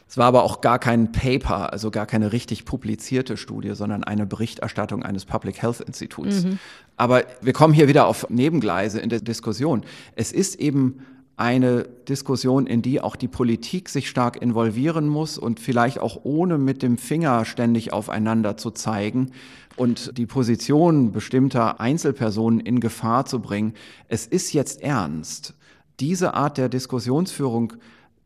Es 0.09 0.17
war 0.17 0.27
aber 0.27 0.45
auch 0.45 0.61
gar 0.61 0.79
kein 0.79 1.11
Paper, 1.11 1.73
also 1.73 1.91
gar 1.91 2.07
keine 2.07 2.31
richtig 2.31 2.65
publizierte 2.65 3.37
Studie, 3.37 3.75
sondern 3.75 4.05
eine 4.05 4.27
Berichterstattung 4.27 5.03
eines 5.03 5.25
Public 5.25 5.61
Health 5.61 5.81
Instituts. 5.81 6.45
Mhm. 6.45 6.61
Aber 6.97 7.25
wir 7.41 7.53
kommen 7.53 7.75
hier 7.75 7.89
wieder 7.89 8.07
auf 8.07 8.31
Nebengleise 8.31 9.01
in 9.01 9.09
der 9.09 9.21
Diskussion. 9.21 9.83
Es 10.15 10.31
ist 10.31 10.55
eben 10.55 11.01
eine 11.37 11.85
Diskussion, 12.09 12.67
in 12.67 12.83
die 12.83 13.01
auch 13.01 13.17
die 13.17 13.29
Politik 13.29 13.89
sich 13.89 14.09
stark 14.09 14.41
involvieren 14.41 15.09
muss 15.09 15.37
und 15.37 15.59
vielleicht 15.59 15.99
auch 15.99 16.21
ohne 16.23 16.59
mit 16.59 16.83
dem 16.83 16.97
Finger 16.97 17.45
ständig 17.45 17.93
aufeinander 17.93 18.57
zu 18.57 18.71
zeigen 18.71 19.33
und 19.77 20.17
die 20.17 20.27
Position 20.27 21.11
bestimmter 21.11 21.81
Einzelpersonen 21.81 22.61
in 22.61 22.79
Gefahr 22.79 23.27
zu 23.27 23.41
bringen. 23.41 23.75
Es 24.09 24.27
ist 24.27 24.53
jetzt 24.53 24.81
ernst. 24.83 25.55
Diese 25.99 26.35
Art 26.35 26.59
der 26.59 26.69
Diskussionsführung 26.69 27.75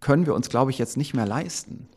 können 0.00 0.26
wir 0.26 0.34
uns, 0.34 0.48
glaube 0.48 0.70
ich, 0.70 0.78
jetzt 0.78 0.96
nicht 0.96 1.14
mehr 1.14 1.26
leisten. 1.26 1.88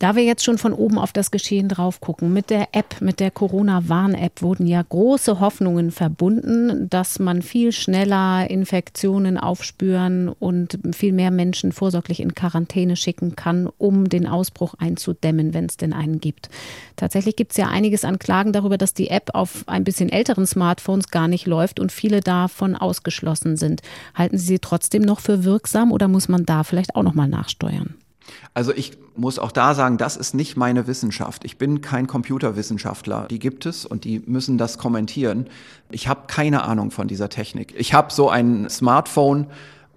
Da 0.00 0.16
wir 0.16 0.24
jetzt 0.24 0.42
schon 0.42 0.56
von 0.56 0.72
oben 0.72 0.98
auf 0.98 1.12
das 1.12 1.30
Geschehen 1.30 1.68
drauf 1.68 2.00
gucken, 2.00 2.32
mit 2.32 2.48
der 2.48 2.68
App, 2.72 3.02
mit 3.02 3.20
der 3.20 3.30
Corona-Warn-App 3.30 4.40
wurden 4.40 4.66
ja 4.66 4.82
große 4.82 5.40
Hoffnungen 5.40 5.90
verbunden, 5.90 6.88
dass 6.88 7.18
man 7.18 7.42
viel 7.42 7.70
schneller 7.70 8.48
Infektionen 8.48 9.36
aufspüren 9.36 10.30
und 10.30 10.78
viel 10.92 11.12
mehr 11.12 11.30
Menschen 11.30 11.72
vorsorglich 11.72 12.20
in 12.20 12.34
Quarantäne 12.34 12.96
schicken 12.96 13.36
kann, 13.36 13.68
um 13.76 14.08
den 14.08 14.26
Ausbruch 14.26 14.72
einzudämmen, 14.78 15.52
wenn 15.52 15.66
es 15.66 15.76
denn 15.76 15.92
einen 15.92 16.18
gibt. 16.18 16.48
Tatsächlich 16.96 17.36
gibt 17.36 17.50
es 17.50 17.58
ja 17.58 17.68
einiges 17.68 18.06
an 18.06 18.18
Klagen 18.18 18.54
darüber, 18.54 18.78
dass 18.78 18.94
die 18.94 19.10
App 19.10 19.34
auf 19.34 19.64
ein 19.66 19.84
bisschen 19.84 20.08
älteren 20.08 20.46
Smartphones 20.46 21.10
gar 21.10 21.28
nicht 21.28 21.46
läuft 21.46 21.78
und 21.78 21.92
viele 21.92 22.20
davon 22.20 22.74
ausgeschlossen 22.74 23.58
sind. 23.58 23.82
Halten 24.14 24.38
Sie 24.38 24.46
sie 24.46 24.60
trotzdem 24.60 25.02
noch 25.02 25.20
für 25.20 25.44
wirksam 25.44 25.92
oder 25.92 26.08
muss 26.08 26.26
man 26.26 26.46
da 26.46 26.64
vielleicht 26.64 26.96
auch 26.96 27.02
noch 27.02 27.12
mal 27.12 27.28
nachsteuern? 27.28 27.96
Also 28.54 28.72
ich 28.74 28.92
muss 29.16 29.38
auch 29.38 29.52
da 29.52 29.74
sagen, 29.74 29.98
das 29.98 30.16
ist 30.16 30.34
nicht 30.34 30.56
meine 30.56 30.86
Wissenschaft. 30.86 31.44
Ich 31.44 31.58
bin 31.58 31.80
kein 31.80 32.06
Computerwissenschaftler. 32.06 33.26
Die 33.28 33.38
gibt 33.38 33.66
es 33.66 33.84
und 33.84 34.04
die 34.04 34.20
müssen 34.20 34.58
das 34.58 34.78
kommentieren. 34.78 35.48
Ich 35.90 36.08
habe 36.08 36.22
keine 36.26 36.62
Ahnung 36.62 36.90
von 36.90 37.08
dieser 37.08 37.28
Technik. 37.28 37.74
Ich 37.76 37.94
habe 37.94 38.12
so 38.12 38.28
ein 38.28 38.68
Smartphone 38.68 39.46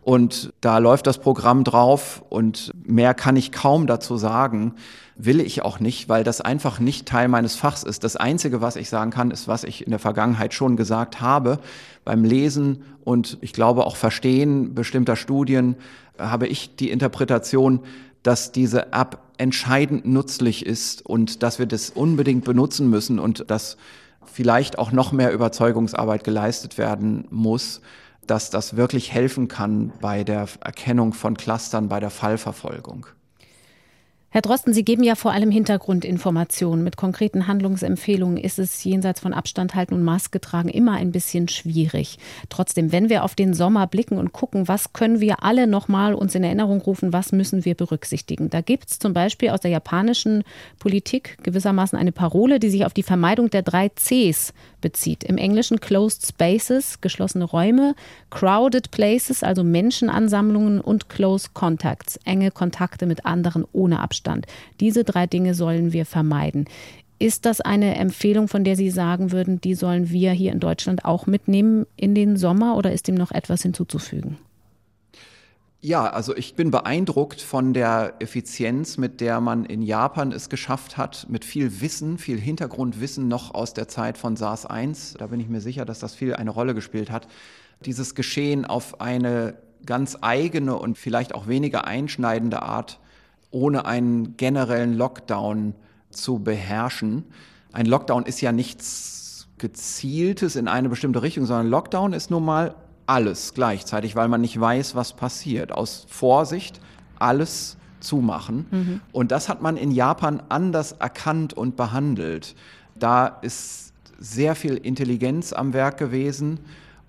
und 0.03 0.51
da 0.59 0.79
läuft 0.79 1.07
das 1.07 1.17
Programm 1.17 1.63
drauf 1.63 2.23
und 2.29 2.71
mehr 2.85 3.13
kann 3.13 3.35
ich 3.37 3.51
kaum 3.51 3.87
dazu 3.87 4.17
sagen. 4.17 4.73
Will 5.15 5.39
ich 5.39 5.61
auch 5.61 5.79
nicht, 5.79 6.09
weil 6.09 6.23
das 6.23 6.41
einfach 6.41 6.79
nicht 6.79 7.07
Teil 7.07 7.27
meines 7.27 7.55
Fachs 7.55 7.83
ist. 7.83 8.03
Das 8.03 8.15
Einzige, 8.15 8.61
was 8.61 8.75
ich 8.75 8.89
sagen 8.89 9.11
kann, 9.11 9.31
ist, 9.31 9.47
was 9.47 9.63
ich 9.63 9.85
in 9.85 9.91
der 9.91 9.99
Vergangenheit 9.99 10.53
schon 10.53 10.75
gesagt 10.75 11.21
habe. 11.21 11.59
Beim 12.03 12.25
Lesen 12.25 12.83
und 13.03 13.37
ich 13.41 13.53
glaube 13.53 13.85
auch 13.85 13.95
Verstehen 13.95 14.73
bestimmter 14.73 15.15
Studien 15.15 15.75
habe 16.17 16.47
ich 16.47 16.75
die 16.75 16.91
Interpretation, 16.91 17.79
dass 18.23 18.51
diese 18.51 18.93
App 18.93 19.19
entscheidend 19.37 20.05
nützlich 20.05 20.65
ist 20.65 21.05
und 21.05 21.43
dass 21.43 21.59
wir 21.59 21.65
das 21.65 21.89
unbedingt 21.89 22.45
benutzen 22.45 22.89
müssen 22.89 23.19
und 23.19 23.49
dass 23.51 23.77
vielleicht 24.25 24.79
auch 24.79 24.91
noch 24.91 25.11
mehr 25.11 25.33
Überzeugungsarbeit 25.33 26.23
geleistet 26.23 26.77
werden 26.77 27.25
muss, 27.29 27.81
dass 28.25 28.49
das 28.49 28.77
wirklich 28.77 29.11
helfen 29.11 29.47
kann 29.47 29.91
bei 29.99 30.23
der 30.23 30.47
Erkennung 30.61 31.13
von 31.13 31.35
Clustern, 31.35 31.89
bei 31.89 31.99
der 31.99 32.09
Fallverfolgung. 32.09 33.05
Herr 34.33 34.41
Drosten, 34.41 34.73
Sie 34.73 34.83
geben 34.83 35.03
ja 35.03 35.13
vor 35.13 35.31
allem 35.31 35.51
Hintergrundinformationen. 35.51 36.83
Mit 36.83 36.97
konkreten 36.97 37.45
Handlungsempfehlungen 37.45 38.37
ist 38.37 38.57
es 38.57 38.83
jenseits 38.83 39.19
von 39.19 39.31
Abstand 39.31 39.75
halten 39.75 39.93
und 39.93 40.01
Maske 40.01 40.41
tragen 40.41 40.69
immer 40.69 40.93
ein 40.93 41.11
bisschen 41.11 41.49
schwierig. 41.49 42.17
Trotzdem, 42.49 42.91
wenn 42.91 43.09
wir 43.09 43.25
auf 43.25 43.35
den 43.35 43.53
Sommer 43.53 43.85
blicken 43.85 44.17
und 44.17 44.33
gucken, 44.33 44.67
was 44.67 44.91
können 44.91 45.19
wir 45.19 45.43
alle 45.43 45.67
nochmal 45.67 46.15
uns 46.15 46.33
in 46.33 46.43
Erinnerung 46.43 46.81
rufen, 46.81 47.13
was 47.13 47.31
müssen 47.31 47.63
wir 47.63 47.75
berücksichtigen? 47.75 48.49
Da 48.49 48.61
gibt 48.61 48.89
es 48.89 48.97
zum 48.97 49.13
Beispiel 49.13 49.51
aus 49.51 49.59
der 49.59 49.69
japanischen 49.69 50.43
Politik 50.79 51.37
gewissermaßen 51.43 51.95
eine 51.95 52.11
Parole, 52.11 52.59
die 52.59 52.71
sich 52.71 52.87
auf 52.87 52.93
die 52.93 53.03
Vermeidung 53.03 53.51
der 53.51 53.61
drei 53.61 53.89
Cs 53.89 54.51
bezieht. 54.81 55.23
Im 55.23 55.37
Englischen 55.37 55.79
Closed 55.79 56.25
Spaces, 56.25 57.01
geschlossene 57.01 57.45
Räume, 57.45 57.93
Crowded 58.31 58.89
Places, 58.89 59.43
also 59.43 59.63
Menschenansammlungen 59.63 60.81
und 60.81 61.07
Close 61.07 61.49
Contacts, 61.53 62.19
enge 62.25 62.49
Kontakte 62.49 63.05
mit 63.05 63.27
anderen 63.27 63.63
ohne 63.73 63.99
Abstand. 63.99 64.22
Abstand. 64.23 64.47
Diese 64.79 65.03
drei 65.03 65.27
Dinge 65.27 65.53
sollen 65.53 65.93
wir 65.93 66.05
vermeiden. 66.05 66.65
Ist 67.19 67.45
das 67.45 67.61
eine 67.61 67.95
Empfehlung, 67.95 68.47
von 68.47 68.63
der 68.63 68.75
Sie 68.75 68.89
sagen 68.89 69.31
würden, 69.31 69.61
die 69.61 69.75
sollen 69.75 70.09
wir 70.09 70.31
hier 70.31 70.51
in 70.51 70.59
Deutschland 70.59 71.05
auch 71.05 71.25
mitnehmen 71.25 71.85
in 71.95 72.15
den 72.15 72.37
Sommer 72.37 72.75
oder 72.75 72.91
ist 72.91 73.07
dem 73.07 73.15
noch 73.15 73.31
etwas 73.31 73.61
hinzuzufügen? 73.61 74.37
Ja, 75.79 76.09
also 76.09 76.35
ich 76.35 76.55
bin 76.55 76.71
beeindruckt 76.71 77.41
von 77.41 77.73
der 77.73 78.13
Effizienz, 78.19 78.97
mit 78.97 79.19
der 79.19 79.41
man 79.41 79.65
in 79.65 79.81
Japan 79.81 80.31
es 80.31 80.47
geschafft 80.47 80.97
hat, 80.97 81.27
mit 81.29 81.43
viel 81.43 81.81
Wissen, 81.81 82.17
viel 82.17 82.39
Hintergrundwissen 82.39 83.27
noch 83.27 83.53
aus 83.53 83.73
der 83.73 83.89
Zeit 83.89 84.17
von 84.17 84.37
SARS-1, 84.37 85.17
da 85.17 85.27
bin 85.27 85.41
ich 85.41 85.49
mir 85.49 85.59
sicher, 85.59 85.83
dass 85.83 85.99
das 85.99 86.15
viel 86.15 86.35
eine 86.35 86.51
Rolle 86.51 86.73
gespielt 86.73 87.11
hat, 87.11 87.27
dieses 87.85 88.15
Geschehen 88.15 88.63
auf 88.63 89.01
eine 89.01 89.55
ganz 89.85 90.17
eigene 90.21 90.77
und 90.77 90.97
vielleicht 90.97 91.35
auch 91.35 91.47
weniger 91.47 91.85
einschneidende 91.85 92.61
Art 92.61 92.99
ohne 93.53 93.85
einen 93.85 94.35
generellen 94.35 94.93
Lockdown 94.93 95.75
zu 96.09 96.39
beherrschen. 96.39 97.23
Ein 97.71 97.85
Lockdown 97.85 98.25
ist 98.25 98.41
ja 98.41 98.51
nichts 98.51 99.47
Gezieltes 99.57 100.55
in 100.55 100.67
eine 100.67 100.89
bestimmte 100.89 101.21
Richtung, 101.21 101.45
sondern 101.45 101.67
Lockdown 101.67 102.13
ist 102.13 102.31
nun 102.31 102.43
mal 102.43 102.75
alles 103.05 103.53
gleichzeitig, 103.53 104.15
weil 104.15 104.27
man 104.27 104.41
nicht 104.41 104.59
weiß, 104.59 104.95
was 104.95 105.13
passiert. 105.13 105.71
Aus 105.71 106.05
Vorsicht 106.09 106.79
alles 107.19 107.77
zumachen. 107.99 108.65
Mhm. 108.71 109.01
Und 109.11 109.31
das 109.31 109.49
hat 109.49 109.61
man 109.61 109.77
in 109.77 109.91
Japan 109.91 110.41
anders 110.49 110.93
erkannt 110.93 111.53
und 111.53 111.75
behandelt. 111.75 112.55
Da 112.95 113.27
ist 113.27 113.93
sehr 114.17 114.55
viel 114.55 114.75
Intelligenz 114.77 115.53
am 115.53 115.73
Werk 115.73 115.97
gewesen 115.97 116.59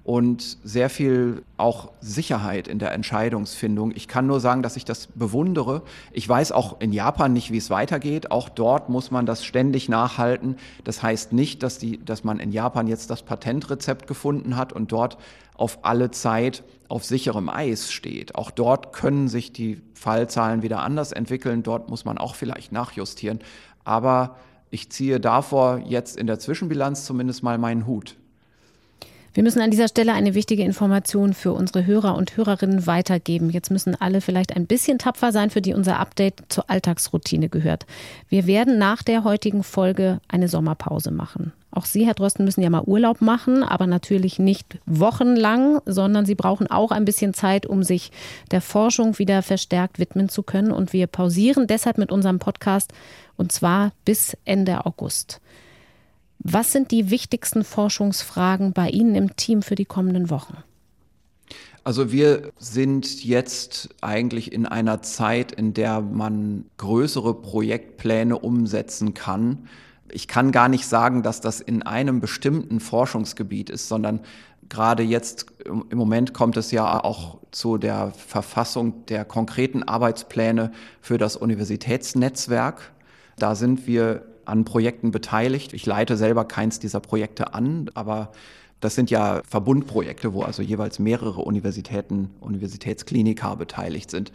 und 0.05 0.59
sehr 0.63 0.91
viel 0.91 1.43
auch 1.57 1.91
Sicherheit 2.01 2.69
in 2.69 2.79
der 2.79 2.93
Entscheidungsfindung. 2.93 3.93
Ich 3.97 4.07
kann 4.07 4.27
nur 4.27 4.39
sagen, 4.39 4.63
dass 4.63 4.77
ich 4.77 4.85
das 4.85 5.07
bewundere. 5.07 5.81
Ich 6.13 6.29
weiß 6.29 6.53
auch 6.53 6.79
in 6.81 6.93
Japan 6.93 7.33
nicht, 7.33 7.51
wie 7.51 7.57
es 7.57 7.71
weitergeht. 7.71 8.31
Auch 8.31 8.51
dort 8.51 8.91
muss 8.91 9.11
man 9.11 9.25
das 9.25 9.47
ständig 9.47 9.89
nachhalten. 9.89 10.57
Das 10.85 11.03
heißt 11.03 11.33
nicht, 11.33 11.63
dass, 11.63 11.79
die, 11.79 12.05
dass 12.05 12.23
man 12.23 12.39
in 12.39 12.53
Japan 12.53 12.87
jetzt 12.87 13.09
das 13.09 13.23
Patentrezept 13.23 14.07
gefunden 14.07 14.57
hat 14.57 14.75
und 14.75 14.93
dort 14.93 15.17
auf 15.55 15.79
alle 15.83 16.11
Zeit 16.11 16.65
auf 16.89 17.03
sicherem 17.05 17.49
Eis 17.49 17.91
steht. 17.91 18.35
Auch 18.35 18.51
dort 18.51 18.93
können 18.93 19.29
sich 19.29 19.55
die 19.55 19.81
Fallzahlen 19.95 20.63
wieder 20.63 20.81
anders 20.81 21.13
entwickeln. 21.13 21.63
Dort 21.63 21.89
muss 21.89 22.05
man 22.05 22.19
auch 22.19 22.35
vielleicht 22.35 22.73
nachjustieren. 22.73 23.39
Aber 23.85 24.37
ich 24.69 24.91
ziehe 24.91 25.19
davor 25.19 25.79
jetzt 25.79 26.19
in 26.19 26.27
der 26.27 26.39
Zwischenbilanz 26.39 27.07
zumindest 27.07 27.43
mal 27.43 27.57
meinen 27.57 27.87
Hut. 27.87 28.17
Wir 29.35 29.43
müssen 29.43 29.61
an 29.61 29.73
dieser 29.73 29.89
Stelle 29.89 30.13
eine 30.13 30.35
wichtige 30.35 30.63
Information 30.63 31.35
für 31.35 31.53
unsere 31.53 31.85
Hörer 31.85 32.15
und 32.15 32.37
Hörerinnen 32.37 32.87
weitergeben. 32.87 33.51
Jetzt 33.51 33.73
müssen 33.73 34.01
alle 34.01 34.21
vielleicht 34.21 34.55
ein 34.55 34.69
bisschen 34.69 35.01
tapfer 35.01 35.33
sein, 35.33 35.51
für 35.51 35.61
die 35.61 35.75
unser 35.75 35.99
Update 35.99 36.45
zur 36.51 36.71
Alltagsroutine 36.71 37.49
gehört. 37.49 37.85
Wir 38.29 38.47
werden 38.47 38.79
nach 38.79 39.03
der 39.03 39.25
heutigen 39.25 39.65
Folge 39.65 40.21
eine 40.29 40.47
Sommerpause 40.47 41.11
machen. 41.11 41.53
Auch 41.73 41.85
Sie, 41.85 42.07
Herr 42.07 42.15
Drosten, 42.15 42.45
müssen 42.45 42.63
ja 42.63 42.71
mal 42.71 42.85
Urlaub 42.85 43.21
machen, 43.21 43.65
aber 43.65 43.89
natürlich 43.89 44.39
nicht 44.39 44.79
wochenlang, 44.87 45.81
sondern 45.85 46.27
Sie 46.27 46.37
brauchen 46.37 46.71
auch 46.71 46.93
ein 46.93 47.05
bisschen 47.05 47.35
Zeit, 47.35 47.67
um 47.67 47.83
sich 47.83 48.13
der 48.53 48.61
Forschung 48.61 49.19
wieder 49.19 49.43
verstärkt 49.43 49.99
widmen 49.99 50.29
zu 50.29 50.45
können. 50.45 50.71
Und 50.71 50.93
wir 50.93 51.09
pausieren 51.09 51.67
deshalb 51.67 51.99
mit 51.99 52.13
unserem 52.13 52.39
Podcast 52.39 52.93
und 53.37 53.51
zwar 53.51 53.91
bis 54.05 54.37
Ende 54.45 54.87
August. 54.87 55.41
Was 56.45 56.73
sind 56.73 56.91
die 56.91 57.11
wichtigsten 57.11 57.65
Forschungsfragen 57.65 58.75
bei 58.75 58.91
Ihnen 58.91 59.15
im 59.15 59.35
Team 59.35 59.63
für 59.63 59.75
die 59.75 59.87
kommenden 59.87 60.29
Wochen? 60.29 60.59
Also 61.85 62.13
wir 62.13 62.53
sind 62.59 63.25
jetzt 63.25 63.89
eigentlich 64.03 64.53
in 64.53 64.67
einer 64.67 65.01
Zeit, 65.01 65.53
in 65.53 65.73
der 65.73 66.03
man 66.03 66.67
größere 66.77 67.35
Projektpläne 67.35 68.39
umsetzen 68.39 69.15
kann. 69.15 69.69
Ich 70.11 70.29
kann 70.29 70.53
gar 70.53 70.69
nicht 70.69 70.87
sagen, 70.87 71.23
dass 71.23 71.41
das 71.41 71.63
in 71.63 71.83
einem 71.83 72.21
bestimmten 72.21 72.79
Forschungsgebiet 72.79 73.71
ist, 73.71 73.89
sondern 73.89 74.21
gerade 74.69 75.03
jetzt 75.03 75.47
im 75.65 75.85
Moment 75.97 76.35
kommt 76.35 76.59
es 76.59 76.71
ja 76.71 77.03
auch 77.03 77.39
zu 77.53 77.79
der 77.79 78.13
Verfassung 78.13 79.07
der 79.07 79.25
konkreten 79.25 79.83
Arbeitspläne 79.83 80.73
für 81.01 81.17
das 81.17 81.37
Universitätsnetzwerk. 81.37 82.93
Da 83.39 83.55
sind 83.55 83.87
wir 83.87 84.27
an 84.47 84.65
Projekten 84.65 85.11
beteiligt. 85.11 85.73
Ich 85.73 85.87
leite 85.87 86.17
selber 86.17 86.45
keins 86.45 86.79
dieser 86.79 87.01
Projekte 87.01 87.55
an, 87.55 87.91
aber 87.95 88.33
das 88.81 88.95
sind 88.95 89.11
ja 89.11 89.41
Verbundprojekte, 89.49 90.35
wo 90.35 90.43
also 90.43 90.63
jeweils 90.63 90.99
mehrere 90.99 91.41
Universitäten, 91.41 92.31
Universitätskliniker 92.41 93.57
beteiligt 93.57 94.11
sind. 94.11 94.33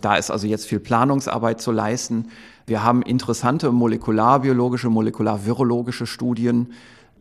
Da 0.00 0.16
ist 0.16 0.30
also 0.30 0.46
jetzt 0.46 0.66
viel 0.66 0.80
Planungsarbeit 0.80 1.60
zu 1.60 1.70
leisten. 1.70 2.28
Wir 2.66 2.82
haben 2.82 3.02
interessante 3.02 3.70
molekularbiologische, 3.70 4.90
molekularvirologische 4.90 6.06
Studien, 6.06 6.72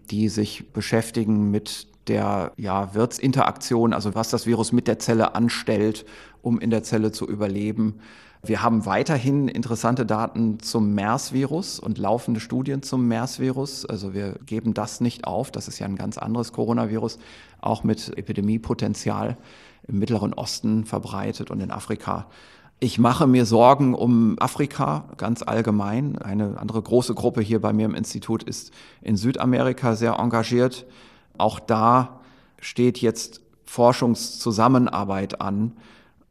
die 0.09 0.29
sich 0.29 0.71
beschäftigen 0.73 1.51
mit 1.51 1.87
der 2.07 2.51
ja, 2.57 2.93
Wirtsinteraktion, 2.95 3.93
also 3.93 4.15
was 4.15 4.29
das 4.29 4.47
Virus 4.47 4.71
mit 4.71 4.87
der 4.87 4.97
Zelle 4.97 5.35
anstellt, 5.35 6.05
um 6.41 6.59
in 6.59 6.71
der 6.71 6.83
Zelle 6.83 7.11
zu 7.11 7.27
überleben. 7.27 7.99
Wir 8.43 8.63
haben 8.63 8.87
weiterhin 8.87 9.47
interessante 9.47 10.03
Daten 10.03 10.59
zum 10.59 10.95
MERS-Virus 10.95 11.79
und 11.79 11.99
laufende 11.99 12.39
Studien 12.39 12.81
zum 12.81 13.07
MERS-Virus. 13.07 13.85
Also 13.85 14.15
wir 14.15 14.39
geben 14.47 14.73
das 14.73 14.99
nicht 14.99 15.25
auf. 15.25 15.51
Das 15.51 15.67
ist 15.67 15.77
ja 15.77 15.85
ein 15.85 15.95
ganz 15.95 16.17
anderes 16.17 16.51
Coronavirus, 16.51 17.19
auch 17.61 17.83
mit 17.83 18.17
Epidemiepotenzial 18.17 19.37
im 19.87 19.99
Mittleren 19.99 20.33
Osten 20.33 20.85
verbreitet 20.85 21.51
und 21.51 21.61
in 21.61 21.69
Afrika. 21.69 22.25
Ich 22.79 22.97
mache 22.97 23.27
mir 23.27 23.45
Sorgen 23.45 23.93
um 23.93 24.39
Afrika 24.39 25.05
ganz 25.17 25.43
allgemein. 25.43 26.17
Eine 26.17 26.57
andere 26.57 26.81
große 26.81 27.13
Gruppe 27.13 27.41
hier 27.41 27.61
bei 27.61 27.73
mir 27.73 27.85
im 27.85 27.93
Institut 27.93 28.41
ist 28.41 28.71
in 29.03 29.17
Südamerika 29.17 29.95
sehr 29.95 30.15
engagiert. 30.17 30.87
Auch 31.37 31.59
da 31.59 32.21
steht 32.59 32.97
jetzt 32.97 33.41
Forschungszusammenarbeit 33.65 35.41
an 35.41 35.73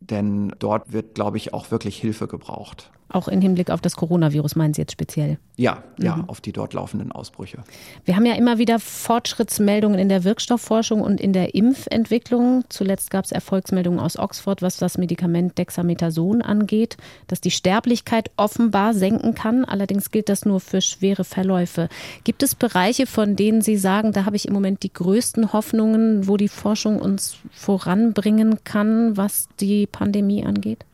denn 0.01 0.53
dort 0.59 0.93
wird, 0.93 1.15
glaube 1.15 1.37
ich, 1.37 1.55
auch 1.55 1.71
wirklich 1.71 1.99
Hilfe 1.99 2.27
gebraucht. 2.27 2.91
Auch 3.13 3.27
im 3.27 3.41
Hinblick 3.41 3.71
auf 3.71 3.81
das 3.81 3.97
Coronavirus 3.97 4.55
meinen 4.55 4.73
Sie 4.73 4.83
jetzt 4.83 4.93
speziell? 4.93 5.39
Ja, 5.57 5.83
ja, 5.99 6.17
mhm. 6.17 6.29
auf 6.29 6.41
die 6.41 6.53
dort 6.53 6.75
laufenden 6.75 7.11
Ausbrüche. 7.11 7.59
Wir 8.05 8.15
haben 8.15 8.25
ja 8.25 8.35
immer 8.35 8.59
wieder 8.59 8.79
Fortschrittsmeldungen 8.79 9.99
in 9.99 10.09
der 10.09 10.23
Wirkstoffforschung 10.23 11.01
und 11.01 11.21
in 11.21 11.33
der 11.33 11.57
Impfentwicklung. 11.57 12.65
Zuletzt 12.69 13.11
gab 13.11 13.25
es 13.25 13.33
Erfolgsmeldungen 13.33 13.99
aus 13.99 14.17
Oxford, 14.17 14.63
was 14.63 14.77
das 14.77 14.97
Medikament 14.97 15.59
Dexamethason 15.59 16.41
angeht, 16.41 16.99
das 17.27 17.41
die 17.41 17.51
Sterblichkeit 17.51 18.31
offenbar 18.37 18.95
senken 18.95 19.35
kann. 19.35 19.65
Allerdings 19.65 20.13
gilt 20.13 20.29
das 20.29 20.45
nur 20.45 20.61
für 20.61 20.81
schwere 20.81 21.25
Verläufe. 21.25 21.89
Gibt 22.23 22.45
es 22.45 22.55
Bereiche, 22.55 23.07
von 23.07 23.35
denen 23.35 23.61
Sie 23.61 23.77
sagen, 23.77 24.13
da 24.13 24.25
habe 24.25 24.37
ich 24.37 24.47
im 24.47 24.55
Moment 24.55 24.85
die 24.85 24.93
größten 24.93 25.53
Hoffnungen, 25.53 26.29
wo 26.29 26.37
die 26.37 26.49
Forschung 26.49 27.01
uns 27.01 27.39
voranbringen 27.51 28.63
kann, 28.63 29.17
was 29.17 29.49
die 29.59 29.89
Pandemie 29.89 30.45
angeht? 30.45 30.85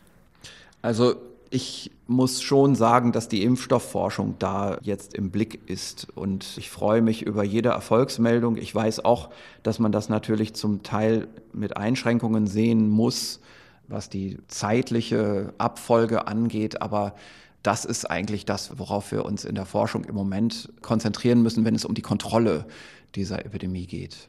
Also 0.81 1.17
ich 1.57 1.91
muss 2.07 2.43
schon 2.43 2.75
sagen, 2.75 3.13
dass 3.13 3.29
die 3.29 3.43
Impfstoffforschung 3.43 4.35
da 4.39 4.77
jetzt 4.83 5.15
im 5.15 5.31
Blick 5.31 5.59
ist. 5.71 6.07
Und 6.15 6.59
ich 6.59 6.69
freue 6.69 7.01
mich 7.01 7.23
über 7.23 7.45
jede 7.45 7.71
Erfolgsmeldung. 7.71 8.59
Ich 8.59 8.75
weiß 8.75 9.07
auch, 9.07 9.31
dass 9.63 9.79
man 9.79 9.91
das 9.91 10.11
natürlich 10.11 10.53
zum 10.53 10.83
Teil 10.83 11.29
mit 11.55 11.79
Einschränkungen 11.79 12.47
sehen 12.47 12.91
muss, 12.91 13.41
was 13.89 14.11
die 14.11 14.37
zeitliche 14.49 15.55
Abfolge 15.57 16.29
angeht. 16.29 16.83
Aber 16.83 17.15
das 17.63 17.87
ist 17.87 18.05
eigentlich 18.05 18.45
das, 18.45 18.79
worauf 18.79 19.11
wir 19.11 19.25
uns 19.25 19.47
in 19.47 19.55
der 19.55 19.65
Forschung 19.65 20.05
im 20.05 20.15
Moment 20.15 20.71
konzentrieren 20.83 21.43
müssen, 21.43 21.65
wenn 21.65 21.75
es 21.75 21.87
um 21.87 21.95
die 21.95 22.03
Kontrolle 22.03 22.67
dieser 23.15 23.47
Epidemie 23.47 23.87
geht. 23.87 24.29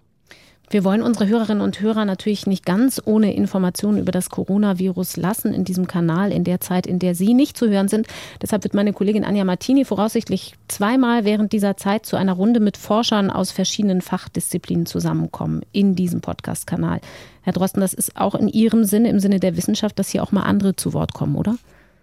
Wir 0.69 0.83
wollen 0.83 1.01
unsere 1.01 1.29
Hörerinnen 1.29 1.63
und 1.63 1.79
Hörer 1.79 2.03
natürlich 2.03 2.45
nicht 2.45 2.65
ganz 2.65 3.01
ohne 3.05 3.33
Informationen 3.33 3.99
über 3.99 4.11
das 4.11 4.29
Coronavirus 4.29 5.15
lassen 5.15 5.53
in 5.53 5.63
diesem 5.63 5.87
Kanal 5.87 6.33
in 6.33 6.43
der 6.43 6.59
Zeit, 6.59 6.85
in 6.85 6.99
der 6.99 7.15
Sie 7.15 7.33
nicht 7.33 7.55
zu 7.55 7.69
hören 7.69 7.87
sind. 7.87 8.05
Deshalb 8.41 8.65
wird 8.65 8.73
meine 8.73 8.91
Kollegin 8.91 9.23
Anja 9.23 9.45
Martini 9.45 9.85
voraussichtlich 9.85 10.55
zweimal 10.67 11.23
während 11.23 11.53
dieser 11.53 11.77
Zeit 11.77 12.05
zu 12.05 12.17
einer 12.17 12.33
Runde 12.33 12.59
mit 12.59 12.75
Forschern 12.75 13.31
aus 13.31 13.51
verschiedenen 13.51 14.01
Fachdisziplinen 14.01 14.85
zusammenkommen 14.85 15.61
in 15.71 15.95
diesem 15.95 16.19
Podcast-Kanal. 16.19 16.99
Herr 17.43 17.53
Drosten, 17.53 17.79
das 17.79 17.93
ist 17.93 18.17
auch 18.17 18.35
in 18.35 18.49
Ihrem 18.49 18.83
Sinne, 18.83 19.09
im 19.09 19.19
Sinne 19.19 19.39
der 19.39 19.55
Wissenschaft, 19.55 19.97
dass 19.97 20.09
hier 20.09 20.21
auch 20.21 20.33
mal 20.33 20.43
andere 20.43 20.75
zu 20.75 20.91
Wort 20.91 21.13
kommen, 21.13 21.37
oder? 21.37 21.55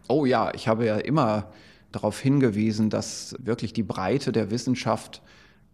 Oh 0.08 0.24
ja, 0.24 0.54
ich 0.54 0.68
habe 0.68 0.86
ja 0.86 0.96
immer 0.96 1.52
darauf 1.92 2.18
hingewiesen, 2.18 2.88
dass 2.88 3.36
wirklich 3.38 3.74
die 3.74 3.82
Breite 3.82 4.32
der 4.32 4.50
Wissenschaft 4.50 5.20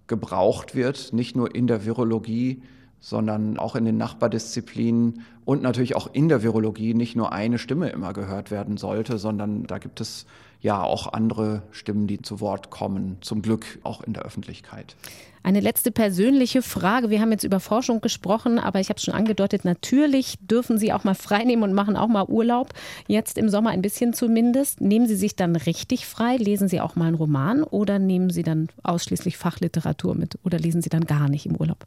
gebraucht 0.08 0.74
wird, 0.74 1.12
nicht 1.12 1.36
nur 1.36 1.54
in 1.54 1.68
der 1.68 1.84
Virologie, 1.84 2.62
sondern 3.00 3.58
auch 3.58 3.74
in 3.74 3.84
den 3.84 3.96
Nachbardisziplinen 3.96 5.22
und 5.44 5.62
natürlich 5.62 5.96
auch 5.96 6.08
in 6.12 6.28
der 6.28 6.42
Virologie 6.42 6.94
nicht 6.94 7.16
nur 7.16 7.32
eine 7.32 7.58
Stimme 7.58 7.88
immer 7.88 8.12
gehört 8.12 8.50
werden 8.50 8.76
sollte, 8.76 9.18
sondern 9.18 9.66
da 9.66 9.78
gibt 9.78 10.00
es 10.00 10.26
ja 10.60 10.82
auch 10.82 11.12
andere 11.12 11.62
Stimmen, 11.70 12.06
die 12.06 12.20
zu 12.20 12.40
Wort 12.40 12.70
kommen, 12.70 13.16
zum 13.22 13.40
Glück 13.42 13.78
auch 13.82 14.02
in 14.02 14.12
der 14.12 14.24
Öffentlichkeit. 14.24 14.94
Eine 15.42 15.60
letzte 15.60 15.90
persönliche 15.90 16.60
Frage. 16.60 17.08
Wir 17.08 17.22
haben 17.22 17.32
jetzt 17.32 17.44
über 17.44 17.60
Forschung 17.60 18.02
gesprochen, 18.02 18.58
aber 18.58 18.78
ich 18.78 18.90
habe 18.90 18.98
es 18.98 19.04
schon 19.04 19.14
angedeutet, 19.14 19.64
natürlich 19.64 20.36
dürfen 20.42 20.76
Sie 20.76 20.92
auch 20.92 21.02
mal 21.02 21.14
freinehmen 21.14 21.64
und 21.64 21.72
machen 21.72 21.96
auch 21.96 22.08
mal 22.08 22.26
Urlaub. 22.26 22.74
Jetzt 23.06 23.38
im 23.38 23.48
Sommer 23.48 23.70
ein 23.70 23.80
bisschen 23.80 24.12
zumindest. 24.12 24.82
Nehmen 24.82 25.06
Sie 25.06 25.16
sich 25.16 25.36
dann 25.36 25.56
richtig 25.56 26.06
frei? 26.06 26.36
Lesen 26.36 26.68
Sie 26.68 26.82
auch 26.82 26.94
mal 26.94 27.06
einen 27.06 27.16
Roman 27.16 27.62
oder 27.62 27.98
nehmen 27.98 28.28
Sie 28.28 28.42
dann 28.42 28.68
ausschließlich 28.82 29.38
Fachliteratur 29.38 30.14
mit 30.14 30.38
oder 30.44 30.58
lesen 30.58 30.82
Sie 30.82 30.90
dann 30.90 31.06
gar 31.06 31.30
nicht 31.30 31.46
im 31.46 31.56
Urlaub? 31.56 31.86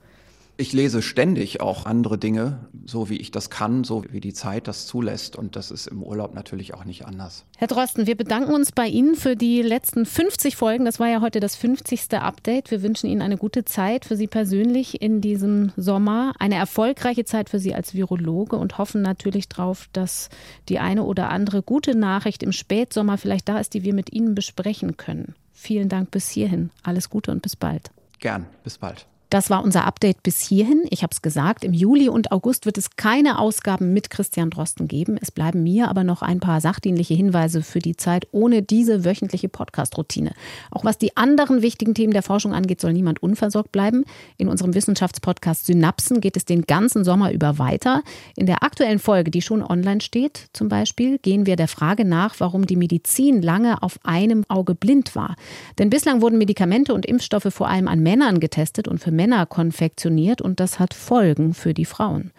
Ich 0.56 0.72
lese 0.72 1.02
ständig 1.02 1.62
auch 1.62 1.88
andere 1.88 2.20
Dinge, 2.20 2.60
so 2.86 3.10
wie 3.10 3.18
ich 3.18 3.32
das 3.32 3.50
kann, 3.50 3.84
so 3.84 4.04
wie 4.12 4.20
die 4.20 4.34
Zeit 4.34 4.68
das 4.68 4.86
zulässt. 4.86 5.36
Und 5.36 5.56
das 5.56 5.72
ist 5.72 5.88
im 5.88 6.04
Urlaub 6.04 6.36
natürlich 6.36 6.76
auch 6.76 6.86
nicht 6.86 7.08
anders. 7.08 7.46
Herr 7.58 7.68
Drosten, 7.68 8.06
wir 8.06 8.16
bedanken 8.16 8.54
uns 8.54 8.72
bei 8.72 8.88
Ihnen 8.88 9.16
für 9.16 9.36
die 9.36 9.64
letzten 9.64 10.06
50 10.06 10.56
Folgen. 10.56 10.86
Das 10.86 11.00
war 11.00 11.08
ja 11.08 11.22
heute 11.22 11.40
das 11.40 11.56
50. 11.56 12.14
Update. 12.14 12.70
Wir 12.70 12.84
wünschen 12.84 13.10
Ihnen 13.10 13.24
eine 13.24 13.38
gute 13.38 13.66
Zeit 13.66 14.06
für 14.06 14.16
Sie 14.16 14.28
persönlich 14.28 15.02
in 15.02 15.22
diesem 15.22 15.72
Sommer, 15.76 16.34
eine 16.38 16.56
erfolgreiche 16.56 17.26
Zeit 17.26 17.50
für 17.50 17.60
Sie 17.60 17.74
als 17.74 17.96
Virologe 17.96 18.56
und 18.56 18.78
hoffen 18.78 19.02
natürlich 19.02 19.50
darauf, 19.50 19.90
dass 19.92 20.30
die 20.70 20.78
eine 20.78 21.04
oder 21.04 21.30
andere 21.30 21.64
gute 21.64 21.96
Nachricht 21.96 22.44
im 22.44 22.52
Spätsommer 22.52 23.18
vielleicht 23.18 23.50
da 23.50 23.60
ist, 23.60 23.74
die 23.74 23.84
wir 23.84 23.96
mit 23.96 24.14
Ihnen 24.14 24.36
besprechen 24.36 24.98
können. 24.98 25.34
Vielen 25.52 25.90
Dank 25.90 26.12
bis 26.12 26.30
hierhin. 26.30 26.70
Alles 26.84 27.10
Gute 27.10 27.32
und 27.32 27.42
bis 27.42 27.56
bald. 27.56 27.90
Gern, 28.20 28.46
bis 28.64 28.78
bald. 28.78 29.08
Das 29.34 29.50
war 29.50 29.64
unser 29.64 29.88
Update 29.88 30.22
bis 30.22 30.42
hierhin. 30.42 30.84
Ich 30.92 31.02
habe 31.02 31.10
es 31.12 31.24
gesagt, 31.24 31.64
im 31.64 31.74
Juli 31.74 32.08
und 32.08 32.32
August 32.32 32.68
wird 32.68 32.78
es 32.78 32.98
keine 32.98 33.40
Ausgaben 33.40 33.92
mit 33.92 34.12
Christian 34.12 34.52
Drosten 34.52 34.88
geben. 34.88 35.18
Es 35.20 35.32
bleiben 35.32 35.64
mir 35.64 35.90
aber 35.90 36.04
noch 36.04 36.22
ein 36.22 36.40
paar 36.40 36.62
sachdienliche 36.62 37.16
Hinweise 37.16 37.64
für 37.64 37.80
die 37.80 37.98
Zeit 37.98 38.28
ohne 38.32 38.62
diese 38.62 39.06
wöchentliche 39.06 39.50
Podcast-Routine. 39.50 40.34
Auch 40.70 40.86
was 40.86 41.00
die 41.00 41.18
anderen 41.18 41.64
wichtigen 41.64 41.96
Themen 41.96 42.14
der 42.14 42.22
Forschung 42.22 42.54
angeht, 42.54 42.80
soll 42.80 42.94
niemand 42.94 43.24
unversorgt 43.24 43.72
bleiben. 43.72 44.04
In 44.38 44.50
unserem 44.50 44.76
Wissenschaftspodcast 44.76 45.66
Synapsen 45.66 46.22
geht 46.22 46.38
es 46.38 46.46
den 46.46 46.68
ganzen 46.68 47.04
Sommer 47.04 47.32
über 47.32 47.58
weiter. 47.58 48.04
In 48.36 48.46
der 48.46 48.62
aktuellen 48.62 49.00
Folge, 49.00 49.32
die 49.32 49.42
schon 49.42 49.64
online 49.64 50.02
steht, 50.02 50.50
zum 50.54 50.70
Beispiel, 50.70 51.18
gehen 51.18 51.48
wir 51.48 51.56
der 51.56 51.68
Frage 51.68 52.06
nach, 52.06 52.36
warum 52.38 52.68
die 52.68 52.76
Medizin 52.76 53.42
lange 53.42 53.82
auf 53.82 53.98
einem 54.04 54.44
Auge 54.48 54.76
blind 54.76 55.16
war. 55.16 55.36
Denn 55.80 55.90
bislang 55.90 56.22
wurden 56.22 56.38
Medikamente 56.38 56.94
und 56.94 57.08
Impfstoffe 57.08 57.52
vor 57.52 57.68
allem 57.68 57.88
an 57.88 58.00
Männern 58.02 58.40
getestet 58.40 58.88
und 58.88 59.00
für 59.00 59.10
Männer 59.10 59.23
Männer 59.24 59.46
konfektioniert 59.46 60.42
und 60.42 60.60
das 60.60 60.80
hat 60.80 60.94
Folgen 60.94 61.54
für 61.54 61.74
die 61.74 61.86
Frauen. 61.86 62.34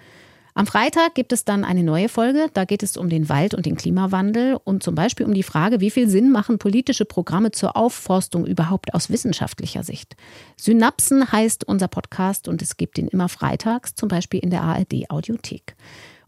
Am 0.53 0.67
Freitag 0.67 1.15
gibt 1.15 1.33
es 1.33 1.47
dann 1.47 1.65
eine 1.65 1.83
neue 1.83 2.11
Folge. 2.11 2.49
Da 2.53 2.67
geht 2.67 2.83
es 2.83 2.99
um 2.99 3.09
den 3.09 3.31
Wald 3.31 3.55
und 3.55 3.65
den 3.65 3.75
Klimawandel 3.75 4.59
und 4.63 4.83
zum 4.83 4.95
Beispiel 4.95 5.25
um 5.25 5.33
die 5.33 5.43
Frage, 5.43 5.81
wie 5.81 5.91
viel 5.91 6.11
Sinn 6.11 6.31
machen 6.31 6.59
politische 6.59 7.07
Programme 7.07 7.53
zur 7.53 7.75
Aufforstung 7.75 8.45
überhaupt 8.45 8.93
aus 8.93 9.09
wissenschaftlicher 9.09 9.83
Sicht. 9.83 10.15
Synapsen 10.59 11.33
heißt 11.33 11.65
unser 11.65 11.89
Podcast 11.89 12.49
und 12.49 12.61
es 12.61 12.77
gibt 12.77 12.99
ihn 12.99 13.09
immer 13.09 13.31
freitags, 13.31 13.95
zum 13.95 14.11
Beispiel 14.11 14.41
in 14.41 14.51
der 14.51 14.61
ARD 14.61 15.09
Audiothek. 15.09 15.77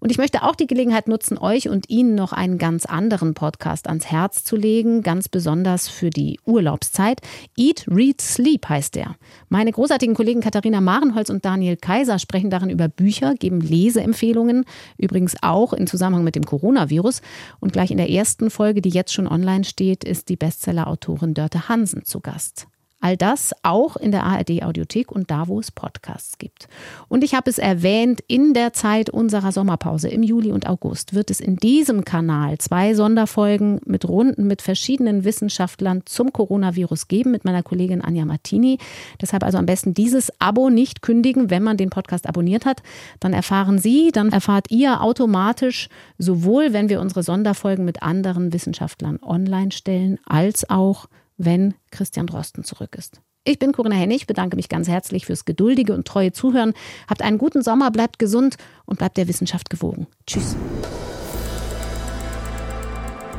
Und 0.00 0.10
ich 0.10 0.18
möchte 0.18 0.42
auch 0.42 0.54
die 0.54 0.66
Gelegenheit 0.66 1.08
nutzen, 1.08 1.38
euch 1.38 1.68
und 1.68 1.88
Ihnen 1.88 2.14
noch 2.14 2.32
einen 2.32 2.58
ganz 2.58 2.86
anderen 2.86 3.34
Podcast 3.34 3.88
ans 3.88 4.06
Herz 4.06 4.44
zu 4.44 4.56
legen, 4.56 5.02
ganz 5.02 5.28
besonders 5.28 5.88
für 5.88 6.10
die 6.10 6.38
Urlaubszeit. 6.44 7.20
Eat, 7.56 7.86
Read, 7.88 8.20
Sleep 8.20 8.68
heißt 8.68 8.94
der. 8.94 9.16
Meine 9.48 9.72
großartigen 9.72 10.14
Kollegen 10.14 10.40
Katharina 10.40 10.80
Marenholz 10.80 11.30
und 11.30 11.44
Daniel 11.44 11.76
Kaiser 11.76 12.18
sprechen 12.18 12.50
darin 12.50 12.70
über 12.70 12.88
Bücher, 12.88 13.34
geben 13.34 13.60
Leseempfehlungen, 13.60 14.64
übrigens 14.98 15.36
auch 15.42 15.72
in 15.72 15.86
Zusammenhang 15.86 16.24
mit 16.24 16.36
dem 16.36 16.44
Coronavirus. 16.44 17.22
Und 17.60 17.72
gleich 17.72 17.90
in 17.90 17.98
der 17.98 18.10
ersten 18.10 18.50
Folge, 18.50 18.82
die 18.82 18.90
jetzt 18.90 19.12
schon 19.12 19.26
online 19.26 19.64
steht, 19.64 20.04
ist 20.04 20.28
die 20.28 20.36
Bestseller-Autorin 20.36 21.34
Dörte 21.34 21.68
Hansen 21.68 22.04
zu 22.04 22.20
Gast. 22.20 22.66
All 23.06 23.16
das 23.16 23.54
auch 23.62 23.96
in 23.96 24.10
der 24.10 24.24
ARD 24.24 24.64
Audiothek 24.64 25.12
und 25.12 25.30
da, 25.30 25.46
wo 25.46 25.60
es 25.60 25.70
Podcasts 25.70 26.38
gibt. 26.38 26.66
Und 27.06 27.22
ich 27.22 27.36
habe 27.36 27.48
es 27.48 27.58
erwähnt, 27.58 28.18
in 28.26 28.52
der 28.52 28.72
Zeit 28.72 29.10
unserer 29.10 29.52
Sommerpause 29.52 30.08
im 30.08 30.24
Juli 30.24 30.50
und 30.50 30.66
August 30.66 31.14
wird 31.14 31.30
es 31.30 31.38
in 31.38 31.54
diesem 31.54 32.04
Kanal 32.04 32.58
zwei 32.58 32.94
Sonderfolgen 32.94 33.80
mit 33.84 34.08
Runden 34.08 34.48
mit 34.48 34.60
verschiedenen 34.60 35.22
Wissenschaftlern 35.22 36.02
zum 36.04 36.32
Coronavirus 36.32 37.06
geben 37.06 37.30
mit 37.30 37.44
meiner 37.44 37.62
Kollegin 37.62 38.02
Anja 38.02 38.24
Martini. 38.24 38.78
Deshalb 39.20 39.44
also 39.44 39.58
am 39.58 39.66
besten 39.66 39.94
dieses 39.94 40.32
Abo 40.40 40.68
nicht 40.68 41.00
kündigen, 41.00 41.48
wenn 41.48 41.62
man 41.62 41.76
den 41.76 41.90
Podcast 41.90 42.28
abonniert 42.28 42.66
hat. 42.66 42.82
Dann 43.20 43.32
erfahren 43.32 43.78
Sie, 43.78 44.10
dann 44.10 44.32
erfahrt 44.32 44.72
ihr 44.72 45.00
automatisch 45.00 45.90
sowohl, 46.18 46.72
wenn 46.72 46.88
wir 46.88 47.00
unsere 47.00 47.22
Sonderfolgen 47.22 47.84
mit 47.84 48.02
anderen 48.02 48.52
Wissenschaftlern 48.52 49.20
online 49.22 49.70
stellen, 49.70 50.18
als 50.26 50.68
auch 50.68 51.06
wenn 51.36 51.74
Christian 51.90 52.26
Drosten 52.26 52.64
zurück 52.64 52.94
ist. 52.96 53.20
Ich 53.44 53.60
bin 53.60 53.72
Corinna 53.72 53.94
Hennig, 53.94 54.26
bedanke 54.26 54.56
mich 54.56 54.68
ganz 54.68 54.88
herzlich 54.88 55.26
fürs 55.26 55.44
geduldige 55.44 55.94
und 55.94 56.06
treue 56.06 56.32
Zuhören. 56.32 56.74
Habt 57.08 57.22
einen 57.22 57.38
guten 57.38 57.62
Sommer, 57.62 57.92
bleibt 57.92 58.18
gesund 58.18 58.56
und 58.86 58.98
bleibt 58.98 59.16
der 59.16 59.28
Wissenschaft 59.28 59.70
gewogen. 59.70 60.08
Tschüss. 60.26 60.56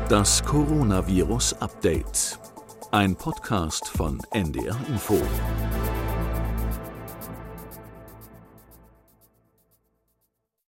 Das 0.07 0.43
Coronavirus 0.45 1.53
Update. 1.55 2.39
Ein 2.91 3.17
Podcast 3.17 3.89
von 3.89 4.21
NDR 4.31 4.77
Info. 4.87 5.19